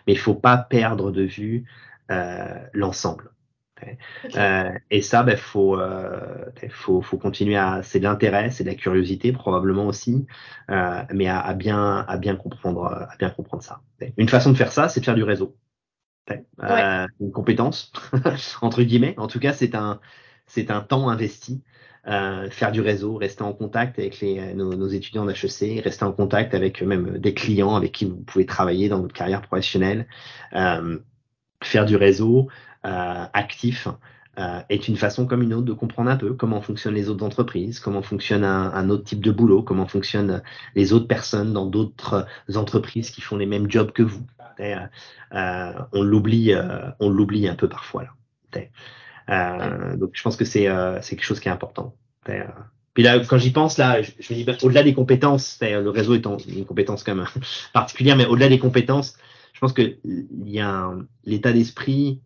Mais 0.07 0.15
il 0.15 0.19
faut 0.19 0.35
pas 0.35 0.57
perdre 0.57 1.11
de 1.11 1.23
vue 1.23 1.65
euh, 2.11 2.55
l'ensemble. 2.73 3.31
Euh, 4.37 4.71
et 4.91 5.03
ça, 5.03 5.23
ben, 5.23 5.37
faut, 5.37 5.79
euh, 5.79 6.47
faut, 6.71 7.03
faut 7.03 7.19
continuer 7.19 7.57
à, 7.57 7.83
c'est 7.83 7.99
de 7.99 8.05
l'intérêt, 8.05 8.51
c'est 8.51 8.65
de 8.65 8.69
la 8.69 8.75
curiosité 8.75 9.33
probablement 9.33 9.87
aussi, 9.87 10.27
euh, 10.71 11.03
mais 11.13 11.27
à, 11.27 11.41
à, 11.41 11.55
bien, 11.55 12.05
à 12.07 12.17
bien 12.17 12.37
comprendre, 12.37 12.87
à 12.87 13.17
bien 13.19 13.31
comprendre 13.31 13.63
ça. 13.63 13.81
Une 14.17 14.29
façon 14.29 14.51
de 14.53 14.57
faire 14.57 14.73
ça, 14.73 14.89
c'est 14.89 15.01
de 15.01 15.05
faire 15.05 15.15
du 15.15 15.25
réseau. 15.25 15.57
Euh, 16.63 17.07
Une 17.21 17.33
compétence 17.33 17.93
entre 18.63 18.83
guillemets. 18.83 19.15
En 19.19 19.27
tout 19.27 19.41
cas, 19.41 19.53
c'est 19.53 19.75
un, 19.75 20.01
c'est 20.47 20.71
un 20.71 20.81
temps 20.81 21.09
investi. 21.09 21.63
Euh, 22.07 22.51
faire 22.51 22.71
du 22.71 22.83
réseau, 22.83 23.17
rester 23.17 23.45
en 23.45 23.55
contact 23.55 23.99
avec 23.99 24.21
les, 24.21 24.53
nos, 24.53 24.75
nos 24.75 24.89
étudiants 24.89 25.25
d'HEC, 25.25 25.83
rester 25.83 26.05
en 26.05 26.13
contact 26.13 26.53
avec 26.53 26.83
même 26.83 27.17
des 27.17 27.33
clients 27.33 27.77
avec 27.77 27.93
qui 27.93 28.05
vous 28.05 28.17
pouvez 28.17 28.45
travailler 28.45 28.91
dans 28.91 29.01
votre 29.01 29.15
carrière 29.15 29.41
professionnelle, 29.41 30.07
euh, 30.55 30.99
faire 31.63 31.87
du 31.87 31.97
réseau, 31.97 32.49
actif 32.85 33.89
euh, 34.37 34.61
est 34.69 34.89
une 34.89 34.97
façon 34.97 35.27
comme 35.27 35.43
une 35.43 35.55
autre 35.55 35.67
de 35.67 35.73
comprendre 35.73 36.11
un 36.11 36.17
peu 36.17 36.35
comment 36.35 36.61
fonctionnent 36.61 36.95
les 36.95 37.09
autres 37.09 37.25
entreprises, 37.25 37.79
comment 37.79 38.03
fonctionne 38.03 38.43
un, 38.43 38.91
autre 38.91 39.05
type 39.05 39.23
de 39.23 39.31
boulot, 39.31 39.63
comment 39.63 39.87
fonctionnent 39.87 40.43
les 40.75 40.93
autres 40.93 41.07
personnes 41.07 41.53
dans 41.53 41.67
d'autres 41.67 42.27
entreprises 42.57 43.11
qui 43.11 43.21
font 43.21 43.37
les 43.37 43.47
mêmes 43.47 43.71
jobs 43.71 43.93
que 43.93 44.03
vous. 44.03 44.27
Euh, 44.59 45.73
on 45.93 46.03
l'oublie, 46.03 46.53
on 46.99 47.11
l'oublie 47.11 47.47
un 47.47 47.55
peu 47.55 47.69
parfois 47.69 48.07
là. 49.29 49.97
donc 49.97 50.11
je 50.15 50.23
pense 50.23 50.37
que 50.37 50.45
c'est 50.45 50.65
quelque 50.65 51.23
chose 51.23 51.39
qui 51.39 51.49
est 51.49 51.53
important. 51.53 51.95
Puis 52.95 53.03
là, 53.05 53.21
quand 53.21 53.39
j'y 53.39 53.53
pense, 53.53 53.79
là, 53.79 54.03
je, 54.03 54.11
me 54.33 54.39
dis, 54.39 54.45
bah, 54.45 54.55
au-delà 54.63 54.83
des 54.83 54.95
compétences, 54.95 55.59
le 55.61 55.89
réseau 55.91 56.15
étant 56.15 56.39
une 56.39 56.65
compétence 56.65 57.05
quand 57.05 57.15
même 57.15 57.27
particulière, 57.73 58.17
mais 58.17 58.27
au-delà 58.27 58.49
des 58.49 58.59
compétences, 58.59 59.17
je 59.53 59.61
pense 59.61 59.73
que 59.73 59.97
il 60.05 60.51
y 60.51 60.59
a 60.59 60.91
l'état 61.25 61.53
d'esprit 61.53 62.21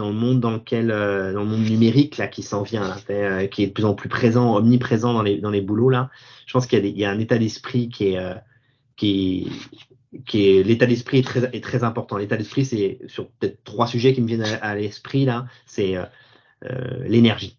dans 0.00 0.08
le 0.08 0.14
monde 0.14 0.40
dans 0.40 0.52
lequel, 0.52 0.90
euh, 0.90 1.32
dans 1.32 1.40
le 1.40 1.46
monde 1.46 1.60
numérique 1.60 2.16
là, 2.16 2.26
qui 2.26 2.42
s'en 2.42 2.62
vient, 2.62 2.96
euh, 3.10 3.46
qui 3.46 3.62
est 3.62 3.66
de 3.66 3.72
plus 3.72 3.84
en 3.84 3.94
plus 3.94 4.08
présent, 4.08 4.56
omniprésent 4.56 5.12
dans 5.12 5.22
les 5.22 5.38
dans 5.38 5.50
les 5.50 5.60
boulots 5.60 5.90
là. 5.90 6.10
Je 6.46 6.52
pense 6.52 6.66
qu'il 6.66 6.78
y 6.78 6.82
a, 6.82 6.86
il 6.86 6.98
y 6.98 7.04
a 7.04 7.10
un 7.10 7.18
état 7.18 7.38
d'esprit 7.38 7.88
qui 7.90 8.08
est 8.08 8.18
euh, 8.18 8.34
qui 8.96 9.52
qui 10.26 10.48
est 10.48 10.62
l'état 10.62 10.86
d'esprit 10.86 11.18
est 11.18 11.22
très 11.22 11.44
est 11.54 11.62
très 11.62 11.84
important. 11.84 12.16
L'état 12.16 12.38
d'esprit 12.38 12.64
c'est 12.64 12.98
sur 13.08 13.28
peut-être 13.28 13.62
trois 13.62 13.86
sujets 13.86 14.14
qui 14.14 14.22
me 14.22 14.26
viennent 14.26 14.44
à, 14.62 14.74
l'esprit 14.74 15.24
là, 15.26 15.46
c'est 15.66 15.96
l'énergie. 17.06 17.58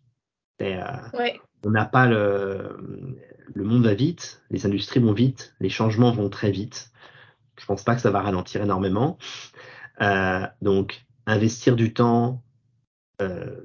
On 1.64 1.70
n'a 1.70 1.86
pas 1.86 2.08
le 2.08 2.76
le 3.54 3.64
monde 3.64 3.84
va 3.84 3.94
vite, 3.94 4.42
les 4.50 4.66
industries 4.66 5.00
vont 5.00 5.14
vite, 5.14 5.54
les 5.60 5.70
changements 5.70 6.12
vont 6.12 6.30
très 6.30 6.52
vite. 6.52 6.92
Je 7.60 7.66
pense 7.66 7.84
pas 7.84 7.96
que 7.96 8.02
ça 8.02 8.10
va 8.10 8.22
ralentir 8.22 8.62
énormément. 8.64 9.18
donc 10.62 11.06
investir 11.32 11.76
du 11.76 11.94
temps 11.94 12.44
euh, 13.22 13.56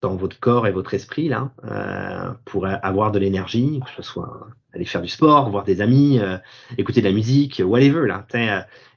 dans 0.00 0.16
votre 0.16 0.40
corps 0.40 0.66
et 0.66 0.72
votre 0.72 0.94
esprit 0.94 1.28
là 1.28 1.52
euh, 1.64 2.32
pour 2.44 2.66
avoir 2.66 3.12
de 3.12 3.20
l'énergie, 3.20 3.80
que 3.84 3.90
ce 3.96 4.02
soit 4.02 4.48
aller 4.74 4.84
faire 4.84 5.00
du 5.00 5.08
sport, 5.08 5.48
voir 5.48 5.62
des 5.62 5.80
amis, 5.80 6.18
euh, 6.18 6.38
écouter 6.76 7.00
de 7.00 7.06
la 7.06 7.12
musique, 7.12 7.62
whatever 7.64 8.08
là. 8.08 8.26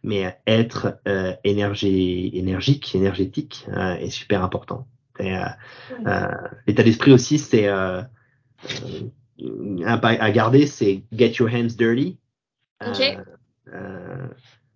Mais 0.03 0.35
être 0.47 0.99
énergie, 1.43 2.31
énergique, 2.33 2.95
énergétique 2.95 3.67
est 3.75 4.09
super 4.09 4.43
important. 4.43 4.87
L'état 5.19 6.83
d'esprit 6.83 7.11
aussi, 7.11 7.37
c'est 7.37 7.67
à, 7.67 8.09
garder, 10.31 10.65
c'est 10.65 11.03
get 11.13 11.33
your 11.33 11.49
hands 11.53 11.75
dirty. 11.77 12.17
Okay. 12.83 13.17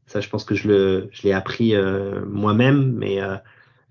Ça, 0.10 0.22
je 0.22 0.30
pense 0.30 0.44
que 0.44 0.56
je 0.56 0.68
le, 0.68 1.10
je 1.12 1.22
l'ai 1.22 1.34
appris 1.34 1.76
euh, 1.76 2.26
moi-même, 2.26 2.94
mais 2.94 3.22
euh, 3.22 3.36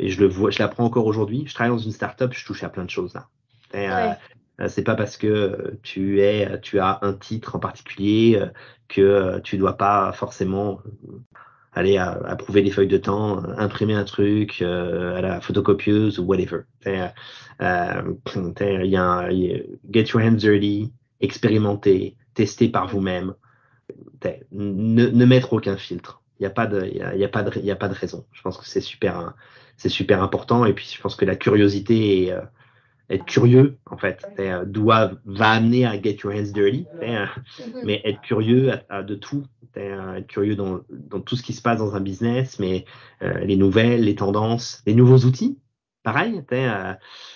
et 0.00 0.09
je 0.09 0.20
le 0.20 0.26
vois, 0.26 0.50
je 0.50 0.59
l'apprends 0.59 0.85
encore 0.85 1.07
aujourd'hui. 1.07 1.44
Je 1.46 1.54
travaille 1.54 1.70
dans 1.70 1.78
une 1.78 1.92
startup, 1.92 2.33
je 2.33 2.44
touche 2.44 2.64
à 2.64 2.68
plein 2.68 2.85
de 2.85 2.90
choses 2.90 3.14
là. 3.14 3.28
Et, 3.72 3.88
euh, 3.88 4.66
c'est 4.66 4.83
pas 4.83 4.96
parce 4.96 5.16
que 5.16 5.78
tu 5.85 6.20
es, 6.20 6.61
tu 6.61 6.81
as 6.81 6.98
un 7.02 7.12
titre 7.12 7.54
en 7.54 7.61
particulier 7.61 8.42
que 8.88 9.38
tu 9.44 9.59
dois 9.59 9.76
pas 9.76 10.11
forcément 10.12 10.81
aller 11.72 11.96
approuver 11.96 12.62
des 12.62 12.72
feuilles 12.72 12.88
de 12.88 12.96
temps, 12.96 13.38
imprimer 13.57 13.94
un 13.94 14.02
truc 14.02 14.61
à 14.61 15.20
la 15.20 15.40
photocopieuse 15.40 16.18
ou 16.18 16.24
whatever. 16.24 16.62
Il 16.85 16.94
y 17.61 18.96
a 18.96 19.04
un, 19.04 19.31
get 19.92 20.07
your 20.12 20.20
hands 20.20 20.38
dirty, 20.38 20.92
expérimenter, 21.20 22.16
tester 22.35 22.68
par 22.68 22.88
vous-même 22.88 23.34
ne, 24.53 25.07
ne, 25.09 25.24
mettre 25.24 25.53
aucun 25.53 25.76
filtre. 25.76 26.22
Il 26.39 26.43
n'y 26.43 26.47
a 26.47 26.51
pas 26.51 26.66
de, 26.66 26.86
il 26.86 26.97
y 26.97 27.03
a, 27.03 27.16
y 27.16 27.24
a, 27.24 27.28
pas 27.28 27.43
de, 27.43 27.51
il 27.57 27.64
y 27.64 27.70
a 27.70 27.76
pas 27.76 27.89
de 27.89 27.95
raison. 27.95 28.24
Je 28.32 28.43
pense 28.43 28.57
que 28.57 28.66
c'est 28.66 28.80
super, 28.80 29.34
c'est 29.76 29.89
super 29.89 30.22
important. 30.22 30.64
Et 30.64 30.72
puis, 30.72 30.91
je 30.95 31.01
pense 31.01 31.16
que 31.16 31.24
la 31.24 31.36
curiosité 31.36 32.22
et 32.22 32.32
euh, 32.32 32.41
être 33.11 33.24
curieux, 33.24 33.78
en 33.91 33.97
fait, 33.97 34.24
euh, 34.39 34.64
doit, 34.64 35.12
va 35.24 35.51
amener 35.51 35.84
à 35.86 36.01
get 36.01 36.18
your 36.22 36.32
hands 36.32 36.53
dirty. 36.53 36.86
Euh, 37.03 37.26
mais 37.84 38.01
être 38.05 38.20
curieux 38.20 38.72
à, 38.89 39.03
de 39.03 39.14
tout. 39.14 39.45
Être 39.76 40.26
curieux 40.26 40.57
dans, 40.57 40.80
dans 40.91 41.20
tout 41.20 41.36
ce 41.36 41.43
qui 41.43 41.53
se 41.53 41.62
passe 41.62 41.78
dans 41.78 41.95
un 41.95 42.01
business, 42.01 42.59
mais 42.59 42.84
les 43.20 43.55
nouvelles, 43.55 44.03
les 44.03 44.16
tendances, 44.16 44.82
les 44.86 44.95
nouveaux 44.95 45.18
outils 45.18 45.57
pareil. 46.12 46.42
Euh, 46.52 46.94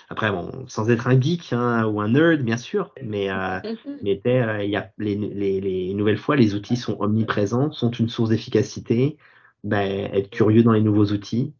après, 0.09 0.31
bon, 0.31 0.65
sans 0.67 0.89
être 0.89 1.07
un 1.07 1.19
geek 1.19 1.53
hein, 1.53 1.85
ou 1.85 2.01
un 2.01 2.09
nerd, 2.09 2.41
bien 2.41 2.57
sûr, 2.57 2.91
mais, 3.03 3.29
euh, 3.29 3.59
mais 4.01 4.19
euh, 4.25 4.63
y 4.63 4.75
a 4.75 4.91
les, 4.97 5.15
les, 5.15 5.61
les, 5.61 5.93
nouvelles 5.93 6.17
fois, 6.17 6.35
les 6.35 6.55
outils 6.55 6.75
sont 6.75 6.97
omniprésents, 6.99 7.71
sont 7.71 7.91
une 7.91 8.09
source 8.09 8.29
d'efficacité. 8.29 9.17
ben, 9.63 10.09
être 10.11 10.31
curieux 10.31 10.63
dans 10.63 10.71
les 10.71 10.81
nouveaux 10.81 11.05
outils, 11.05 11.53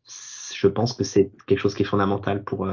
je 0.55 0.68
pense 0.68 0.93
que 0.93 1.03
c'est 1.03 1.32
quelque 1.45 1.59
chose 1.59 1.76
qui 1.76 1.84
est 1.84 1.86
fondamental 1.86 2.43
pour, 2.43 2.68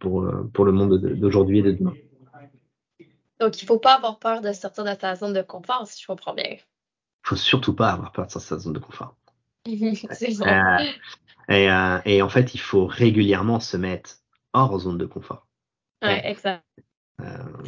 pour, 0.00 0.26
pour 0.54 0.64
le 0.64 0.72
monde 0.72 0.98
d'aujourd'hui 0.98 1.58
et 1.58 1.62
de 1.62 1.72
demain. 1.72 1.92
Donc, 3.40 3.60
il 3.60 3.64
ne 3.64 3.68
faut 3.68 3.78
pas 3.78 3.96
avoir 3.96 4.18
peur 4.18 4.40
de 4.40 4.52
sortir 4.52 4.84
de 4.84 4.94
sa 4.98 5.16
zone 5.16 5.34
de 5.34 5.42
confort, 5.42 5.86
si 5.86 6.00
je 6.00 6.06
comprends 6.06 6.32
bien. 6.32 6.46
Il 6.48 6.54
ne 6.54 7.28
faut 7.28 7.36
surtout 7.36 7.74
pas 7.74 7.90
avoir 7.90 8.12
peur 8.12 8.26
de 8.26 8.30
sortir 8.30 8.56
de 8.56 8.60
sa 8.60 8.64
zone 8.64 8.72
de 8.72 8.78
confort. 8.78 9.14
c'est 10.12 10.38
bon. 10.38 10.46
et, 11.48 11.68
et, 12.04 12.22
en 12.22 12.28
fait, 12.28 12.54
il 12.54 12.60
faut 12.60 12.86
régulièrement 12.86 13.60
se 13.60 13.76
mettre 13.76 14.16
hors 14.52 14.78
zone 14.78 14.98
de 14.98 15.06
confort. 15.06 15.46
Ouais, 16.02 16.28
exact. 16.28 16.64
Euh, 17.22 17.24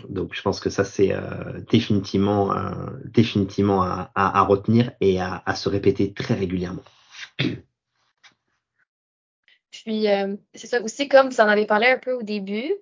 donc 0.08 0.34
je 0.34 0.42
pense 0.42 0.60
que 0.60 0.68
ça 0.68 0.84
c'est 0.84 1.12
euh, 1.12 1.60
définitivement, 1.70 2.52
euh, 2.52 2.90
définitivement 3.04 3.82
à, 3.82 4.10
à, 4.14 4.40
à, 4.40 4.42
retenir 4.42 4.92
et 5.00 5.20
à, 5.20 5.42
à, 5.46 5.54
se 5.54 5.70
répéter 5.70 6.12
très 6.12 6.34
régulièrement. 6.34 6.84
Puis 9.70 10.06
c'est 10.54 10.66
ça 10.66 10.82
aussi 10.82 11.08
comme 11.08 11.28
vous 11.30 11.40
en 11.40 11.48
avez 11.48 11.64
parlé 11.64 11.86
un 11.86 11.98
peu 11.98 12.12
au 12.12 12.22
début. 12.22 12.74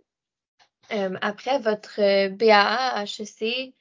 après 1.21 1.59
votre 1.61 2.29
BAA 2.29 3.05
HEC, 3.05 3.75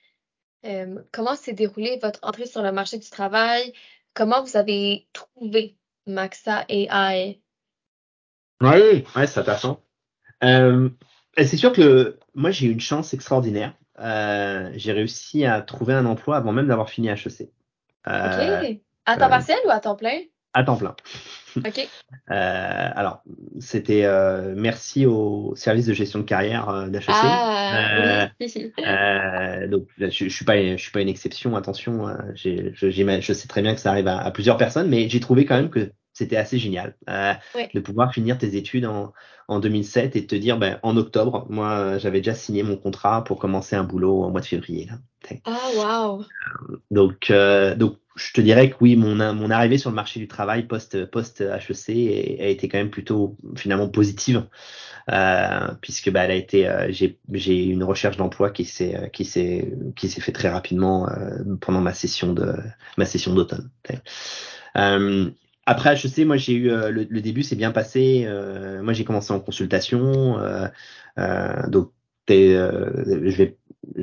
comment 1.11 1.35
s'est 1.35 1.53
déroulée 1.53 1.97
votre 2.01 2.19
entrée 2.23 2.45
sur 2.45 2.61
le 2.61 2.71
marché 2.71 2.99
du 2.99 3.09
travail? 3.09 3.73
Comment 4.15 4.41
vous 4.41 4.55
avez 4.55 5.07
trouvé 5.11 5.77
Maxa 6.07 6.63
AI? 6.69 7.41
Oui, 8.61 9.05
ouais, 9.15 9.27
c'est 9.27 9.41
intéressant. 9.41 9.81
Euh, 10.41 10.89
c'est 11.37 11.57
sûr 11.57 11.73
que 11.73 12.17
moi, 12.33 12.49
j'ai 12.49 12.67
eu 12.67 12.71
une 12.71 12.79
chance 12.79 13.13
extraordinaire. 13.13 13.73
Euh, 13.99 14.71
j'ai 14.75 14.93
réussi 14.93 15.45
à 15.45 15.61
trouver 15.61 15.93
un 15.93 16.05
emploi 16.05 16.37
avant 16.37 16.53
même 16.53 16.67
d'avoir 16.67 16.89
fini 16.89 17.09
HEC. 17.09 17.51
Euh, 18.07 18.61
OK. 18.61 18.79
À 19.05 19.17
temps 19.17 19.29
partiel 19.29 19.59
ou 19.65 19.69
à 19.69 19.81
temps 19.81 19.97
plein? 19.97 20.21
À 20.55 20.63
temps 20.63 20.77
plein. 20.77 20.95
OK. 21.57 21.87
alors, 22.27 23.21
c'était 23.59 24.07
merci 24.55 25.05
au 25.05 25.53
service 25.55 25.85
de 25.85 25.93
gestion 25.93 26.19
de 26.19 26.23
carrière 26.23 26.89
d'HEC. 26.89 27.05
Ah, 27.09 28.29
oui. 28.39 29.69
donc, 29.69 29.87
je, 29.97 30.09
je 30.09 30.29
suis 30.29 30.45
pas, 30.45 30.59
je 30.59 30.81
suis 30.81 30.91
pas 30.91 31.01
une 31.01 31.09
exception. 31.09 31.55
Attention, 31.55 32.07
je, 32.33 32.71
je, 32.73 33.33
sais 33.33 33.47
très 33.47 33.61
bien 33.61 33.75
que 33.75 33.81
ça 33.81 33.91
arrive 33.91 34.07
à, 34.07 34.17
à 34.17 34.31
plusieurs 34.31 34.57
personnes, 34.57 34.89
mais 34.89 35.07
j'ai 35.09 35.19
trouvé 35.19 35.45
quand 35.45 35.55
même 35.55 35.69
que 35.69 35.91
c'était 36.15 36.37
assez 36.37 36.57
génial 36.57 36.95
euh, 37.09 37.33
de 37.73 37.79
pouvoir 37.79 38.11
finir 38.13 38.37
tes 38.37 38.55
études 38.55 38.85
en, 38.85 39.13
en 39.47 39.59
2007 39.59 40.15
et 40.15 40.21
de 40.21 40.25
te 40.25 40.35
dire 40.35 40.57
ben, 40.57 40.79
en 40.81 40.97
octobre, 40.97 41.45
moi 41.49 41.97
j'avais 41.99 42.19
déjà 42.19 42.33
signé 42.33 42.63
mon 42.63 42.77
contrat 42.77 43.23
pour 43.23 43.37
commencer 43.37 43.75
un 43.75 43.83
boulot 43.83 44.23
au 44.23 44.29
mois 44.31 44.41
de 44.41 44.45
février. 44.45 44.87
Là. 44.87 44.97
Ah 45.45 45.69
wow. 45.75 46.23
Donc 46.89 47.29
euh, 47.29 47.75
donc 47.75 47.97
je 48.15 48.31
te 48.31 48.41
dirais 48.41 48.69
que 48.69 48.75
oui, 48.79 48.95
mon, 48.95 49.15
mon 49.33 49.51
arrivée 49.51 49.77
sur 49.77 49.89
le 49.89 49.95
marché 49.95 50.19
du 50.19 50.27
travail 50.27 50.67
post 50.67 51.05
post 51.05 51.41
HEC 51.41 52.39
a 52.39 52.47
été 52.47 52.69
quand 52.69 52.77
même 52.77 52.89
plutôt 52.89 53.35
finalement 53.55 53.89
positive 53.89 54.47
euh, 55.11 55.67
puisque 55.81 56.09
bah, 56.09 56.23
elle 56.23 56.31
a 56.31 56.35
été 56.35 56.67
euh, 56.67 56.87
j'ai 56.89 57.19
j'ai 57.31 57.65
une 57.65 57.83
recherche 57.83 58.17
d'emploi 58.17 58.49
qui 58.49 58.65
s'est 58.65 59.11
qui 59.13 59.23
s'est 59.23 59.71
qui 59.95 60.09
s'est 60.09 60.21
fait 60.21 60.31
très 60.31 60.49
rapidement 60.49 61.07
euh, 61.09 61.43
pendant 61.61 61.81
ma 61.81 61.93
session 61.93 62.33
de 62.33 62.55
ma 62.97 63.05
session 63.05 63.35
d'automne. 63.35 63.69
Euh, 65.67 65.71
après 65.71 65.95
HEC, 65.95 66.25
moi 66.25 66.37
j'ai 66.37 66.53
eu 66.53 66.69
euh, 66.69 66.89
le, 66.91 67.05
le, 67.09 67.21
début 67.21 67.43
s'est 67.43 67.55
bien 67.55 67.71
passé. 67.71 68.25
Euh, 68.27 68.81
moi 68.83 68.93
j'ai 68.93 69.05
commencé 69.05 69.33
en 69.33 69.39
consultation, 69.39 70.39
euh, 70.39 70.67
euh 71.17 71.67
donc 71.67 71.91
je 72.27 73.35
vais, 73.37 73.57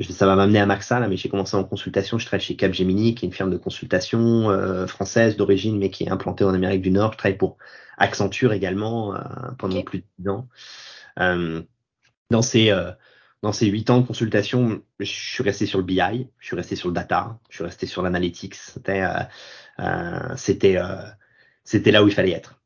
ça 0.09 0.25
va 0.25 0.35
m'amener 0.35 0.59
à 0.59 0.65
Maxa 0.65 0.99
là, 0.99 1.07
mais 1.07 1.17
j'ai 1.17 1.29
commencé 1.29 1.57
en 1.57 1.63
consultation. 1.63 2.17
Je 2.17 2.25
travaille 2.25 2.45
chez 2.45 2.55
Capgemini, 2.55 3.15
qui 3.15 3.25
est 3.25 3.27
une 3.27 3.33
firme 3.33 3.51
de 3.51 3.57
consultation 3.57 4.87
française 4.87 5.35
d'origine, 5.35 5.77
mais 5.77 5.89
qui 5.89 6.05
est 6.05 6.09
implantée 6.09 6.45
en 6.45 6.53
Amérique 6.53 6.81
du 6.81 6.91
Nord. 6.91 7.13
Je 7.13 7.17
travaille 7.17 7.37
pour 7.37 7.57
Accenture 7.97 8.53
également 8.53 9.13
pendant 9.57 9.81
plus 9.83 9.99
de 9.99 10.05
10 10.19 10.29
ans. 10.29 10.47
dans 12.29 12.41
ces 12.41 12.71
dans 13.41 13.51
ces 13.51 13.67
huit 13.67 13.89
ans 13.89 13.99
de 13.99 14.07
consultation, 14.07 14.81
je 14.99 15.05
suis 15.05 15.43
resté 15.43 15.65
sur 15.65 15.77
le 15.77 15.83
BI, 15.83 16.29
je 16.39 16.45
suis 16.45 16.55
resté 16.55 16.77
sur 16.77 16.87
le 16.87 16.93
data, 16.93 17.39
je 17.49 17.57
suis 17.57 17.65
resté 17.65 17.87
sur 17.87 18.01
l'analytics. 18.01 18.55
C'était, 18.55 19.03
euh, 19.79 20.35
c'était 20.37 20.77
c'était 21.63 21.91
là 21.91 22.03
où 22.03 22.07
il 22.07 22.13
fallait 22.13 22.31
être. 22.31 22.59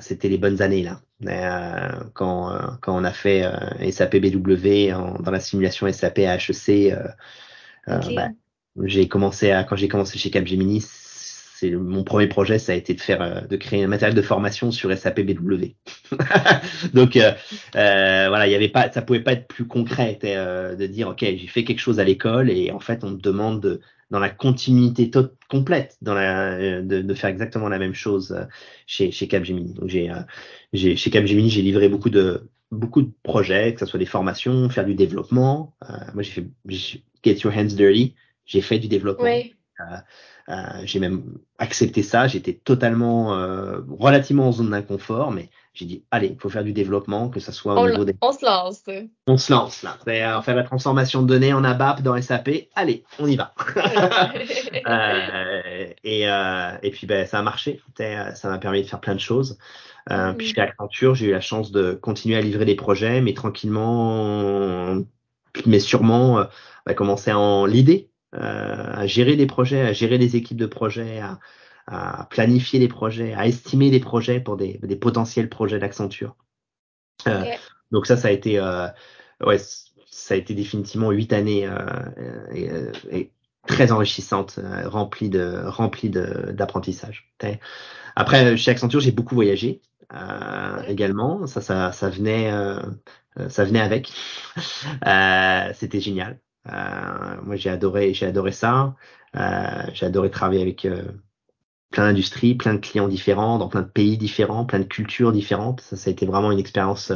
C'était 0.00 0.28
les 0.28 0.38
bonnes 0.38 0.62
années 0.62 0.82
là. 0.82 1.00
Euh, 1.26 2.04
quand, 2.14 2.52
euh, 2.52 2.58
quand 2.80 2.96
on 2.96 3.02
a 3.02 3.10
fait 3.10 3.42
euh, 3.44 3.90
SAP 3.90 4.18
BW 4.18 4.92
en, 4.92 5.20
dans 5.20 5.32
la 5.32 5.40
simulation 5.40 5.90
SAP 5.92 6.20
à 6.20 6.36
HEC, 6.36 6.96
okay. 7.88 8.14
bah, 8.14 8.28
j'ai 8.84 9.08
commencé 9.08 9.50
à 9.50 9.64
quand 9.64 9.74
j'ai 9.74 9.88
commencé 9.88 10.16
chez 10.18 10.30
Capgemini, 10.30 10.80
c'est 11.58 11.70
mon 11.70 12.04
premier 12.04 12.26
projet, 12.26 12.58
ça 12.58 12.72
a 12.72 12.74
été 12.74 12.94
de 12.94 13.00
faire, 13.00 13.46
de 13.48 13.56
créer 13.56 13.82
un 13.82 13.88
matériel 13.88 14.14
de 14.14 14.22
formation 14.22 14.70
sur 14.70 14.96
SAP 14.96 15.20
BW. 15.20 15.64
Donc 16.94 17.16
euh, 17.16 17.32
voilà, 17.72 18.46
il 18.46 18.52
y 18.52 18.54
avait 18.54 18.68
pas, 18.68 18.90
ça 18.92 19.02
pouvait 19.02 19.20
pas 19.20 19.32
être 19.32 19.48
plus 19.48 19.66
concret 19.66 20.18
de 20.22 20.86
dire 20.86 21.08
ok, 21.08 21.20
j'ai 21.20 21.46
fait 21.46 21.64
quelque 21.64 21.80
chose 21.80 21.98
à 22.00 22.04
l'école 22.04 22.50
et 22.50 22.70
en 22.70 22.80
fait 22.80 23.02
on 23.02 23.10
me 23.10 23.18
demande 23.18 23.60
de, 23.60 23.80
dans 24.10 24.18
la 24.18 24.30
continuité 24.30 25.10
complète, 25.48 25.96
dans 26.00 26.14
la, 26.14 26.80
de, 26.82 27.02
de, 27.02 27.14
faire 27.14 27.30
exactement 27.30 27.68
la 27.68 27.78
même 27.78 27.94
chose 27.94 28.32
euh, 28.32 28.44
chez, 28.86 29.10
chez 29.10 29.28
Capgemini. 29.28 29.74
Donc 29.74 29.88
j'ai, 29.88 30.10
euh, 30.10 30.20
j'ai, 30.72 30.96
chez 30.96 31.10
Capgemini, 31.10 31.50
j'ai 31.50 31.62
livré 31.62 31.88
beaucoup 31.88 32.10
de, 32.10 32.48
beaucoup 32.70 33.02
de 33.02 33.12
projets, 33.22 33.74
que 33.74 33.80
ce 33.80 33.86
soit 33.86 33.98
des 33.98 34.06
formations, 34.06 34.68
faire 34.70 34.86
du 34.86 34.94
développement. 34.94 35.74
Euh, 35.88 35.94
moi, 36.14 36.22
j'ai 36.22 36.30
fait 36.30 36.46
Get 37.22 37.40
Your 37.44 37.54
Hands 37.54 37.66
Dirty. 37.66 38.14
J'ai 38.46 38.62
fait 38.62 38.78
du 38.78 38.88
développement. 38.88 39.24
Oui. 39.24 39.54
Euh, 40.48 40.52
euh, 40.58 40.80
j'ai 40.84 40.98
même 40.98 41.22
accepté 41.58 42.02
ça. 42.02 42.26
J'étais 42.26 42.54
totalement, 42.54 43.34
euh, 43.34 43.80
relativement 43.98 44.48
en 44.48 44.52
zone 44.52 44.70
d'inconfort, 44.70 45.30
mais 45.30 45.50
j'ai 45.74 45.84
dit, 45.84 46.04
allez, 46.10 46.28
il 46.28 46.40
faut 46.40 46.48
faire 46.48 46.64
du 46.64 46.72
développement, 46.72 47.28
que 47.28 47.38
ça 47.38 47.52
soit 47.52 47.74
au 47.74 47.78
on, 47.78 47.88
niveau 47.88 48.04
des... 48.04 48.14
On 48.20 48.32
se 48.32 48.44
lance. 48.44 48.82
On 49.26 49.36
se 49.36 49.52
lance, 49.52 49.82
là. 49.82 49.96
On 50.38 50.42
fait 50.42 50.54
la 50.54 50.62
transformation 50.64 51.22
de 51.22 51.28
données 51.28 51.52
en 51.52 51.64
ABAP 51.64 52.02
dans 52.02 52.20
SAP. 52.20 52.50
Allez, 52.74 53.04
on 53.18 53.26
y 53.26 53.36
va. 53.36 53.54
euh, 54.86 55.86
et, 56.02 56.28
euh, 56.28 56.70
et 56.82 56.90
puis, 56.90 57.06
ben, 57.06 57.26
ça 57.26 57.38
a 57.38 57.42
marché. 57.42 57.80
Ça 57.96 58.48
m'a 58.48 58.58
permis 58.58 58.82
de 58.82 58.88
faire 58.88 59.00
plein 59.00 59.14
de 59.14 59.20
choses. 59.20 59.58
Euh, 60.10 60.32
mmh. 60.32 60.36
Puis, 60.36 60.46
chez 60.48 60.60
Accenture, 60.60 61.14
j'ai 61.14 61.26
eu 61.26 61.32
la 61.32 61.40
chance 61.40 61.70
de 61.70 61.92
continuer 61.92 62.36
à 62.36 62.40
livrer 62.40 62.64
des 62.64 62.74
projets, 62.74 63.20
mais 63.20 63.34
tranquillement, 63.34 64.98
mais 65.66 65.80
sûrement, 65.80 66.46
bah, 66.86 66.94
commencer 66.94 67.30
à 67.30 67.38
en 67.38 67.66
l'idée 67.66 68.08
euh, 68.08 68.17
à 68.32 69.06
gérer 69.06 69.36
des 69.36 69.46
projets, 69.46 69.80
à 69.80 69.92
gérer 69.92 70.18
des 70.18 70.36
équipes 70.36 70.58
de 70.58 70.66
projets, 70.66 71.20
à, 71.20 71.38
à 71.88 72.26
planifier 72.26 72.78
les 72.78 72.88
projets, 72.88 73.32
à 73.34 73.46
estimer 73.46 73.90
des 73.90 74.00
projets 74.00 74.40
pour 74.40 74.56
des, 74.56 74.78
des 74.82 74.96
potentiels 74.96 75.48
projets 75.48 75.78
d'Accenture. 75.78 76.36
Euh, 77.26 77.40
okay. 77.40 77.56
Donc 77.90 78.06
ça, 78.06 78.16
ça 78.16 78.28
a 78.28 78.30
été, 78.30 78.58
euh, 78.58 78.86
ouais, 79.40 79.58
ça 80.10 80.34
a 80.34 80.36
été 80.36 80.54
définitivement 80.54 81.10
huit 81.10 81.32
années 81.32 81.66
euh, 81.66 81.76
et, 82.52 82.70
euh, 82.70 82.92
et 83.10 83.32
très 83.66 83.90
enrichissantes, 83.90 84.58
euh, 84.58 84.88
remplies 84.88 85.30
de, 85.30 85.62
remplies 85.64 86.10
d'apprentissage. 86.10 87.32
Après, 88.16 88.56
chez 88.56 88.70
Accenture, 88.70 89.00
j'ai 89.00 89.12
beaucoup 89.12 89.34
voyagé 89.34 89.80
euh, 90.12 90.82
également. 90.88 91.46
Ça, 91.46 91.62
ça, 91.62 91.92
ça 91.92 92.10
venait, 92.10 92.52
ça 93.48 93.64
venait 93.64 93.80
avec. 93.80 94.12
C'était 95.74 96.00
génial. 96.00 96.38
Euh, 96.72 97.36
moi, 97.42 97.56
j'ai 97.56 97.70
adoré, 97.70 98.14
j'ai 98.14 98.26
adoré 98.26 98.52
ça. 98.52 98.94
Euh, 99.36 99.82
j'ai 99.92 100.06
adoré 100.06 100.30
travailler 100.30 100.62
avec 100.62 100.84
euh, 100.84 101.02
plein 101.90 102.04
d'industries, 102.08 102.54
plein 102.54 102.74
de 102.74 102.80
clients 102.80 103.08
différents, 103.08 103.58
dans 103.58 103.68
plein 103.68 103.82
de 103.82 103.88
pays 103.88 104.18
différents, 104.18 104.64
plein 104.64 104.80
de 104.80 104.84
cultures 104.84 105.32
différentes. 105.32 105.80
Ça, 105.80 105.96
ça 105.96 106.10
a 106.10 106.12
été 106.12 106.26
vraiment 106.26 106.52
une 106.52 106.58
expérience 106.58 107.12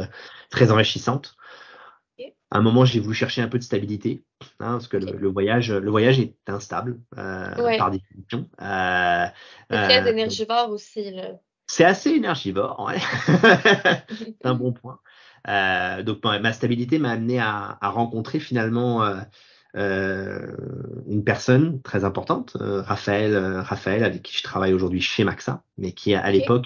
très 0.49 0.71
enrichissante. 0.71 1.35
À 2.53 2.59
un 2.59 2.61
moment, 2.61 2.85
j'ai 2.85 2.99
voulu 2.99 3.15
chercher 3.15 3.41
un 3.41 3.47
peu 3.47 3.57
de 3.57 3.63
stabilité, 3.63 4.23
hein, 4.59 4.73
parce 4.73 4.87
que 4.87 4.97
le, 4.97 5.17
le, 5.17 5.27
voyage, 5.27 5.71
le 5.71 5.89
voyage 5.89 6.19
est 6.19 6.35
instable 6.45 6.99
euh, 7.17 7.63
ouais. 7.63 7.79
par 7.79 7.89
définition. 7.89 8.47
Euh, 8.61 9.25
c'est 9.71 9.83
très 9.85 10.07
énergivore 10.07 10.69
aussi. 10.69 11.15
C'est 11.65 11.83
assez 11.83 12.11
énergivore, 12.11 12.85
ouais. 12.87 12.99
c'est 14.15 14.45
un 14.45 14.53
bon 14.53 14.71
point. 14.71 14.99
Euh, 15.49 16.03
donc 16.03 16.23
ma 16.23 16.53
stabilité 16.53 16.99
m'a 16.99 17.11
amené 17.11 17.39
à, 17.39 17.77
à, 17.81 17.89
rencontrer 17.89 18.39
finalement 18.39 19.03
euh, 19.03 19.15
euh, 19.75 20.55
une 21.07 21.23
personne 21.23 21.81
très 21.81 22.05
importante, 22.05 22.55
euh, 22.61 22.81
Raphaël, 22.83 23.33
euh, 23.33 23.61
Raphaël 23.61 24.03
avec 24.03 24.21
qui 24.21 24.37
je 24.37 24.43
travaille 24.43 24.73
aujourd'hui 24.73 25.01
chez 25.01 25.23
Maxa, 25.23 25.63
mais 25.77 25.93
qui 25.93 26.13
à 26.13 26.21
okay. 26.21 26.31
l'époque 26.31 26.65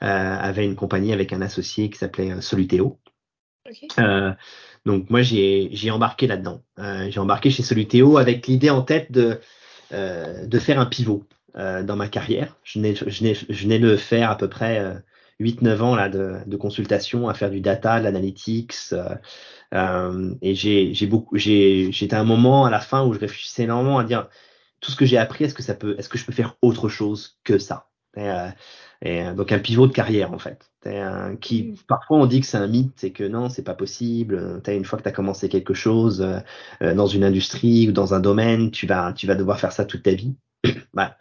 avait 0.00 0.64
une 0.64 0.76
compagnie 0.76 1.12
avec 1.12 1.32
un 1.34 1.42
associé 1.42 1.90
qui 1.90 1.98
s'appelait 1.98 2.40
Soluteo. 2.40 2.98
Okay. 3.68 4.32
donc 4.86 5.10
moi 5.10 5.20
j'ai 5.20 5.90
embarqué 5.90 6.26
là-dedans. 6.26 6.62
j'ai 7.10 7.20
embarqué 7.20 7.50
chez 7.50 7.62
Soluteo 7.62 8.16
avec 8.16 8.46
l'idée 8.46 8.70
en 8.70 8.80
tête 8.80 9.12
de 9.12 9.38
de 9.92 10.58
faire 10.58 10.80
un 10.80 10.86
pivot 10.86 11.24
dans 11.54 11.96
ma 11.96 12.08
carrière. 12.08 12.56
Je 12.64 12.78
venais, 12.78 12.94
je, 12.94 13.04
venais, 13.04 13.34
je 13.34 13.62
venais 13.62 13.78
de 13.78 13.94
faire 13.96 14.30
à 14.30 14.38
peu 14.38 14.48
près 14.48 15.02
8-9 15.40 15.80
ans 15.80 15.94
là, 15.96 16.08
de, 16.08 16.36
de, 16.46 16.56
consultation 16.56 17.28
à 17.28 17.34
faire 17.34 17.50
du 17.50 17.60
data, 17.60 17.98
de 17.98 18.04
l'analytics. 18.04 18.74
Euh, 18.92 19.14
euh, 19.74 20.34
et 20.42 20.54
j'ai 20.54 21.06
beaucoup, 21.06 21.36
j'étais 21.36 22.14
à 22.14 22.20
un 22.20 22.24
moment 22.24 22.66
à 22.66 22.70
la 22.70 22.80
fin 22.80 23.04
où 23.04 23.14
je 23.14 23.18
réfléchissais 23.18 23.64
énormément 23.64 23.98
à 23.98 24.04
dire 24.04 24.28
tout 24.80 24.90
ce 24.90 24.96
que 24.96 25.06
j'ai 25.06 25.18
appris, 25.18 25.44
est-ce 25.44 25.54
que 25.54 25.62
ça 25.62 25.74
peut, 25.74 25.96
est-ce 25.98 26.08
que 26.08 26.18
je 26.18 26.24
peux 26.24 26.32
faire 26.32 26.56
autre 26.62 26.88
chose 26.88 27.38
que 27.44 27.58
ça? 27.58 27.86
Et 29.02 29.22
donc 29.34 29.52
un 29.52 29.60
pivot 29.60 29.86
de 29.86 29.92
carrière 29.92 30.32
en 30.32 30.38
fait. 30.38 30.70
qui 31.40 31.62
mm. 31.62 31.76
parfois 31.86 32.18
on 32.18 32.26
dit 32.26 32.40
que 32.40 32.46
c'est 32.46 32.58
un 32.58 32.66
mythe, 32.66 32.92
c'est 32.96 33.12
que 33.12 33.24
non, 33.24 33.48
c'est 33.48 33.62
pas 33.62 33.74
possible. 33.74 34.60
As, 34.66 34.72
une 34.72 34.84
fois 34.84 34.98
que 34.98 35.04
tu 35.04 35.08
as 35.08 35.12
commencé 35.12 35.48
quelque 35.48 35.74
chose 35.74 36.26
dans 36.80 37.06
une 37.06 37.24
industrie 37.24 37.88
ou 37.88 37.92
dans 37.92 38.14
un 38.14 38.20
domaine, 38.20 38.70
tu 38.72 38.86
vas 38.86 39.12
tu 39.12 39.26
vas 39.26 39.36
devoir 39.36 39.60
faire 39.60 39.72
ça 39.72 39.84
toute 39.84 40.02
ta 40.02 40.12
vie. 40.12 40.34
bah, 40.94 41.16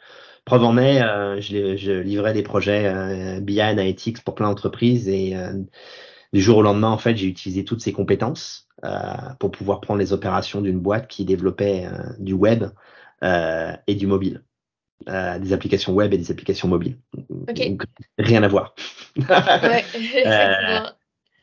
preuve 0.46 0.64
en 0.64 0.78
est, 0.78 1.00
je, 1.42 1.76
je, 1.76 1.92
livrais 1.92 2.34
des 2.34 2.44
projets 2.44 3.40
BI 3.42 3.62
Analytics 3.62 4.24
pour 4.24 4.36
plein 4.36 4.48
d'entreprises 4.48 5.08
et 5.08 5.36
du 6.34 6.42
jour 6.42 6.58
au 6.58 6.62
lendemain, 6.62 6.90
en 6.90 6.98
fait, 6.98 7.16
j'ai 7.16 7.28
utilisé 7.28 7.64
toutes 7.66 7.82
ces 7.82 7.94
compétences 7.94 8.68
euh, 8.84 8.90
pour 9.40 9.52
pouvoir 9.52 9.82
prendre 9.82 10.00
les 10.00 10.14
opérations 10.14 10.62
d'une 10.62 10.80
boîte 10.80 11.08
qui 11.08 11.26
développait 11.26 11.86
euh, 11.86 12.14
du 12.20 12.34
web 12.34 12.66
euh, 13.24 13.74
et 13.88 13.96
du 13.96 14.08
mobile. 14.08 14.44
Euh, 15.08 15.40
des 15.40 15.54
applications 15.54 15.94
web 15.94 16.14
et 16.14 16.18
des 16.18 16.30
applications 16.30 16.68
mobiles. 16.68 16.98
Donc, 17.30 17.84
rien 18.18 18.44
à 18.44 18.48
voir. 18.48 18.76
ouais, 19.18 19.86
euh, 20.26 20.90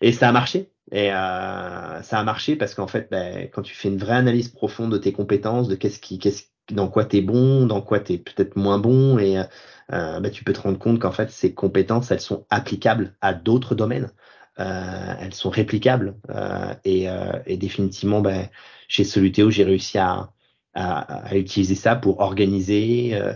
et 0.00 0.12
ça 0.12 0.28
a 0.28 0.32
marché. 0.32 0.70
Et 0.92 1.10
euh, 1.10 2.02
ça 2.02 2.20
a 2.20 2.22
marché 2.22 2.54
parce 2.54 2.74
qu'en 2.74 2.86
fait, 2.86 3.08
ben, 3.10 3.48
quand 3.52 3.62
tu 3.62 3.74
fais 3.74 3.88
une 3.88 3.98
vraie 3.98 4.14
analyse 4.14 4.50
profonde 4.50 4.92
de 4.92 4.98
tes 4.98 5.12
compétences, 5.12 5.68
de 5.68 5.74
qu'est-ce 5.74 5.98
qui, 5.98 6.18
qu'est-ce, 6.18 6.44
dans 6.70 6.88
quoi 6.88 7.04
tu 7.04 7.18
es 7.18 7.20
bon, 7.22 7.66
dans 7.66 7.80
quoi 7.80 8.00
tu 8.00 8.14
es 8.14 8.18
peut-être 8.18 8.56
moins 8.56 8.78
bon, 8.78 9.18
et 9.18 9.42
ben, 9.90 10.30
tu 10.30 10.44
peux 10.44 10.52
te 10.52 10.60
rendre 10.60 10.78
compte 10.78 10.98
qu'en 10.98 11.12
fait, 11.12 11.30
ces 11.30 11.54
compétences, 11.54 12.10
elles 12.10 12.20
sont 12.20 12.46
applicables 12.50 13.14
à 13.20 13.34
d'autres 13.34 13.74
domaines. 13.74 14.10
Euh, 14.58 15.14
elles 15.20 15.34
sont 15.34 15.50
réplicables 15.50 16.16
euh, 16.30 16.72
et, 16.84 17.10
euh, 17.10 17.32
et, 17.44 17.58
définitivement 17.58 18.22
ben, 18.22 18.48
chez 18.88 19.04
Solutéo 19.04 19.50
j'ai 19.50 19.64
réussi 19.64 19.98
à, 19.98 20.30
à, 20.72 21.26
à, 21.28 21.36
utiliser 21.36 21.74
ça 21.74 21.94
pour 21.94 22.20
organiser 22.20 23.10
euh, 23.14 23.34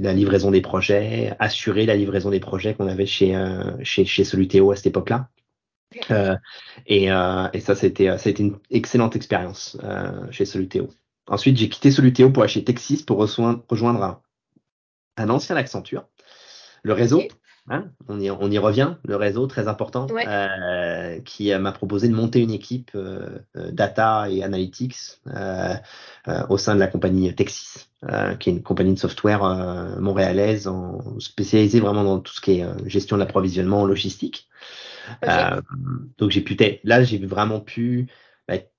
la 0.00 0.12
livraison 0.12 0.50
des 0.50 0.60
projets, 0.60 1.34
assurer 1.38 1.86
la 1.86 1.96
livraison 1.96 2.28
des 2.28 2.40
projets 2.40 2.74
qu'on 2.74 2.88
avait 2.88 3.06
chez, 3.06 3.34
chez, 3.82 4.04
chez 4.04 4.24
Solutéo 4.24 4.70
à 4.70 4.76
cette 4.76 4.88
époque-là. 4.88 5.30
Euh, 6.10 6.36
et, 6.86 7.10
euh, 7.10 7.48
et, 7.54 7.60
ça, 7.60 7.74
c'était, 7.74 8.14
été 8.14 8.42
une 8.42 8.58
excellente 8.70 9.16
expérience 9.16 9.78
chez 10.30 10.44
Solutéo. 10.44 10.90
Ensuite, 11.28 11.56
j'ai 11.56 11.68
quitté 11.68 11.90
Solutéo 11.90 12.30
pour 12.30 12.42
aller 12.42 12.52
chez 12.52 12.64
Texis 12.64 13.04
pour 13.04 13.18
rejoindre, 13.18 14.02
un, 14.02 14.20
un 15.16 15.28
ancien 15.28 15.56
Accenture, 15.56 16.04
le 16.82 16.92
réseau. 16.92 17.22
Hein, 17.70 17.90
on, 18.08 18.18
y, 18.18 18.30
on, 18.30 18.50
y, 18.50 18.56
revient, 18.56 18.94
le 19.04 19.16
réseau 19.16 19.46
très 19.46 19.68
important, 19.68 20.06
euh, 20.10 21.20
qui 21.20 21.54
m'a 21.54 21.70
proposé 21.70 22.08
de 22.08 22.14
monter 22.14 22.40
une 22.40 22.50
équipe 22.50 22.92
euh, 22.94 23.40
euh 23.56 23.70
data 23.72 24.30
et 24.30 24.42
analytics 24.42 24.96
euh, 25.26 25.74
euh, 26.28 26.46
au 26.48 26.56
sein 26.56 26.74
de 26.74 26.80
la 26.80 26.86
compagnie 26.86 27.34
Texis, 27.34 27.90
qui 28.40 28.48
est 28.48 28.52
une 28.54 28.62
compagnie 28.62 28.94
de 28.94 28.98
software 28.98 29.42
montréalaise 30.00 30.66
en, 30.66 31.20
spécialisée 31.20 31.80
vraiment 31.80 32.04
dans 32.04 32.20
tout 32.20 32.32
ce 32.32 32.40
qui 32.40 32.60
est 32.60 32.88
gestion 32.88 33.16
de 33.16 33.20
l'approvisionnement 33.20 33.84
logistique. 33.84 34.48
donc 36.16 36.30
j'ai 36.30 36.40
pu, 36.40 36.56
là 36.84 37.02
j'ai 37.02 37.18
vraiment 37.18 37.60
pu 37.60 38.08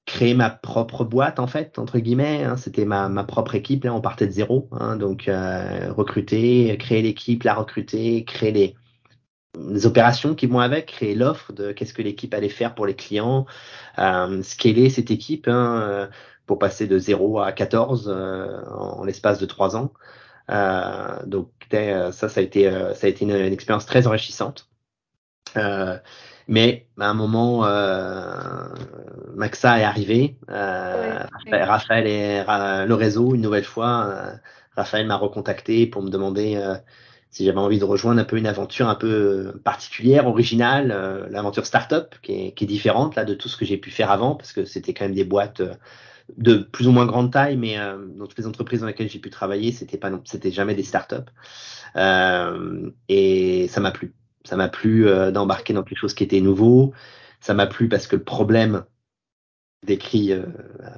créer 0.10 0.34
ma 0.34 0.50
propre 0.50 1.04
boîte 1.04 1.38
en 1.40 1.46
fait 1.46 1.78
entre 1.78 2.00
guillemets 2.00 2.44
hein, 2.44 2.58
c'était 2.58 2.84
ma, 2.84 3.10
ma, 3.10 3.24
propre 3.24 3.54
équipe 3.54 3.84
là 3.84 3.94
on 3.94 4.02
partait 4.02 4.26
de 4.26 4.32
zéro 4.32 4.68
hein, 4.72 4.96
donc 4.96 5.28
euh, 5.28 5.94
recruter 5.94 6.76
créer 6.80 7.04
l'équipe 7.04 7.44
la 7.44 7.54
recruter 7.54 8.26
créer 8.26 8.52
les, 8.52 8.76
opérations 9.86 10.34
qui 10.34 10.48
vont 10.48 10.62
avec 10.62 10.88
créer 10.88 11.14
l'offre 11.14 11.54
de 11.54 11.72
qu'est-ce 11.72 11.94
que 11.94 12.02
l'équipe 12.02 12.34
allait 12.34 12.50
faire 12.50 12.74
pour 12.74 12.88
les 12.88 12.96
clients 12.96 13.46
euh, 14.00 14.42
scaler 14.42 14.90
cette 14.90 15.12
équipe 15.12 15.48
hein, 15.48 15.82
euh, 15.82 16.08
pour 16.48 16.58
passer 16.58 16.88
de 16.88 16.98
0 16.98 17.40
à 17.40 17.52
14 17.52 18.08
euh, 18.12 18.64
en, 18.66 19.04
l'espace 19.04 19.38
de 19.40 19.46
trois 19.46 19.76
ans. 19.76 19.94
Euh, 20.50 21.24
donc 21.28 21.52
ça 21.72 22.12
ça 22.12 22.40
a 22.40 22.42
été 22.42 22.64
ça 22.96 23.06
a 23.06 23.10
été 23.10 23.26
une, 23.26 23.36
une 23.36 23.54
expérience 23.54 23.86
très 23.86 24.08
enrichissante 24.08 24.68
mais 26.50 26.88
à 27.00 27.08
un 27.08 27.14
moment, 27.14 27.64
euh, 27.64 28.64
Maxa 29.36 29.80
est 29.80 29.84
arrivé. 29.84 30.36
Euh, 30.50 31.24
Raphaël 31.52 32.08
et 32.08 32.44
le 32.88 32.94
réseau, 32.96 33.36
une 33.36 33.42
nouvelle 33.42 33.64
fois, 33.64 34.08
euh, 34.08 34.34
Raphaël 34.76 35.06
m'a 35.06 35.16
recontacté 35.16 35.86
pour 35.86 36.02
me 36.02 36.10
demander 36.10 36.56
euh, 36.56 36.74
si 37.30 37.46
j'avais 37.46 37.60
envie 37.60 37.78
de 37.78 37.86
rejoindre 37.86 38.20
un 38.20 38.24
peu 38.24 38.36
une 38.36 38.48
aventure 38.48 38.90
un 38.90 38.96
peu 38.96 39.62
particulière, 39.64 40.26
originale, 40.26 40.92
euh, 40.92 41.28
l'aventure 41.30 41.68
startup, 41.68 42.16
qui 42.24 42.48
est, 42.48 42.52
qui 42.54 42.64
est 42.64 42.68
différente 42.68 43.16
là 43.16 43.26
de 43.26 43.36
tout 43.36 43.48
ce 43.48 43.56
que 43.56 43.64
j'ai 43.64 43.78
pu 43.78 43.92
faire 43.92 44.10
avant, 44.10 44.34
parce 44.34 44.52
que 44.52 44.66
c'était 44.66 44.96
quand 44.96 45.06
même 45.06 45.14
des 45.14 45.26
boîtes 45.26 45.62
de 46.38 46.58
plus 46.58 46.88
ou 46.88 46.92
moins 46.92 47.06
grande 47.06 47.32
taille, 47.32 47.58
mais 47.58 47.78
dans 48.18 48.26
toutes 48.26 48.40
les 48.40 48.48
entreprises 48.48 48.82
dans 48.82 48.88
lesquelles 48.88 49.10
j'ai 49.10 49.20
pu 49.20 49.30
travailler, 49.30 49.72
c'était 49.72 49.98
pas, 49.98 50.10
c'était 50.26 50.52
jamais 50.52 50.74
des 50.74 50.84
startups. 50.84 51.30
et 51.96 53.68
ça 53.70 53.82
m'a 53.82 53.92
plu. 53.92 54.16
Ça 54.46 54.56
m'a 54.56 54.70
plu 54.70 55.08
euh, 55.08 55.32
d'embarquer 55.32 55.74
dans 55.74 55.84
quelque 55.84 55.98
chose 55.98 56.14
qui 56.14 56.24
était 56.24 56.42
nouveau. 56.42 56.94
Ça 57.40 57.54
m'a 57.54 57.68
plu 57.68 57.90
parce 57.90 58.08
que 58.08 58.16
le 58.16 58.24
problème 58.24 58.84
décrit 59.86 60.32
euh, 60.32 60.46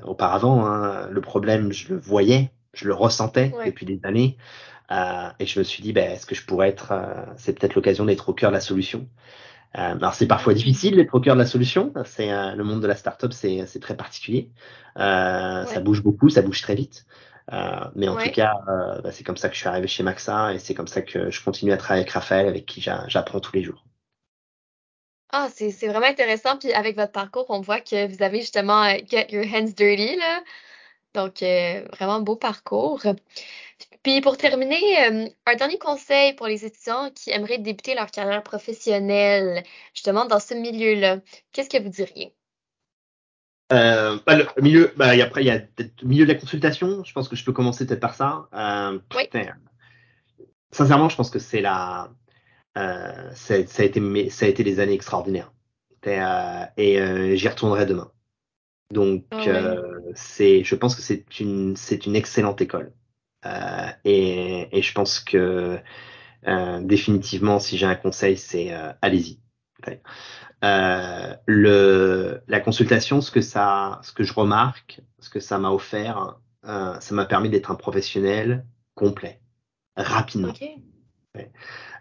auparavant, 0.03 0.65
hein, 0.65 1.07
le 1.09 1.21
problème, 1.21 1.71
je 1.71 1.93
le 1.93 1.99
voyais, 1.99 2.51
je 2.73 2.87
le 2.87 2.93
ressentais 2.93 3.53
depuis 3.65 3.85
des 3.85 3.99
années. 4.03 4.37
Euh, 4.91 5.29
et 5.39 5.45
je 5.45 5.59
me 5.59 5.63
suis 5.63 5.81
dit, 5.81 5.93
ben, 5.93 6.11
est-ce 6.11 6.25
que 6.25 6.35
je 6.35 6.45
pourrais 6.45 6.69
être, 6.69 6.91
euh, 6.91 7.23
c'est 7.37 7.57
peut-être 7.57 7.75
l'occasion 7.75 8.05
d'être 8.05 8.29
au 8.29 8.33
cœur 8.33 8.51
de 8.51 8.55
la 8.55 8.61
solution. 8.61 9.07
Euh, 9.77 9.95
alors 9.95 10.13
c'est 10.13 10.27
parfois 10.27 10.53
difficile 10.53 10.97
d'être 10.97 11.15
au 11.15 11.21
cœur 11.21 11.35
de 11.35 11.39
la 11.39 11.45
solution. 11.45 11.93
C'est 12.03 12.29
le 12.29 12.63
monde 12.63 12.81
de 12.81 12.87
la 12.87 12.95
startup, 12.95 13.31
c'est 13.31 13.65
c'est 13.67 13.79
très 13.79 13.95
particulier. 13.95 14.51
Ça 14.97 15.79
bouge 15.81 16.03
beaucoup, 16.03 16.29
ça 16.29 16.41
bouge 16.41 16.61
très 16.61 16.75
vite. 16.75 17.05
Euh, 17.51 17.89
mais 17.95 18.07
en 18.07 18.15
tout 18.15 18.31
cas, 18.31 18.53
euh, 18.67 19.01
bah, 19.01 19.11
c'est 19.11 19.23
comme 19.23 19.37
ça 19.37 19.49
que 19.49 19.55
je 19.55 19.59
suis 19.59 19.67
arrivé 19.67 19.87
chez 19.87 20.03
Maxa 20.03 20.53
et 20.53 20.59
c'est 20.59 20.73
comme 20.73 20.87
ça 20.87 21.01
que 21.01 21.29
je 21.31 21.43
continue 21.43 21.71
à 21.71 21.77
travailler 21.77 22.03
avec 22.03 22.11
Raphaël, 22.11 22.47
avec 22.47 22.65
qui 22.65 22.81
j'apprends 22.81 23.39
tous 23.39 23.53
les 23.53 23.63
jours. 23.63 23.83
Ah, 25.33 25.47
c'est 25.49 25.87
vraiment 25.87 26.07
intéressant. 26.07 26.57
Puis 26.57 26.73
avec 26.73 26.95
votre 26.95 27.11
parcours, 27.11 27.45
on 27.49 27.61
voit 27.61 27.79
que 27.79 28.07
vous 28.07 28.21
avez 28.21 28.41
justement 28.41 28.83
euh, 28.83 28.97
Get 29.07 29.27
Your 29.31 29.45
Hands 29.45 29.71
Dirty, 29.75 30.17
là. 30.17 30.43
Donc, 31.13 31.43
euh, 31.43 31.85
vraiment 31.93 32.21
beau 32.21 32.35
parcours. 32.35 33.01
Puis 34.03 34.21
pour 34.21 34.37
terminer, 34.37 35.29
un 35.45 35.55
dernier 35.55 35.77
conseil 35.77 36.33
pour 36.33 36.47
les 36.47 36.65
étudiants 36.65 37.11
qui 37.11 37.31
aimeraient 37.31 37.57
débuter 37.59 37.95
leur 37.95 38.09
carrière 38.11 38.43
professionnelle, 38.43 39.63
justement 39.93 40.25
dans 40.25 40.39
ce 40.39 40.53
milieu-là. 40.53 41.17
Qu'est-ce 41.51 41.69
que 41.69 41.81
vous 41.81 41.89
diriez? 41.89 42.33
Euh, 43.71 44.17
bah, 44.25 44.35
le 44.37 44.61
milieu, 44.61 44.93
bah, 44.97 45.15
et 45.15 45.21
après, 45.21 45.43
il 45.43 45.47
y 45.47 45.51
a 45.51 45.57
le 45.57 46.07
milieu 46.07 46.25
de 46.25 46.33
la 46.33 46.37
consultation. 46.39 47.03
Je 47.03 47.13
pense 47.13 47.27
que 47.27 47.35
je 47.35 47.45
peux 47.45 47.53
commencer 47.53 47.85
peut-être 47.85 47.99
par 47.99 48.15
ça. 48.15 48.47
Euh, 48.53 48.99
oui. 49.15 49.29
sincèrement, 50.71 51.09
je 51.09 51.15
pense 51.15 51.29
que 51.29 51.39
c'est 51.39 51.61
la, 51.61 52.11
euh, 52.77 53.31
ça, 53.33 53.53
a 53.53 53.83
été, 53.83 54.29
ça 54.29 54.45
a 54.45 54.49
été 54.49 54.63
des 54.63 54.79
années 54.79 54.93
extraordinaires. 54.93 55.53
Euh, 56.07 56.65
et 56.77 56.99
euh, 56.99 57.35
j'y 57.35 57.47
retournerai 57.47 57.85
demain. 57.85 58.11
Donc, 58.91 59.25
oh, 59.31 59.37
c'est, 60.15 60.63
je 60.63 60.75
pense 60.75 60.95
que 60.95 61.01
c'est 61.01 61.39
une, 61.39 61.75
c'est 61.77 62.05
une 62.05 62.15
excellente 62.15 62.59
école. 62.61 62.93
et, 64.03 64.67
et 64.77 64.81
je 64.81 64.93
pense 64.93 65.19
que 65.19 65.79
définitivement, 66.81 67.59
si 67.59 67.77
j'ai 67.77 67.85
un 67.85 67.95
conseil, 67.95 68.37
c'est 68.37 68.73
allez-y. 69.01 69.39
Euh, 70.63 71.35
le, 71.47 72.41
la 72.47 72.59
consultation, 72.59 73.21
ce 73.21 73.31
que 73.31 73.41
ça, 73.41 73.99
ce 74.03 74.11
que 74.11 74.23
je 74.23 74.33
remarque, 74.33 75.01
ce 75.19 75.29
que 75.29 75.39
ça 75.39 75.57
m'a 75.57 75.71
offert, 75.71 76.39
euh, 76.65 76.99
ça 76.99 77.15
m'a 77.15 77.25
permis 77.25 77.49
d'être 77.49 77.71
un 77.71 77.75
professionnel 77.75 78.65
complet, 78.93 79.41
rapidement. 79.95 80.49
Okay. 80.49 80.75
Ouais. 81.35 81.51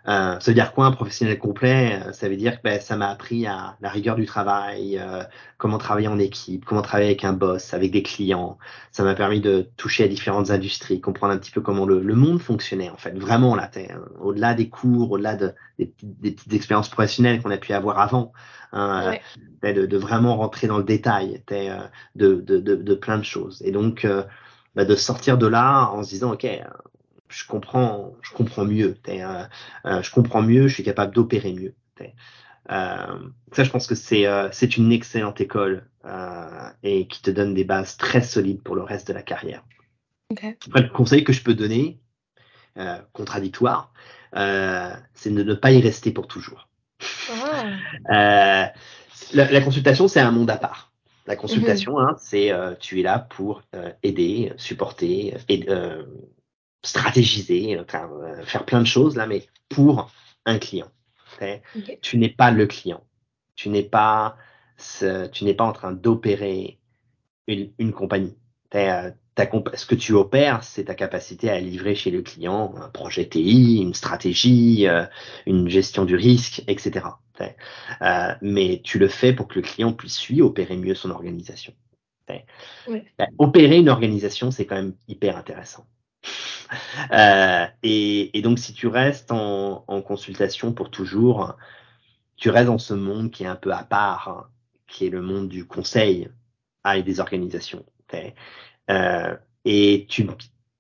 Euh, 0.08 0.40
ça 0.40 0.50
veut 0.50 0.54
dire 0.54 0.72
quoi 0.72 0.86
un 0.86 0.92
professionnel 0.92 1.38
complet 1.38 2.00
Ça 2.12 2.28
veut 2.28 2.36
dire 2.36 2.56
que 2.56 2.62
ben, 2.64 2.80
ça 2.80 2.96
m'a 2.96 3.08
appris 3.10 3.46
à 3.46 3.76
la 3.80 3.90
rigueur 3.90 4.16
du 4.16 4.24
travail, 4.24 4.98
euh, 4.98 5.22
comment 5.58 5.78
travailler 5.78 6.08
en 6.08 6.18
équipe, 6.18 6.64
comment 6.64 6.82
travailler 6.82 7.10
avec 7.10 7.24
un 7.24 7.34
boss, 7.34 7.74
avec 7.74 7.90
des 7.90 8.02
clients. 8.02 8.58
Ça 8.92 9.04
m'a 9.04 9.14
permis 9.14 9.40
de 9.40 9.68
toucher 9.76 10.04
à 10.04 10.08
différentes 10.08 10.50
industries, 10.50 11.00
comprendre 11.00 11.34
un 11.34 11.38
petit 11.38 11.50
peu 11.50 11.60
comment 11.60 11.84
le, 11.84 12.00
le 12.00 12.14
monde 12.14 12.40
fonctionnait 12.40 12.90
en 12.90 12.96
fait, 12.96 13.16
vraiment 13.18 13.54
là, 13.54 13.70
au-delà 14.20 14.54
des 14.54 14.68
cours, 14.68 15.12
au-delà 15.12 15.36
de, 15.36 15.52
des, 15.78 15.92
des, 16.02 16.30
petites 16.32 16.52
expériences 16.54 16.88
professionnelles 16.88 17.42
qu'on 17.42 17.50
a 17.50 17.58
pu 17.58 17.72
avoir 17.74 17.98
avant, 17.98 18.32
hein, 18.72 19.12
ouais. 19.62 19.74
de, 19.74 19.84
de, 19.84 19.98
vraiment 19.98 20.36
rentrer 20.36 20.66
dans 20.66 20.78
le 20.78 20.84
détail 20.84 21.42
de, 21.46 22.40
de, 22.40 22.58
de, 22.58 22.76
de, 22.76 22.94
plein 22.94 23.18
de 23.18 23.24
choses. 23.24 23.60
Et 23.64 23.70
donc 23.70 24.04
euh, 24.04 24.24
bah, 24.74 24.84
de 24.84 24.94
sortir 24.94 25.36
de 25.36 25.46
là 25.46 25.90
en 25.90 26.02
se 26.02 26.10
disant 26.10 26.32
ok 26.32 26.46
je 27.30 27.46
comprends, 27.46 28.12
je 28.22 28.32
comprends 28.32 28.64
mieux. 28.64 28.98
Euh, 29.08 29.44
euh, 29.86 30.02
je 30.02 30.10
comprends 30.10 30.42
mieux, 30.42 30.68
je 30.68 30.74
suis 30.74 30.82
capable 30.82 31.14
d'opérer 31.14 31.52
mieux. 31.52 31.74
Euh, 32.70 33.28
ça, 33.52 33.64
je 33.64 33.70
pense 33.70 33.86
que 33.86 33.94
c'est 33.94 34.26
c'est 34.52 34.76
une 34.76 34.92
excellente 34.92 35.40
école 35.40 35.86
et 36.82 37.06
qui 37.08 37.22
te 37.22 37.30
donne 37.30 37.54
des 37.54 37.64
bases 37.64 37.96
très 37.96 38.22
solides 38.22 38.62
pour 38.62 38.74
le 38.74 38.82
reste 38.82 39.08
de 39.08 39.12
la 39.12 39.22
carrière. 39.22 39.64
Okay. 40.30 40.56
Après, 40.66 40.82
le 40.82 40.88
conseil 40.88 41.24
que 41.24 41.32
je 41.32 41.42
peux 41.42 41.54
donner, 41.54 42.00
contradictoire, 43.12 43.92
c'est 44.32 45.30
de 45.30 45.42
ne 45.42 45.54
pas 45.54 45.72
y 45.72 45.80
rester 45.80 46.10
pour 46.10 46.26
toujours. 46.26 46.68
Oh. 47.30 47.34
la, 48.08 48.72
la, 49.32 49.60
consultation, 49.60 50.08
c'est 50.08 50.20
un 50.20 50.30
monde 50.30 50.50
à 50.50 50.56
part. 50.56 50.92
La 51.26 51.36
consultation, 51.36 51.92
mm 51.92 51.96
-hmm. 51.96 52.10
hein, 52.10 52.16
c'est 52.18 52.78
tu 52.80 53.00
es 53.00 53.02
là 53.02 53.18
pour 53.18 53.62
aider, 54.02 54.52
supporter, 54.56 55.36
stratégiser, 56.82 57.78
faire 58.44 58.64
plein 58.64 58.80
de 58.80 58.86
choses 58.86 59.16
là, 59.16 59.26
mais 59.26 59.46
pour 59.68 60.10
un 60.46 60.58
client. 60.58 60.90
Tu 62.02 62.18
n'es 62.18 62.28
pas 62.28 62.50
le 62.50 62.66
client. 62.66 63.02
Tu 63.54 63.68
n'es 63.68 63.82
pas, 63.82 64.36
tu 65.32 65.44
n'es 65.44 65.54
pas 65.54 65.64
en 65.64 65.72
train 65.72 65.92
d'opérer 65.92 66.78
une, 67.46 67.72
une, 67.78 67.92
compagnie. 67.92 68.36
Ta, 68.70 69.12
ce 69.74 69.86
que 69.86 69.94
tu 69.94 70.12
opères, 70.12 70.62
c'est 70.64 70.84
ta 70.84 70.94
capacité 70.94 71.50
à 71.50 71.60
livrer 71.60 71.94
chez 71.94 72.10
le 72.10 72.22
client 72.22 72.74
un 72.76 72.88
projet 72.88 73.26
TI, 73.26 73.80
une 73.82 73.94
stratégie, 73.94 74.86
une 75.46 75.68
gestion 75.68 76.04
du 76.04 76.16
risque, 76.16 76.62
etc. 76.66 77.06
Euh, 78.02 78.34
mais 78.42 78.80
tu 78.84 78.98
le 78.98 79.08
fais 79.08 79.32
pour 79.32 79.48
que 79.48 79.56
le 79.56 79.62
client 79.62 79.92
puisse 79.92 80.28
lui 80.28 80.42
opérer 80.42 80.76
mieux 80.76 80.94
son 80.94 81.10
organisation. 81.10 81.72
Ouais. 82.28 83.04
Opérer 83.38 83.78
une 83.78 83.88
organisation, 83.88 84.52
c'est 84.52 84.64
quand 84.64 84.76
même 84.76 84.94
hyper 85.08 85.36
intéressant. 85.36 85.84
Euh, 87.12 87.66
et, 87.82 88.38
et, 88.38 88.42
donc, 88.42 88.58
si 88.58 88.72
tu 88.72 88.86
restes 88.86 89.32
en, 89.32 89.84
en, 89.86 90.02
consultation 90.02 90.72
pour 90.72 90.90
toujours, 90.90 91.56
tu 92.36 92.50
restes 92.50 92.66
dans 92.66 92.78
ce 92.78 92.94
monde 92.94 93.30
qui 93.30 93.44
est 93.44 93.48
un 93.48 93.56
peu 93.56 93.72
à 93.72 93.82
part, 93.82 94.28
hein, 94.28 94.46
qui 94.86 95.06
est 95.06 95.10
le 95.10 95.22
monde 95.22 95.48
du 95.48 95.66
conseil 95.66 96.28
à 96.84 97.00
des 97.00 97.20
organisations. 97.20 97.84
Euh, 98.90 99.36
et 99.64 100.06
tu 100.08 100.26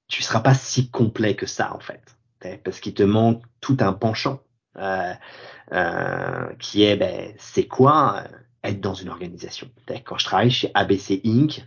tu 0.08 0.22
seras 0.22 0.40
pas 0.40 0.54
si 0.54 0.90
complet 0.90 1.36
que 1.36 1.46
ça 1.46 1.72
en 1.72 1.78
fait, 1.78 2.16
parce 2.64 2.80
qu'il 2.80 2.94
te 2.94 3.04
manque 3.04 3.42
tout 3.60 3.76
un 3.78 3.92
penchant 3.92 4.40
euh, 4.76 5.14
qui 6.58 6.82
est 6.82 6.96
ben, 6.96 7.32
c'est 7.38 7.68
quoi 7.68 8.24
être 8.64 8.80
dans 8.80 8.94
une 8.94 9.08
organisation. 9.08 9.70
Quand 10.04 10.18
je 10.18 10.24
travaille 10.24 10.50
chez 10.50 10.72
ABC 10.74 11.20
Inc, 11.24 11.64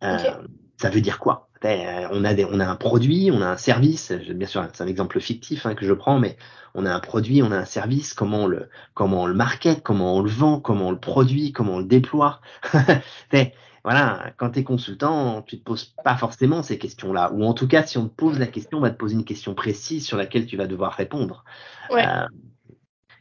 okay. 0.00 0.30
ça 0.78 0.88
veut 0.88 1.02
dire 1.02 1.18
quoi? 1.18 1.50
On 1.64 2.24
a, 2.24 2.34
des, 2.34 2.44
on 2.44 2.60
a 2.60 2.66
un 2.66 2.76
produit, 2.76 3.30
on 3.32 3.40
a 3.40 3.46
un 3.46 3.56
service, 3.56 4.12
bien 4.12 4.46
sûr 4.46 4.66
c'est 4.72 4.82
un 4.82 4.86
exemple 4.86 5.20
fictif 5.20 5.66
hein, 5.66 5.74
que 5.74 5.86
je 5.86 5.92
prends, 5.92 6.18
mais 6.18 6.36
on 6.74 6.86
a 6.86 6.92
un 6.92 7.00
produit, 7.00 7.42
on 7.42 7.52
a 7.52 7.56
un 7.56 7.64
service, 7.64 8.14
comment 8.14 8.44
on 8.44 8.46
le, 8.46 8.68
comment 8.94 9.22
on 9.22 9.26
le 9.26 9.34
market, 9.34 9.82
comment 9.82 10.16
on 10.16 10.22
le 10.22 10.30
vend, 10.30 10.60
comment 10.60 10.88
on 10.88 10.90
le 10.90 10.98
produit, 10.98 11.52
comment 11.52 11.74
on 11.74 11.78
le 11.78 11.84
déploie. 11.84 12.40
voilà, 13.84 14.32
quand 14.36 14.50
tu 14.50 14.60
es 14.60 14.64
consultant, 14.64 15.42
tu 15.42 15.58
te 15.58 15.64
poses 15.64 15.94
pas 16.04 16.16
forcément 16.16 16.62
ces 16.62 16.78
questions-là. 16.78 17.32
Ou 17.32 17.44
en 17.44 17.54
tout 17.54 17.68
cas, 17.68 17.84
si 17.84 17.96
on 17.96 18.08
te 18.08 18.14
pose 18.14 18.38
la 18.38 18.46
question, 18.46 18.78
on 18.78 18.80
va 18.80 18.90
te 18.90 18.96
poser 18.96 19.14
une 19.14 19.24
question 19.24 19.54
précise 19.54 20.04
sur 20.04 20.16
laquelle 20.16 20.46
tu 20.46 20.56
vas 20.56 20.66
devoir 20.66 20.92
répondre. 20.94 21.44
Ouais. 21.90 22.06
Euh, 22.06 22.26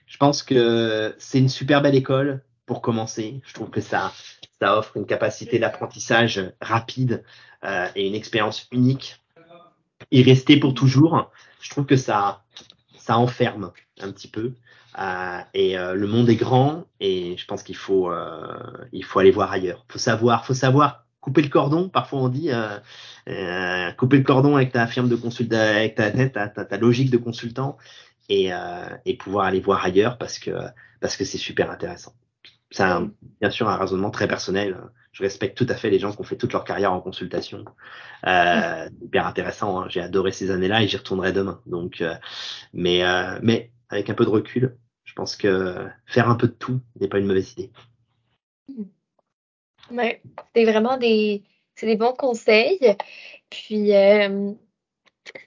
je 0.08 0.18
pense 0.18 0.42
que 0.42 1.16
c'est 1.18 1.40
une 1.40 1.50
super 1.50 1.82
belle 1.82 1.96
école 1.96 2.44
pour 2.66 2.82
commencer. 2.82 3.42
Je 3.46 3.54
trouve 3.54 3.70
que 3.70 3.82
ça, 3.82 4.12
ça 4.62 4.78
offre 4.78 4.98
une 4.98 5.06
capacité 5.06 5.60
d'apprentissage 5.60 6.54
rapide 6.62 7.24
euh, 7.64 7.88
et 7.96 8.08
une 8.08 8.16
expérience 8.16 8.68
unique. 8.72 9.22
Y 10.12 10.24
rester 10.24 10.58
pour 10.58 10.74
toujours, 10.74 11.32
je 11.62 11.70
trouve 11.70 11.86
que 11.86 11.96
ça, 11.96 12.44
ça 12.98 13.18
enferme 13.18 13.72
un 14.02 14.12
petit 14.12 14.28
peu. 14.28 14.54
Euh, 15.00 15.40
et 15.54 15.78
euh, 15.78 15.96
le 15.96 16.08
monde 16.08 16.30
est 16.30 16.36
grand 16.36 16.86
et 17.00 17.36
je 17.38 17.46
pense 17.46 17.64
qu'il 17.64 17.76
faut, 17.76 18.12
euh, 18.12 18.58
il 18.92 19.04
faut 19.04 19.20
aller 19.20 19.32
voir 19.32 19.52
ailleurs. 19.52 19.86
Faut 19.90 20.00
savoir, 20.00 20.46
faut 20.46 20.54
savoir 20.54 21.06
couper 21.20 21.42
le 21.42 21.50
cordon. 21.50 21.90
Parfois 21.90 22.20
on 22.20 22.30
dit 22.30 22.52
euh, 22.52 23.92
couper 23.94 24.18
le 24.18 24.24
cordon 24.24 24.56
avec 24.56 24.72
ta 24.72 24.86
firme 24.88 25.10
de 25.10 25.16
consultant, 25.16 25.58
avec 25.58 25.96
ta, 25.96 26.12
ta, 26.12 26.48
ta, 26.48 26.66
ta, 26.66 26.78
logique 26.78 27.10
de 27.10 27.18
consultant 27.18 27.78
et, 28.30 28.52
et 29.06 29.18
pouvoir 29.18 29.46
aller 29.46 29.60
voir 29.60 29.84
ailleurs 29.84 30.18
parce 30.18 30.40
que 30.40 30.52
parce 31.00 31.18
que 31.18 31.26
c'est 31.26 31.38
super 31.38 31.72
intéressant. 31.72 32.14
C'est 32.74 32.84
bien 33.40 33.52
sûr 33.52 33.70
un 33.70 33.78
raisonnement 33.78 34.10
très 34.10 34.28
personnel. 34.28 34.82
Je 35.12 35.22
respecte 35.22 35.56
tout 35.56 35.68
à 35.70 35.76
fait 35.76 35.92
les 35.92 36.00
gens 36.00 36.12
qui 36.12 36.20
ont 36.20 36.24
fait 36.24 36.38
toute 36.38 36.54
leur 36.54 36.64
carrière 36.64 36.92
en 36.92 37.00
consultation. 37.00 37.66
Euh, 38.26 38.90
hyper 39.00 39.28
intéressant. 39.28 39.80
Hein. 39.80 39.86
J'ai 39.90 40.02
adoré 40.02 40.32
ces 40.32 40.50
années-là 40.50 40.82
et 40.82 40.88
j'y 40.88 40.98
retournerai 40.98 41.34
demain. 41.34 41.62
Donc, 41.68 42.02
euh, 42.02 42.16
mais, 42.74 43.04
euh, 43.04 43.38
mais 43.44 43.72
avec 43.90 44.10
un 44.10 44.16
peu 44.16 44.26
de 44.26 44.32
recul, 44.32 44.76
je 45.04 45.14
pense 45.14 45.36
que 45.36 45.88
faire 46.08 46.30
un 46.30 46.36
peu 46.36 46.48
de 46.48 46.54
tout 46.54 46.82
n'est 47.00 47.08
pas 47.08 47.20
une 47.20 47.28
mauvaise 47.28 47.52
idée. 47.52 47.72
Ouais, 49.92 50.24
c'est 50.56 50.66
vraiment 50.66 50.98
des, 50.98 51.44
c'est 51.76 51.86
des 51.86 51.96
bons 51.96 52.14
conseils. 52.14 52.96
Puis, 53.52 53.94
euh, 53.94 54.52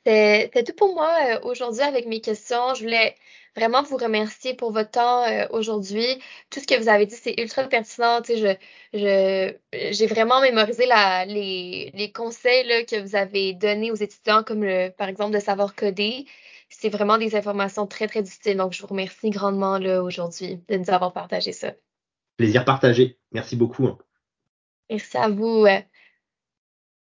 c'est 0.05 0.65
tout 0.65 0.75
pour 0.77 0.95
moi 0.95 1.41
aujourd'hui 1.43 1.83
avec 1.83 2.07
mes 2.07 2.21
questions. 2.21 2.75
Je 2.75 2.85
voulais 2.85 3.17
vraiment 3.57 3.83
vous 3.83 3.97
remercier 3.97 4.55
pour 4.55 4.73
votre 4.73 4.91
temps 4.91 5.25
euh, 5.25 5.47
aujourd'hui. 5.51 6.07
Tout 6.51 6.61
ce 6.61 6.67
que 6.67 6.79
vous 6.81 6.89
avez 6.89 7.07
dit, 7.07 7.15
c'est 7.15 7.35
ultra 7.41 7.65
pertinent. 7.65 8.21
Tu 8.23 8.37
sais, 8.37 8.59
je, 8.93 8.99
je, 8.99 9.93
j'ai 9.93 10.07
vraiment 10.07 10.41
mémorisé 10.41 10.87
la, 10.87 11.25
les, 11.25 11.91
les 11.95 12.13
conseils 12.13 12.67
là, 12.67 12.85
que 12.85 13.01
vous 13.01 13.17
avez 13.17 13.55
donnés 13.55 13.91
aux 13.91 13.97
étudiants, 13.97 14.43
comme 14.43 14.63
le, 14.63 14.91
par 14.91 15.09
exemple 15.09 15.35
de 15.35 15.41
savoir 15.41 15.75
coder. 15.75 16.27
C'est 16.69 16.89
vraiment 16.89 17.17
des 17.17 17.35
informations 17.37 17.87
très, 17.87 18.09
très 18.09 18.21
utiles. 18.21 18.57
Donc, 18.57 18.73
je 18.73 18.83
vous 18.83 18.89
remercie 18.89 19.31
grandement 19.31 19.79
là, 19.79 20.03
aujourd'hui 20.03 20.61
de 20.69 20.77
nous 20.77 20.91
avoir 20.91 21.13
partagé 21.13 21.53
ça. 21.53 21.73
Plaisir 22.37 22.65
partagé. 22.65 23.19
Merci 23.33 23.57
beaucoup. 23.57 23.89
Merci 24.91 25.17
à 25.17 25.29
vous. 25.29 25.67